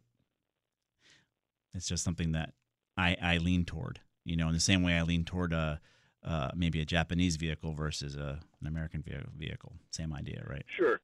it's 1.74 1.88
just 1.88 2.04
something 2.04 2.34
that 2.34 2.54
I 2.98 3.18
I 3.22 3.38
lean 3.38 3.66
toward. 3.66 4.00
You 4.24 4.38
know, 4.38 4.48
in 4.48 4.54
the 4.54 4.60
same 4.60 4.84
way 4.84 4.94
I 4.94 5.02
lean 5.02 5.26
toward 5.26 5.54
a 5.54 5.82
uh, 6.24 6.52
maybe 6.56 6.80
a 6.80 6.86
Japanese 6.86 7.36
vehicle 7.38 7.74
versus 7.74 8.16
a, 8.16 8.40
an 8.62 8.68
American 8.68 9.04
vehicle. 9.36 9.74
Same 9.90 10.14
idea, 10.14 10.44
right? 10.48 10.64
Sure. 10.78 11.02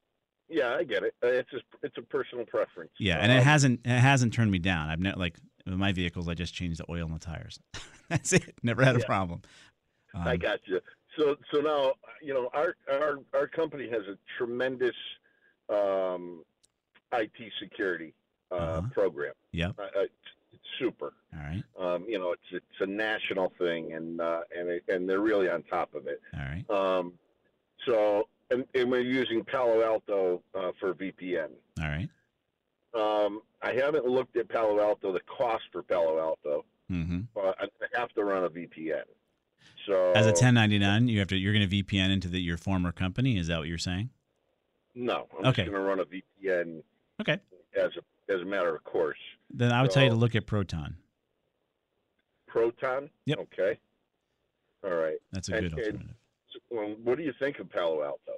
Yeah, 0.47 0.75
I 0.75 0.83
get 0.83 1.01
it. 1.03 1.15
Uh, 1.23 1.27
It's 1.29 1.49
just 1.49 1.63
it's 1.81 1.97
a 1.97 2.03
personal 2.03 2.45
preference. 2.45 2.91
Yeah, 2.99 3.17
and 3.17 3.31
it 3.31 3.39
Um, 3.39 3.43
hasn't 3.43 3.79
it 3.83 3.99
hasn't 3.99 4.33
turned 4.33 4.51
me 4.51 4.59
down. 4.59 4.89
I've 4.89 4.99
never 4.99 5.17
like 5.17 5.37
with 5.71 5.79
my 5.79 5.91
vehicles. 5.91 6.27
I 6.27 6.33
just 6.33 6.53
changed 6.53 6.79
the 6.79 6.85
oil 6.89 7.05
and 7.05 7.15
the 7.15 7.19
tires. 7.19 7.59
That's 8.09 8.33
it. 8.33 8.55
Never 8.63 8.83
had 8.83 8.95
a 8.95 8.99
Yeah. 8.99 9.05
problem. 9.05 9.41
I 10.13 10.33
Um, 10.33 10.37
got 10.39 10.59
you. 10.65 10.79
So 11.17 11.35
so 11.51 11.59
now 11.61 11.93
you 12.21 12.33
know 12.33 12.49
our 12.53 12.75
our 12.91 13.19
our 13.33 13.47
company 13.47 13.89
has 13.89 14.03
a 14.07 14.17
tremendous 14.37 14.95
um, 15.69 16.43
IT 17.13 17.31
security 17.59 18.13
uh, 18.51 18.55
Uh-huh. 18.55 18.81
program. 18.93 19.33
Yeah, 19.51 19.71
Uh, 19.77 19.83
uh, 19.83 19.89
it's, 20.01 20.13
it's 20.53 20.63
super. 20.79 21.13
All 21.33 21.39
right. 21.39 21.63
Um, 21.77 22.05
you 22.07 22.17
know, 22.19 22.31
it's 22.31 22.43
it's 22.51 22.81
a 22.81 22.85
national 22.85 23.51
thing, 23.57 23.93
and 23.93 24.21
uh, 24.21 24.41
and 24.57 24.69
it, 24.69 24.83
and 24.87 25.07
they're 25.09 25.19
really 25.21 25.49
on 25.49 25.63
top 25.63 25.93
of 25.95 26.07
it. 26.07 26.21
All 26.33 26.39
right. 26.39 26.69
Um, 26.69 27.13
so 27.85 28.27
and, 28.49 28.65
and 28.75 28.89
we're 28.89 29.01
using 29.01 29.43
Palo 29.43 29.83
Alto 29.83 30.41
uh, 30.55 30.71
for 30.79 30.93
VPN. 30.93 31.49
All 31.81 31.87
right. 31.89 32.07
Um, 32.97 33.41
I 33.61 33.73
haven't 33.73 34.05
looked 34.05 34.35
at 34.37 34.49
Palo 34.49 34.79
Alto, 34.79 35.11
the 35.11 35.19
cost 35.21 35.63
for 35.71 35.83
Palo 35.83 36.19
Alto, 36.19 36.65
Mm-hmm. 36.91 37.19
but 37.35 37.57
I 37.59 37.99
have 37.99 38.13
to 38.13 38.23
run 38.23 38.45
a 38.45 38.49
VPN. 38.49 39.03
So 39.85 40.11
As 40.13 40.25
a 40.25 40.29
1099, 40.29 41.07
you 41.09 41.19
have 41.19 41.27
to 41.29 41.35
you're 41.37 41.53
going 41.53 41.67
to 41.69 41.83
VPN 41.83 42.11
into 42.11 42.27
the, 42.29 42.39
your 42.39 42.57
former 42.57 42.91
company. 42.93 43.37
Is 43.37 43.47
that 43.47 43.57
what 43.59 43.67
you're 43.67 43.77
saying? 43.77 44.09
No, 44.95 45.27
I'm 45.37 45.47
Okay. 45.47 45.63
just 45.63 45.71
going 45.71 45.83
to 45.83 45.87
run 45.87 45.99
a 45.99 46.05
VPN 46.05 46.81
Okay. 47.21 47.39
as 47.77 47.91
a 47.97 48.33
as 48.33 48.41
a 48.41 48.45
matter 48.45 48.73
of 48.75 48.83
course. 48.83 49.17
Then 49.49 49.71
I 49.71 49.81
would 49.81 49.91
tell 49.91 50.03
you 50.03 50.09
to 50.09 50.15
look 50.15 50.35
at 50.35 50.45
Proton. 50.45 50.95
Proton. 52.47 53.09
Yep. 53.25 53.39
Okay. 53.39 53.79
All 54.83 54.91
right. 54.95 55.17
That's 55.31 55.49
a 55.49 55.55
And- 55.55 55.69
good 55.69 55.73
alternative. 55.79 56.15
so, 56.53 56.59
well, 56.69 56.95
what 57.03 57.17
do 57.17 57.23
you 57.23 57.33
think 57.39 57.59
of 57.59 57.69
Palo 57.69 58.03
Alto? 58.03 58.33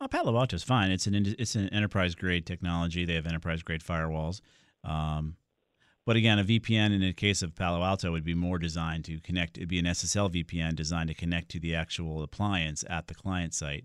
Oh, 0.00 0.06
Palo 0.06 0.36
Alto 0.38 0.54
is 0.54 0.62
fine. 0.62 0.90
It's 0.90 1.06
an 1.06 1.34
it's 1.38 1.54
an 1.54 1.68
enterprise 1.70 2.14
grade 2.14 2.46
technology. 2.46 3.04
They 3.04 3.14
have 3.14 3.26
enterprise 3.26 3.62
grade 3.62 3.82
firewalls. 3.82 4.40
Um, 4.84 5.36
but 6.06 6.16
again, 6.16 6.38
a 6.38 6.44
VPN 6.44 6.94
in 6.94 7.00
the 7.00 7.12
case 7.12 7.42
of 7.42 7.54
Palo 7.54 7.82
Alto 7.82 8.12
would 8.12 8.24
be 8.24 8.34
more 8.34 8.58
designed 8.58 9.04
to 9.06 9.20
connect. 9.20 9.58
It'd 9.58 9.68
be 9.68 9.78
an 9.78 9.84
SSL 9.84 10.32
VPN 10.32 10.74
designed 10.74 11.08
to 11.08 11.14
connect 11.14 11.50
to 11.50 11.60
the 11.60 11.74
actual 11.74 12.22
appliance 12.22 12.84
at 12.88 13.08
the 13.08 13.14
client 13.14 13.52
site, 13.52 13.84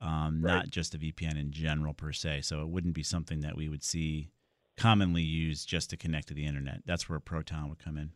um, 0.00 0.40
not 0.42 0.68
just 0.70 0.94
a 0.94 0.98
VPN 0.98 1.40
in 1.40 1.50
general 1.50 1.94
per 1.94 2.12
se. 2.12 2.42
So 2.42 2.60
it 2.60 2.68
wouldn't 2.68 2.94
be 2.94 3.02
something 3.02 3.40
that 3.40 3.56
we 3.56 3.68
would 3.68 3.82
see 3.82 4.30
commonly 4.76 5.22
used 5.22 5.66
just 5.68 5.90
to 5.90 5.96
connect 5.96 6.28
to 6.28 6.34
the 6.34 6.46
internet. 6.46 6.82
That's 6.84 7.08
where 7.08 7.18
Proton 7.18 7.68
would 7.70 7.78
come 7.78 7.96
in. 7.96 8.10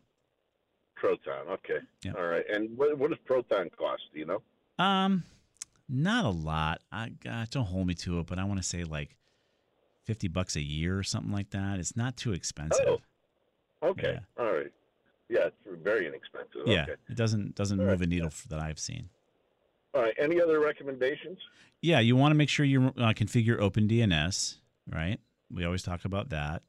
Proton. 0.94 1.48
Okay. 1.48 1.78
Yeah. 2.04 2.12
All 2.16 2.26
right. 2.26 2.44
And 2.52 2.76
what, 2.76 2.96
what 2.98 3.10
does 3.10 3.18
Proton 3.24 3.70
cost? 3.76 4.02
Do 4.12 4.20
you 4.20 4.26
know? 4.26 4.42
Um, 4.78 5.24
not 5.90 6.24
a 6.24 6.30
lot. 6.30 6.80
I 6.92 7.08
gosh, 7.22 7.48
don't 7.48 7.64
hold 7.66 7.86
me 7.86 7.94
to 7.94 8.20
it, 8.20 8.26
but 8.26 8.38
I 8.38 8.44
want 8.44 8.60
to 8.62 8.66
say 8.66 8.84
like 8.84 9.16
fifty 10.04 10.28
bucks 10.28 10.56
a 10.56 10.60
year 10.62 10.98
or 10.98 11.02
something 11.02 11.32
like 11.32 11.50
that. 11.50 11.78
It's 11.78 11.96
not 11.96 12.16
too 12.16 12.32
expensive. 12.32 12.86
Oh. 12.88 13.00
Okay. 13.82 14.18
All 14.38 14.52
right. 14.52 14.70
Yeah, 15.28 15.46
it's 15.46 15.56
very 15.82 16.06
inexpensive. 16.06 16.62
Yeah, 16.66 16.82
Okay. 16.82 16.92
it 17.08 17.16
doesn't 17.16 17.54
doesn't 17.54 17.78
All 17.80 17.86
move 17.86 18.00
right. 18.00 18.06
a 18.06 18.10
needle 18.10 18.26
f 18.28 18.44
that 18.48 18.60
I've 18.60 18.78
seen. 18.78 19.08
All 19.94 20.02
right. 20.02 20.14
Any 20.18 20.40
other 20.40 20.60
recommendations? 20.60 21.38
Yeah, 21.82 22.00
you 22.00 22.14
want 22.14 22.32
to 22.32 22.36
make 22.36 22.48
sure 22.48 22.66
you 22.66 22.88
uh, 22.98 23.12
configure 23.14 23.58
OpenDNS, 23.58 24.56
right? 24.92 25.18
We 25.50 25.64
always 25.64 25.82
talk 25.82 26.04
about 26.04 26.28
that. 26.30 26.62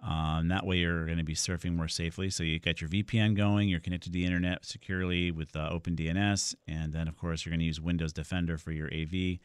Um, 0.00 0.48
that 0.48 0.64
way, 0.64 0.76
you're 0.76 1.06
going 1.06 1.18
to 1.18 1.24
be 1.24 1.34
surfing 1.34 1.74
more 1.74 1.88
safely. 1.88 2.30
So 2.30 2.44
you 2.44 2.60
got 2.60 2.80
your 2.80 2.88
VPN 2.88 3.36
going, 3.36 3.68
you're 3.68 3.80
connected 3.80 4.12
to 4.12 4.18
the 4.18 4.24
internet 4.24 4.64
securely 4.64 5.30
with 5.30 5.56
uh, 5.56 5.70
OpenDNS, 5.70 6.54
and 6.68 6.92
then 6.92 7.08
of 7.08 7.16
course 7.16 7.44
you're 7.44 7.50
going 7.50 7.60
to 7.60 7.66
use 7.66 7.80
Windows 7.80 8.12
Defender 8.12 8.58
for 8.58 8.70
your 8.70 8.86
AV, 8.86 9.38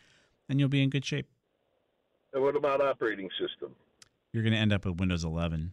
and 0.48 0.60
you'll 0.60 0.70
be 0.70 0.84
in 0.84 0.90
good 0.90 1.06
shape. 1.06 1.28
And 2.34 2.44
what 2.44 2.56
about 2.56 2.82
operating 2.82 3.30
system? 3.40 3.74
You're 4.32 4.44
going 4.44 4.54
to 4.54 4.60
end 4.60 4.74
up 4.74 4.86
with 4.86 5.00
Windows 5.00 5.24
11. 5.24 5.72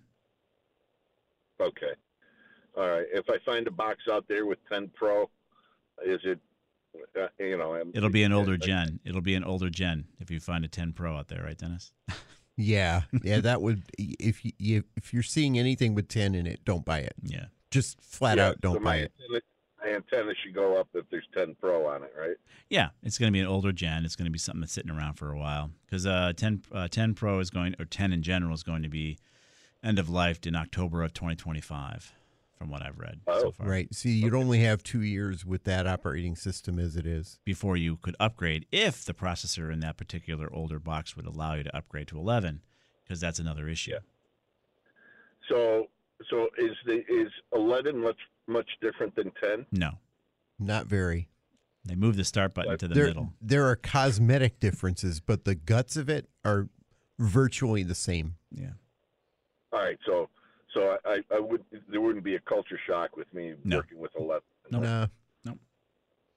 Okay. 1.61 1.93
All 2.77 2.89
right. 2.89 3.07
If 3.13 3.29
I 3.29 3.37
find 3.45 3.67
a 3.67 3.71
box 3.71 4.05
out 4.11 4.27
there 4.29 4.47
with 4.47 4.59
10 4.71 4.91
Pro, 4.95 5.25
is 6.05 6.21
it, 6.25 6.39
uh, 7.21 7.27
you 7.39 7.59
know, 7.59 7.77
am- 7.77 7.93
It'll 7.95 8.11
be 8.11 8.23
an 8.23 8.33
older 8.35 8.57
gen. 8.57 9.01
It'll 9.05 9.21
be 9.21 9.35
an 9.35 9.45
older 9.45 9.69
gen 9.69 10.07
if 10.21 10.31
you 10.31 10.41
find 10.41 10.65
a 10.65 10.69
10 10.69 10.93
Pro 10.93 11.17
out 11.17 11.29
there, 11.29 11.43
right, 11.43 11.57
Dennis? 11.57 11.93
Yeah, 12.61 13.03
yeah, 13.23 13.41
that 13.41 13.63
would 13.63 13.83
if 13.99 14.41
you 14.45 14.85
if 14.97 15.13
you're 15.15 15.23
seeing 15.23 15.59
anything 15.59 15.95
with 15.95 16.09
ten 16.09 16.35
in 16.35 16.47
it, 16.47 16.65
don't 16.65 16.85
buy 16.85 16.99
it. 17.01 17.15
Yeah, 17.23 17.47
just 17.71 18.01
flat 18.01 18.39
Yeah, 18.39 18.49
out 18.49 18.61
don't 18.61 18.75
so 18.75 18.81
buy 18.81 18.85
my 18.85 18.97
it. 18.97 19.13
antenna- 19.21 19.97
antenna 19.97 20.33
should 20.43 20.55
go 20.55 20.79
up 20.79 20.89
if 20.95 21.09
there's 21.11 21.27
10 21.35 21.57
Pro 21.59 21.87
on 21.87 22.03
it, 22.03 22.13
right? 22.19 22.37
Yeah, 22.69 22.91
it's 23.03 23.17
going 23.17 23.29
to 23.29 23.33
be 23.33 23.41
an 23.41 23.47
older 23.47 23.73
gen. 23.73 24.05
It's 24.05 24.15
going 24.15 24.27
to 24.27 24.31
be 24.31 24.39
something 24.39 24.61
that's 24.61 24.73
sitting 24.75 24.91
around 24.91 25.15
for 25.15 25.33
a 25.33 25.39
while 25.39 25.71
because 25.87 26.07
uh, 26.07 26.33
10, 26.37 26.63
uh, 26.71 26.89
10 26.89 27.15
Pro 27.15 27.39
is 27.41 27.49
going, 27.51 27.75
or 27.79 27.87
10 27.87 28.13
in 28.13 28.23
general 28.23 28.53
is 28.55 28.63
going 28.63 28.83
to 28.83 28.89
be 28.91 29.19
end 29.83 29.99
of 29.99 30.11
life 30.11 30.47
in 30.47 30.55
October 30.55 31.03
of 31.03 31.15
2025, 31.15 32.13
from 32.61 32.69
what 32.69 32.83
I've 32.83 32.99
read 32.99 33.21
oh. 33.27 33.41
so 33.41 33.51
far. 33.53 33.67
Right. 33.67 33.93
See, 33.95 34.11
you'd 34.11 34.35
only 34.35 34.61
have 34.61 34.83
two 34.83 35.01
years 35.01 35.47
with 35.47 35.65
that 35.65 35.87
operating 35.87 36.37
system 36.37 36.79
as 36.79 36.95
it 36.95 37.07
is. 37.07 37.41
Before 37.43 37.75
you 37.75 37.97
could 37.97 38.15
upgrade, 38.21 38.67
if 38.71 39.03
the 39.03 39.15
processor 39.15 39.73
in 39.73 39.81
that 39.81 39.97
particular 39.97 40.51
older 40.53 40.79
box 40.79 41.17
would 41.17 41.25
allow 41.25 41.55
you 41.55 41.63
to 41.63 41.75
upgrade 41.75 42.09
to 42.09 42.19
11, 42.19 42.61
because 43.03 43.19
that's 43.19 43.39
another 43.39 43.67
issue. 43.67 43.97
So, 45.49 45.87
so 46.29 46.49
is 46.59 46.77
the 46.85 46.99
is 46.99 47.33
11 47.55 47.99
much 47.99 48.19
much 48.47 48.69
different 48.83 49.17
than 49.17 49.33
10? 49.43 49.65
No, 49.73 49.93
Not 50.59 50.87
very. 50.87 51.29
they 51.87 51.95
move 51.95 52.19
the 52.19 52.25
start 52.25 52.53
button 52.53 52.77
to 52.77 52.89
the 52.89 52.95
there, 52.95 53.07
middle. 53.07 53.33
There 53.41 53.67
are 53.69 53.77
cosmetic 53.77 54.61
differences, 54.61 55.21
but 55.21 55.47
the 55.47 55.55
guts 55.55 55.97
of 55.97 56.11
it 56.11 56.29
are 56.45 56.69
virtually 57.19 57.85
the 57.85 57.95
same. 57.95 58.35
Yeah. 58.51 58.73
All 59.73 59.79
right, 59.79 59.99
so 60.05 60.29
so 60.73 60.97
I, 61.05 61.11
I, 61.11 61.37
I 61.37 61.41
would 61.41 61.65
there 61.89 62.01
wouldn't 62.01 62.25
be 62.25 62.35
a 62.37 62.41
culture 62.41 62.79
shock 62.87 63.17
with 63.17 63.33
me 63.35 63.55
No. 63.65 63.77
working 63.79 63.99
with 63.99 64.13
11. 64.19 64.43
No. 64.71 64.81
No, 64.81 65.07
no. 65.45 65.59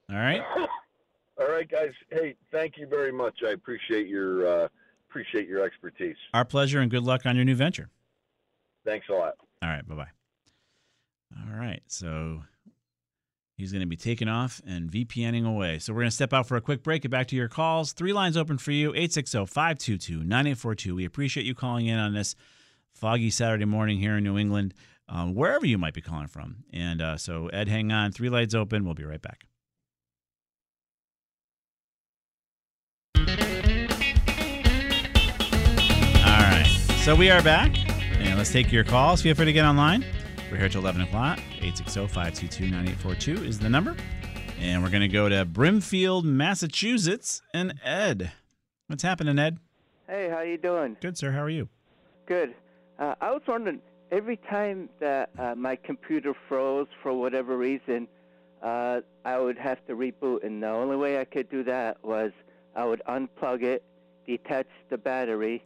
All 0.10 0.16
right. 0.16 0.42
All 1.40 1.48
right, 1.50 1.70
guys. 1.70 1.92
Hey, 2.12 2.36
thank 2.52 2.78
you 2.78 2.86
very 2.88 3.12
much. 3.12 3.40
I 3.46 3.52
appreciate 3.52 4.08
your 4.08 4.48
uh, 4.66 4.68
appreciate 5.10 5.48
your 5.48 5.64
expertise. 5.66 6.16
Our 6.34 6.46
pleasure 6.46 6.80
and 6.80 6.92
good 6.92 7.04
luck 7.04 7.26
on 7.26 7.36
your 7.36 7.46
new 7.46 7.56
venture. 7.56 7.90
Thanks 8.86 9.08
a 9.10 9.14
lot. 9.14 9.34
All 9.62 9.70
right. 9.70 9.88
Bye 9.88 9.96
bye. 9.96 10.08
All 11.52 11.58
right. 11.58 11.82
So 11.88 12.44
he's 13.58 13.72
going 13.72 13.82
to 13.82 13.88
be 13.88 13.96
taking 13.96 14.28
off 14.28 14.62
and 14.68 14.92
VPNing 14.92 15.48
away. 15.48 15.80
So 15.80 15.94
we're 15.94 16.02
going 16.02 16.10
to 16.10 16.16
step 16.16 16.34
out 16.34 16.48
for 16.48 16.56
a 16.58 16.62
quick 16.62 16.84
break. 16.84 17.02
Get 17.04 17.12
back 17.12 17.28
to 17.28 17.36
your 17.36 17.48
calls. 17.48 17.94
Three 17.94 18.14
lines 18.14 18.38
open 18.38 18.58
for 18.60 18.72
you 18.72 18.90
860 18.90 19.46
522 19.48 20.18
9842. 20.24 20.96
We 20.96 21.06
appreciate 21.06 21.46
you 21.46 21.56
calling 21.56 21.88
in 21.88 21.98
on 21.98 22.14
this 22.14 22.36
foggy 22.94 23.30
Saturday 23.30 23.66
morning 23.66 24.00
here 24.00 24.18
in 24.18 24.24
New 24.24 24.38
England, 24.38 24.74
um, 25.10 25.36
wherever 25.36 25.66
you 25.66 25.78
might 25.78 25.94
be 25.94 26.02
calling 26.02 26.28
from. 26.28 26.64
And 26.72 27.02
uh, 27.02 27.18
so, 27.18 27.48
Ed, 27.48 27.68
hang 27.68 27.92
on. 27.92 28.12
Three 28.12 28.30
lights 28.30 28.56
open. 28.56 28.86
We'll 28.86 28.94
be 28.94 29.04
right 29.04 29.22
back. 29.22 29.46
All 36.26 36.40
right. 36.40 36.66
So 37.04 37.16
we 37.16 37.30
are 37.30 37.42
back. 37.44 37.76
And 38.20 38.38
let's 38.38 38.52
take 38.52 38.72
your 38.72 38.84
calls. 38.84 39.22
Feel 39.22 39.36
free 39.36 39.46
to 39.46 39.54
get 39.54 39.66
online. 39.66 40.06
We're 40.50 40.58
here 40.58 40.70
till 40.70 40.82
11 40.82 41.02
o'clock. 41.02 41.40
860 41.58 42.08
522 42.08 42.72
9842 42.72 43.44
is 43.46 43.60
the 43.60 43.70
number. 43.70 43.96
And 44.60 44.82
we're 44.82 44.90
going 44.90 45.02
to 45.02 45.08
go 45.10 45.28
to 45.28 45.44
Brimfield, 45.46 46.24
Massachusetts. 46.26 47.42
And 47.54 47.80
Ed. 47.84 48.32
What's 48.88 49.04
happening, 49.04 49.38
Ed? 49.38 49.58
Hey, 50.08 50.30
how 50.30 50.42
you 50.42 50.58
doing? 50.58 50.96
Good, 51.02 51.18
sir. 51.18 51.32
How 51.32 51.42
are 51.42 51.50
you? 51.50 51.68
Good. 52.26 52.54
Uh, 53.04 53.16
I 53.20 53.32
was 53.32 53.42
wondering, 53.46 53.82
every 54.12 54.38
time 54.38 54.88
that 55.02 55.30
uh, 55.38 55.56
my 55.56 55.76
computer 55.76 56.34
froze 56.48 56.88
for 57.02 57.12
whatever 57.12 57.58
reason, 57.58 58.08
uh, 58.62 59.02
I 59.26 59.38
would 59.38 59.58
have 59.58 59.86
to 59.88 59.94
reboot, 59.94 60.46
and 60.46 60.64
the 60.64 60.70
only 60.70 60.96
way 60.96 61.20
I 61.20 61.26
could 61.26 61.50
do 61.50 61.66
that 61.66 61.98
was 62.02 62.32
I 62.78 62.86
would 62.86 63.02
unplug 63.10 63.62
it, 63.62 63.84
detach 64.26 64.68
the 64.90 64.98
battery, 64.98 65.66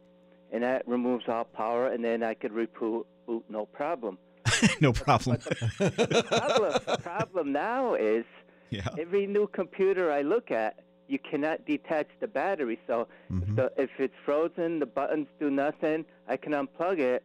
and 0.51 0.63
that 0.63 0.87
removes 0.87 1.25
all 1.27 1.43
power, 1.43 1.89
and 1.89 2.03
then 2.03 2.23
I 2.23 2.33
could 2.33 2.53
reboot 2.53 3.05
boot, 3.27 3.45
no 3.49 3.67
problem. 3.67 4.17
no 4.81 4.91
problem. 4.91 5.37
problem, 5.77 6.81
problem 7.03 7.51
now 7.51 7.93
is 7.93 8.25
Yeah. 8.69 8.87
every 8.99 9.27
new 9.27 9.47
computer 9.47 10.11
I 10.11 10.23
look 10.23 10.49
at, 10.51 10.79
you 11.07 11.19
cannot 11.19 11.65
detach 11.65 12.07
the 12.19 12.27
battery. 12.27 12.79
So, 12.87 13.07
mm-hmm. 13.31 13.55
so 13.55 13.69
if 13.77 13.89
it's 13.97 14.13
frozen, 14.25 14.79
the 14.79 14.85
buttons 14.85 15.27
do 15.39 15.49
nothing. 15.49 16.05
I 16.27 16.37
can 16.37 16.51
unplug 16.53 16.99
it, 16.99 17.23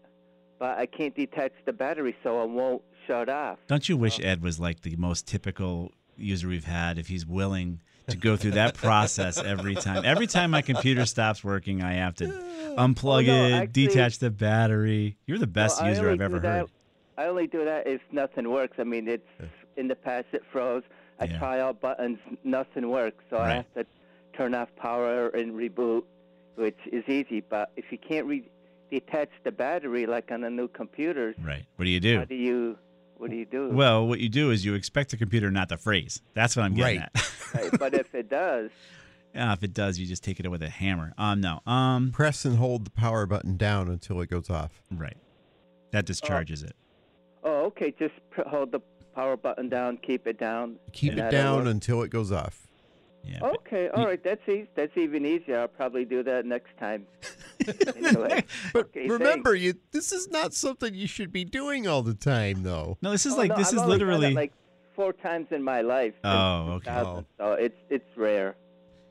but 0.59 0.79
I 0.79 0.87
can't 0.87 1.15
detach 1.15 1.53
the 1.65 1.73
battery, 1.73 2.17
so 2.23 2.43
it 2.43 2.51
won't 2.51 2.83
shut 3.07 3.29
off. 3.29 3.59
Don't 3.67 3.89
you 3.89 3.97
wish 3.97 4.21
Ed 4.21 4.43
was 4.43 4.61
like 4.61 4.83
the 4.83 4.97
most 4.97 5.27
typical 5.27 5.93
user 6.17 6.49
we've 6.49 6.65
had 6.65 6.99
if 6.99 7.09
he's 7.09 7.27
willing 7.27 7.81
to 8.09 8.17
go 8.17 8.37
through 8.37 8.53
that 8.53 8.75
process 8.75 9.39
every 9.39 9.75
time? 9.75 10.05
Every 10.05 10.27
time 10.27 10.51
my 10.53 10.63
computer 10.63 11.05
stops 11.07 11.43
working, 11.43 11.83
I 11.83 11.95
have 11.95 12.15
to 12.17 12.27
oh, 12.33 12.77
unplug 12.79 13.29
Oh, 13.29 13.33
no, 13.33 13.45
it, 13.47 13.53
actually- 13.53 13.87
detach 13.87 14.19
the 14.19 14.31
battery. 14.31 15.17
You're 15.27 15.39
the 15.39 15.47
best 15.47 15.81
Well, 15.81 15.91
user 15.91 16.11
I've 16.11 16.21
ever 16.21 16.39
that- 16.41 16.61
heard. 16.61 16.71
I 17.19 17.27
only 17.27 17.47
do 17.47 17.65
that 17.67 17.87
if 17.87 18.01
nothing 18.11 18.51
works. 18.51 18.79
I 18.79 18.85
mean, 18.85 19.07
it's 19.07 19.29
in 19.77 19.87
the 19.87 19.95
past 19.95 20.27
it 20.33 20.43
froze. 20.51 20.83
I 21.23 21.27
Yeah. 21.27 21.39
try 21.39 21.61
all 21.61 21.73
buttons, 21.73 22.19
nothing 22.45 22.89
works, 22.91 23.23
so 23.31 23.39
I 23.39 23.55
have 23.55 23.75
to 23.75 23.87
turn 24.37 24.55
off 24.55 24.69
power 24.77 25.29
and 25.29 25.53
reboot, 25.53 26.05
which 26.57 26.79
is 26.91 27.05
easy. 27.09 27.41
But 27.41 27.71
if 27.77 27.87
you 27.91 27.99
can't 27.99 28.27
re- 28.27 28.49
detach 28.91 29.31
the 29.45 29.53
battery 29.53 30.07
like 30.07 30.31
on 30.31 30.45
a 30.45 30.51
new 30.51 30.69
computer, 30.69 31.35
Right. 31.43 31.65
What 31.77 31.85
do 31.85 31.91
you 31.91 32.01
do? 32.01 32.19
How 32.19 32.25
do 32.25 32.35
you? 32.35 32.79
What 33.19 33.31
do 33.31 33.37
you 33.37 33.45
do? 33.47 33.71
Well, 33.71 34.07
what 34.09 34.19
you 34.19 34.29
do 34.29 34.51
is 34.51 34.65
you 34.65 34.75
expect 34.75 35.11
the 35.13 35.17
computer 35.17 35.51
not 35.51 35.69
to 35.69 35.79
freeze. 35.79 36.21
That's 36.35 36.57
what 36.57 36.65
I'm 36.65 36.75
getting 36.75 37.01
Right. 37.01 37.09
at. 37.15 37.29
Right, 37.55 37.79
but 37.79 37.93
if 37.95 38.15
it 38.15 38.31
does, 38.31 38.71
yeah, 39.35 39.53
if 39.53 39.63
it 39.63 39.75
does, 39.75 39.99
you 39.99 40.07
just 40.07 40.25
take 40.25 40.41
it 40.41 40.49
with 40.49 40.63
a 40.63 40.71
hammer. 40.71 41.13
Um, 41.19 41.41
no. 41.43 41.61
Um, 41.67 42.11
Press 42.11 42.47
and 42.47 42.57
hold 42.57 42.87
the 42.87 42.91
power 42.91 43.27
button 43.27 43.57
down 43.59 43.89
until 43.91 44.21
it 44.23 44.31
goes 44.31 44.49
off. 44.51 44.83
right. 44.91 45.17
That 45.93 46.07
discharges 46.07 46.63
it. 46.63 46.75
oh, 47.45 47.67
okay, 47.67 47.95
just 47.99 48.15
pr- 48.31 48.49
hold 48.49 48.73
the 48.73 48.81
power 49.15 49.37
button 49.37 49.69
down, 49.69 49.97
keep 49.99 50.27
it 50.27 50.39
down. 50.39 50.77
Keep 50.93 51.15
it 51.19 51.31
down 51.31 51.67
until 51.67 52.03
it 52.03 52.11
goes 52.11 52.33
off. 52.33 52.67
Yeah. 53.25 53.39
Okay, 53.43 53.89
all 53.89 54.05
right, 54.07 54.23
that's 54.23 54.41
easy. 54.49 54.67
That's 54.75 54.97
even 54.97 55.25
easier. 55.25 55.61
I'll 55.61 55.69
probably 55.69 56.05
do 56.05 56.25
that 56.25 56.45
next 56.45 56.77
time. 56.81 57.07
anyway, 57.97 58.45
But 58.73 58.87
okay, 58.87 59.07
remember, 59.09 59.55
you 59.55 59.75
this 59.93 60.11
is 60.11 60.29
not 60.29 60.55
something 60.55 60.93
you 60.95 61.07
should 61.07 61.31
be 61.33 61.45
doing 61.45 61.87
all 61.87 62.03
the 62.03 62.15
time, 62.15 62.65
though. 62.65 62.99
No, 63.01 63.13
this 63.13 63.25
is 63.25 63.35
Oh, 63.35 63.37
like 63.37 63.51
no, 63.51 63.57
this 63.57 63.69
I've 63.69 63.75
is 63.75 63.81
only 63.83 63.99
done 63.99 64.09
it, 64.09 64.13
literally. 64.13 64.35
like 64.35 64.53
four 64.97 65.13
times 65.13 65.47
in 65.53 65.63
my 65.63 65.83
life. 65.83 66.15
Oh, 66.25 66.73
okay. 66.73 66.91
2000, 66.91 67.27
So 67.39 67.53
it's 67.53 67.79
it's 67.91 68.17
rare. 68.17 68.57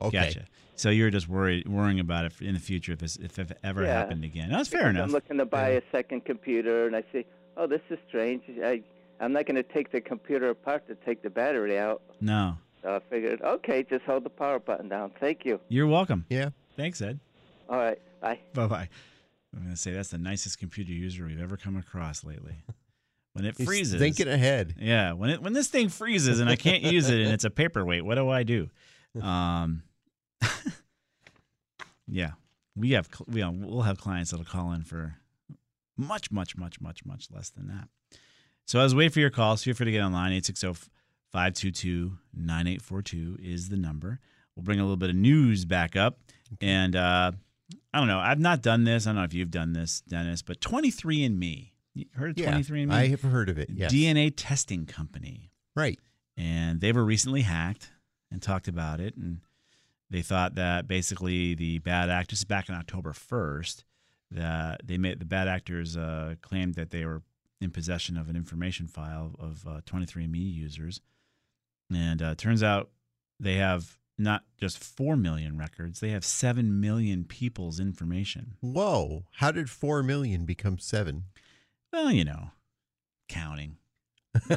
Okay. 0.02 0.18
Gotcha. 0.26 0.44
So 0.76 0.90
you're 0.90 1.10
just 1.10 1.28
worried, 1.28 1.66
worrying 1.68 2.00
about 2.00 2.24
it 2.26 2.32
in 2.42 2.52
the 2.54 2.60
future 2.60 2.92
if 2.92 2.98
this, 2.98 3.16
if 3.16 3.38
it 3.38 3.56
ever 3.64 3.82
Yeah. 3.82 3.94
happened 3.94 4.24
again. 4.24 4.48
Oh, 4.52 4.56
that's 4.56 4.68
fair 4.68 4.80
Because 4.80 4.90
enough. 4.94 5.04
I'm 5.06 5.12
looking 5.12 5.38
to 5.38 5.46
buy 5.46 5.68
a 5.70 5.82
second 5.92 6.24
computer, 6.24 6.86
and 6.86 6.94
I 6.96 7.04
say, 7.12 7.24
"Oh, 7.56 7.66
this 7.66 7.80
is 7.88 7.98
strange. 8.08 8.42
I 8.62 8.82
I'm 9.22 9.32
not 9.32 9.46
going 9.46 9.56
to 9.56 9.62
take 9.62 9.90
the 9.90 10.00
computer 10.00 10.50
apart 10.50 10.86
to 10.88 10.94
take 10.94 11.22
the 11.22 11.30
battery 11.30 11.78
out." 11.78 12.02
No, 12.20 12.58
So 12.82 12.96
I 12.96 13.00
figured, 13.10 13.40
okay, 13.42 13.82
just 13.82 14.04
hold 14.04 14.24
the 14.24 14.30
power 14.30 14.58
button 14.58 14.88
down. 14.88 15.12
Thank 15.18 15.44
you. 15.44 15.60
you're 15.68 15.86
welcome. 15.86 16.26
Yeah. 16.28 16.50
Thanks, 16.76 17.00
Ed. 17.00 17.20
All 17.68 17.76
right, 17.78 17.98
bye. 18.20 18.38
Bye 18.54 18.66
bye. 18.66 18.88
I'm 19.54 19.62
gonna 19.64 19.76
say 19.76 19.92
that's 19.92 20.10
the 20.10 20.18
nicest 20.18 20.58
computer 20.58 20.92
user 20.92 21.24
we've 21.26 21.40
ever 21.40 21.56
come 21.56 21.76
across 21.76 22.24
lately. 22.24 22.64
When 23.34 23.44
it 23.46 23.56
He's 23.56 23.66
freezes, 23.66 23.98
thinking 24.00 24.28
ahead. 24.28 24.74
Yeah, 24.78 25.12
when 25.12 25.30
it 25.30 25.40
when 25.42 25.52
this 25.54 25.68
thing 25.68 25.88
freezes 25.88 26.40
and 26.40 26.50
I 26.50 26.56
can't 26.56 26.82
use 26.82 27.08
it 27.08 27.20
and 27.20 27.32
it's 27.32 27.44
a 27.44 27.50
paperweight, 27.50 28.04
what 28.04 28.16
do 28.16 28.28
I 28.28 28.42
do? 28.42 28.68
Um, 29.20 29.82
yeah, 32.08 32.32
we 32.76 32.92
have 32.92 33.06
cl- 33.06 33.26
we 33.28 33.44
we'll 33.44 33.82
have 33.82 33.98
clients 34.00 34.30
that'll 34.30 34.44
call 34.46 34.72
in 34.72 34.82
for 34.84 35.16
much 35.96 36.30
much 36.30 36.56
much 36.56 36.80
much 36.80 37.04
much 37.04 37.28
less 37.30 37.50
than 37.50 37.68
that. 37.68 37.88
So 38.72 38.80
as 38.80 38.94
we 38.94 39.04
wait 39.04 39.12
for 39.12 39.20
your 39.20 39.28
calls. 39.28 39.62
Feel 39.62 39.74
free 39.74 39.84
to 39.84 39.92
get 39.92 40.00
online. 40.00 40.32
860-522-9842 41.34 43.38
is 43.38 43.68
the 43.68 43.76
number. 43.76 44.18
We'll 44.56 44.64
bring 44.64 44.80
a 44.80 44.82
little 44.82 44.96
bit 44.96 45.10
of 45.10 45.16
news 45.16 45.66
back 45.66 45.94
up. 45.94 46.20
And 46.62 46.96
uh, 46.96 47.32
I 47.92 47.98
don't 47.98 48.08
know. 48.08 48.18
I've 48.18 48.40
not 48.40 48.62
done 48.62 48.84
this. 48.84 49.06
I 49.06 49.10
don't 49.10 49.16
know 49.16 49.24
if 49.24 49.34
you've 49.34 49.50
done 49.50 49.74
this, 49.74 50.00
Dennis, 50.00 50.40
but 50.40 50.60
23andMe. 50.60 51.72
You 51.92 52.06
heard 52.14 52.30
of 52.30 52.38
Yeah, 52.38 52.54
23andMe? 52.54 52.90
I 52.90 53.08
have 53.08 53.20
heard 53.20 53.50
of 53.50 53.58
it. 53.58 53.68
Yes. 53.70 53.92
DNA 53.92 54.32
testing 54.34 54.86
company. 54.86 55.50
Right. 55.76 55.98
And 56.38 56.80
they 56.80 56.92
were 56.92 57.04
recently 57.04 57.42
hacked 57.42 57.90
and 58.30 58.40
talked 58.40 58.68
about 58.68 59.00
it. 59.00 59.18
And 59.18 59.40
they 60.08 60.22
thought 60.22 60.54
that 60.54 60.88
basically 60.88 61.54
the 61.54 61.78
bad 61.80 62.08
actors, 62.08 62.42
back 62.44 62.70
on 62.70 62.76
October 62.76 63.12
1st, 63.12 63.84
that 64.30 64.80
they 64.82 64.96
made 64.96 65.18
the 65.18 65.26
bad 65.26 65.46
actors 65.46 65.94
uh, 65.94 66.36
claimed 66.40 66.76
that 66.76 66.88
they 66.88 67.04
were 67.04 67.20
in 67.62 67.70
possession 67.70 68.16
of 68.16 68.28
an 68.28 68.36
information 68.36 68.86
file 68.88 69.34
of 69.38 69.64
uh, 69.66 69.80
23andMe 69.86 70.54
users. 70.54 71.00
And 71.92 72.20
uh, 72.20 72.34
turns 72.34 72.62
out 72.62 72.90
they 73.38 73.54
have 73.56 73.98
not 74.18 74.42
just 74.58 74.78
4 74.78 75.16
million 75.16 75.56
records, 75.56 76.00
they 76.00 76.10
have 76.10 76.24
7 76.24 76.80
million 76.80 77.24
people's 77.24 77.80
information. 77.80 78.54
Whoa. 78.60 79.24
How 79.36 79.50
did 79.50 79.70
4 79.70 80.02
million 80.02 80.44
become 80.44 80.78
7? 80.78 81.24
Well, 81.92 82.10
you 82.10 82.24
know, 82.24 82.50
counting. 83.28 83.76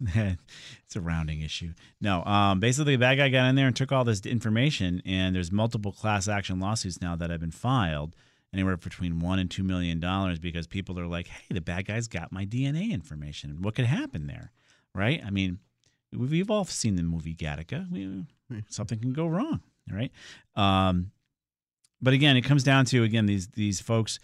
it's 0.00 0.96
a 0.96 1.00
rounding 1.00 1.40
issue. 1.40 1.72
No, 2.00 2.24
um, 2.24 2.60
basically, 2.60 2.96
the 2.96 3.00
bad 3.00 3.16
guy 3.16 3.28
got 3.28 3.48
in 3.48 3.54
there 3.54 3.66
and 3.66 3.76
took 3.76 3.92
all 3.92 4.04
this 4.04 4.20
information, 4.26 5.02
and 5.06 5.34
there's 5.34 5.52
multiple 5.52 5.92
class 5.92 6.28
action 6.28 6.60
lawsuits 6.60 7.00
now 7.00 7.16
that 7.16 7.30
have 7.30 7.40
been 7.40 7.50
filed, 7.50 8.14
anywhere 8.54 8.78
between 8.78 9.20
one 9.20 9.38
and 9.38 9.50
two 9.50 9.62
million 9.64 10.00
dollars, 10.00 10.38
because 10.38 10.66
people 10.66 10.98
are 10.98 11.06
like, 11.06 11.26
"Hey, 11.26 11.46
the 11.50 11.60
bad 11.60 11.84
guy's 11.84 12.08
got 12.08 12.32
my 12.32 12.46
DNA 12.46 12.90
information. 12.90 13.60
What 13.60 13.74
could 13.74 13.84
happen 13.84 14.26
there?" 14.26 14.52
right? 14.94 15.20
I 15.24 15.30
mean, 15.30 15.58
we've 16.12 16.50
all 16.50 16.64
seen 16.64 16.96
the 16.96 17.02
movie 17.02 17.34
Gattaca. 17.34 17.90
We, 17.90 18.24
something 18.68 18.98
can 18.98 19.12
go 19.12 19.26
wrong, 19.26 19.60
right? 19.90 20.12
Um, 20.54 21.10
but 22.00 22.14
again, 22.14 22.36
it 22.36 22.42
comes 22.42 22.62
down 22.62 22.84
to 22.86 23.02
again 23.02 23.26
these 23.26 23.48
these 23.48 23.80
folks, 23.80 24.18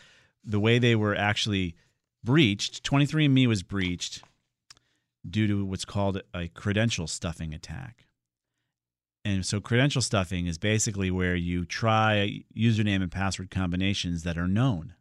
the 0.45 0.61
way 0.61 0.79
they 0.79 0.95
were 0.95 1.15
actually 1.15 1.75
breached. 2.23 2.83
23andMe 2.85 3.47
was 3.47 3.63
breached 3.63 4.23
due 5.29 5.47
to 5.47 5.65
what's 5.65 5.85
called 5.85 6.23
a 6.35 6.49
credential 6.49 7.07
stuffing 7.07 7.53
attack. 7.53 8.07
And 9.25 9.45
so, 9.45 9.61
credential 9.61 10.01
stuffing 10.01 10.47
is 10.47 10.57
basically 10.57 11.11
where 11.11 11.37
you 11.37 11.65
try 11.67 12.43
username 12.57 13.03
and 13.03 13.13
password 13.13 13.51
combinations 13.51 14.23
that 14.23 14.39
are 14.39 14.49
known. 14.49 14.95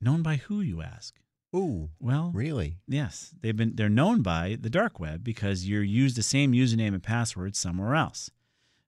Known 0.00 0.22
by 0.22 0.36
who, 0.36 0.60
you 0.60 0.82
ask? 0.82 1.14
Ooh. 1.54 1.90
Well, 1.98 2.30
really? 2.34 2.76
Yes, 2.86 3.34
they've 3.40 3.56
been 3.56 3.74
they're 3.74 3.88
known 3.88 4.22
by 4.22 4.56
the 4.60 4.70
dark 4.70 5.00
web 5.00 5.24
because 5.24 5.66
you're 5.68 5.82
use 5.82 6.14
the 6.14 6.22
same 6.22 6.52
username 6.52 6.94
and 6.94 7.02
password 7.02 7.56
somewhere 7.56 7.94
else. 7.94 8.30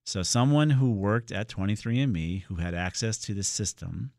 So 0.04 0.22
someone 0.22 0.70
who 0.70 0.90
worked 0.90 1.30
at 1.30 1.48
23andMe 1.48 2.42
who 2.44 2.56
had 2.56 2.74
access 2.74 3.18
to 3.18 3.34
the 3.34 3.44
system 3.44 4.12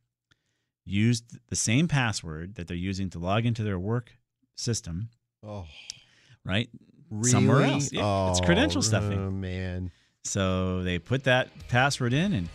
used 0.85 1.37
the 1.49 1.55
same 1.55 1.87
password 1.87 2.55
that 2.55 2.67
they're 2.67 2.77
using 2.77 3.09
to 3.11 3.19
log 3.19 3.45
into 3.45 3.63
their 3.63 3.79
work 3.79 4.13
system. 4.55 5.09
Oh. 5.45 5.65
Right? 6.45 6.69
Really? 7.14 7.30
Somewhere 7.30 7.61
else. 7.61 7.93
Yeah, 7.93 8.01
oh, 8.03 8.32
it's 8.32 8.41
credential 8.41 8.82
stuffing. 8.82 9.20
Oh, 9.20 9.30
man. 9.30 9.91
So 10.24 10.84
they 10.84 10.97
put 10.99 11.26
that 11.26 11.49
password 11.68 12.14
in 12.14 12.34
and 12.34 12.49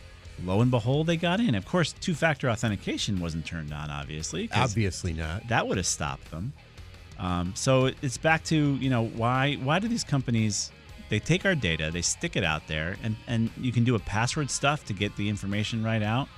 lo 0.44 0.60
and 0.60 0.70
behold 0.70 1.06
they 1.06 1.16
got 1.16 1.38
in. 1.38 1.54
Of 1.54 1.64
course, 1.64 1.92
two-factor 1.92 2.50
authentication 2.50 3.20
wasn't 3.20 3.46
turned 3.46 3.72
on 3.72 3.90
obviously. 3.90 4.48
Obviously 4.52 5.12
not. 5.12 5.46
that 5.48 5.66
would 5.66 5.76
have 5.76 5.86
stopped 5.86 6.30
them. 6.30 6.52
Um, 7.18 7.52
so 7.54 7.90
it's 8.02 8.16
back 8.16 8.44
to 8.44 8.74
you 8.76 8.90
know 8.90 9.06
why 9.06 9.54
why 9.56 9.78
do 9.78 9.88
these 9.88 10.04
companies 10.04 10.72
they 11.08 11.18
take 11.18 11.44
our 11.44 11.54
data 11.54 11.90
they 11.92 12.02
stick 12.02 12.36
it 12.36 12.44
out 12.44 12.66
there 12.68 12.96
and 13.02 13.16
and 13.26 13.50
you 13.58 13.72
can 13.72 13.82
do 13.82 13.96
a 13.96 13.98
password 13.98 14.50
stuff 14.50 14.84
to 14.84 14.92
get 14.92 15.16
the 15.16 15.28
information 15.28 15.82
right 15.82 16.02
out 16.02 16.28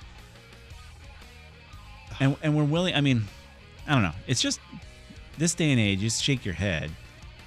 and 2.19 2.35
and 2.41 2.57
we're 2.57 2.63
willing 2.63 2.95
I 2.95 3.01
mean 3.01 3.25
I 3.87 3.93
don't 3.93 4.01
know 4.01 4.13
it's 4.25 4.41
just 4.41 4.59
this 5.37 5.53
day 5.53 5.69
and 5.69 5.79
age 5.79 5.99
you 5.99 6.07
just 6.09 6.23
shake 6.23 6.45
your 6.45 6.55
head 6.55 6.89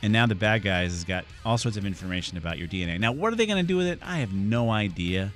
and 0.04 0.12
now 0.12 0.26
the 0.26 0.34
bad 0.34 0.62
guys 0.62 0.92
has 0.92 1.02
got 1.02 1.24
all 1.44 1.56
sorts 1.56 1.78
of 1.78 1.86
information 1.86 2.36
about 2.36 2.58
your 2.58 2.68
DNA 2.68 3.00
now 3.00 3.10
what 3.10 3.32
are 3.32 3.36
they 3.36 3.46
going 3.46 3.62
to 3.62 3.66
do 3.66 3.76
with 3.76 3.86
it 3.86 3.98
I 4.02 4.18
have 4.18 4.32
no 4.32 4.70
idea 4.70 5.32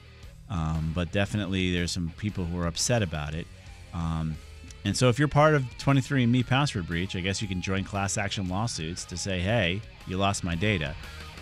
um, 0.50 0.92
but 0.94 1.10
definitely 1.10 1.72
there's 1.72 1.90
some 1.90 2.12
people 2.18 2.44
who 2.44 2.60
are 2.60 2.66
upset 2.66 3.02
about 3.02 3.34
it 3.34 3.46
um, 3.94 4.36
and 4.84 4.96
so 4.96 5.08
if 5.08 5.18
you're 5.18 5.28
part 5.28 5.54
of 5.54 5.64
23andMe 5.78 6.46
password 6.46 6.86
breach, 6.86 7.16
I 7.16 7.20
guess 7.20 7.42
you 7.42 7.48
can 7.48 7.60
join 7.60 7.84
class 7.84 8.16
action 8.16 8.48
lawsuits 8.48 9.04
to 9.06 9.16
say, 9.16 9.40
hey, 9.40 9.82
you 10.06 10.16
lost 10.16 10.44
my 10.44 10.54
data. 10.54 10.94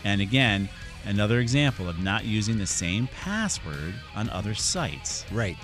And 0.05 0.21
again, 0.21 0.69
another 1.05 1.41
example 1.41 1.89
of 1.89 1.99
not 1.99 2.25
using 2.25 2.59
the 2.59 2.67
same 2.67 3.09
password 3.09 3.95
on 4.15 4.29
other 4.31 4.55
sites. 4.55 5.25
Right. 5.31 5.57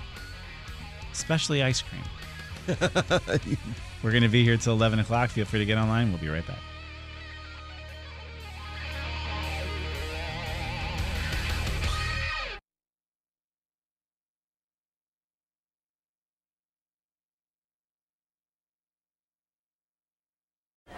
Especially 1.11 1.63
ice 1.63 1.81
cream. 1.81 2.77
We're 4.03 4.11
going 4.11 4.23
to 4.23 4.29
be 4.29 4.43
here 4.43 4.57
till 4.57 4.73
11 4.73 4.99
o'clock. 4.99 5.29
Feel 5.29 5.45
free 5.45 5.59
to 5.59 5.65
get 5.65 5.77
online. 5.77 6.09
We'll 6.09 6.21
be 6.21 6.29
right 6.29 6.45
back. 6.45 6.59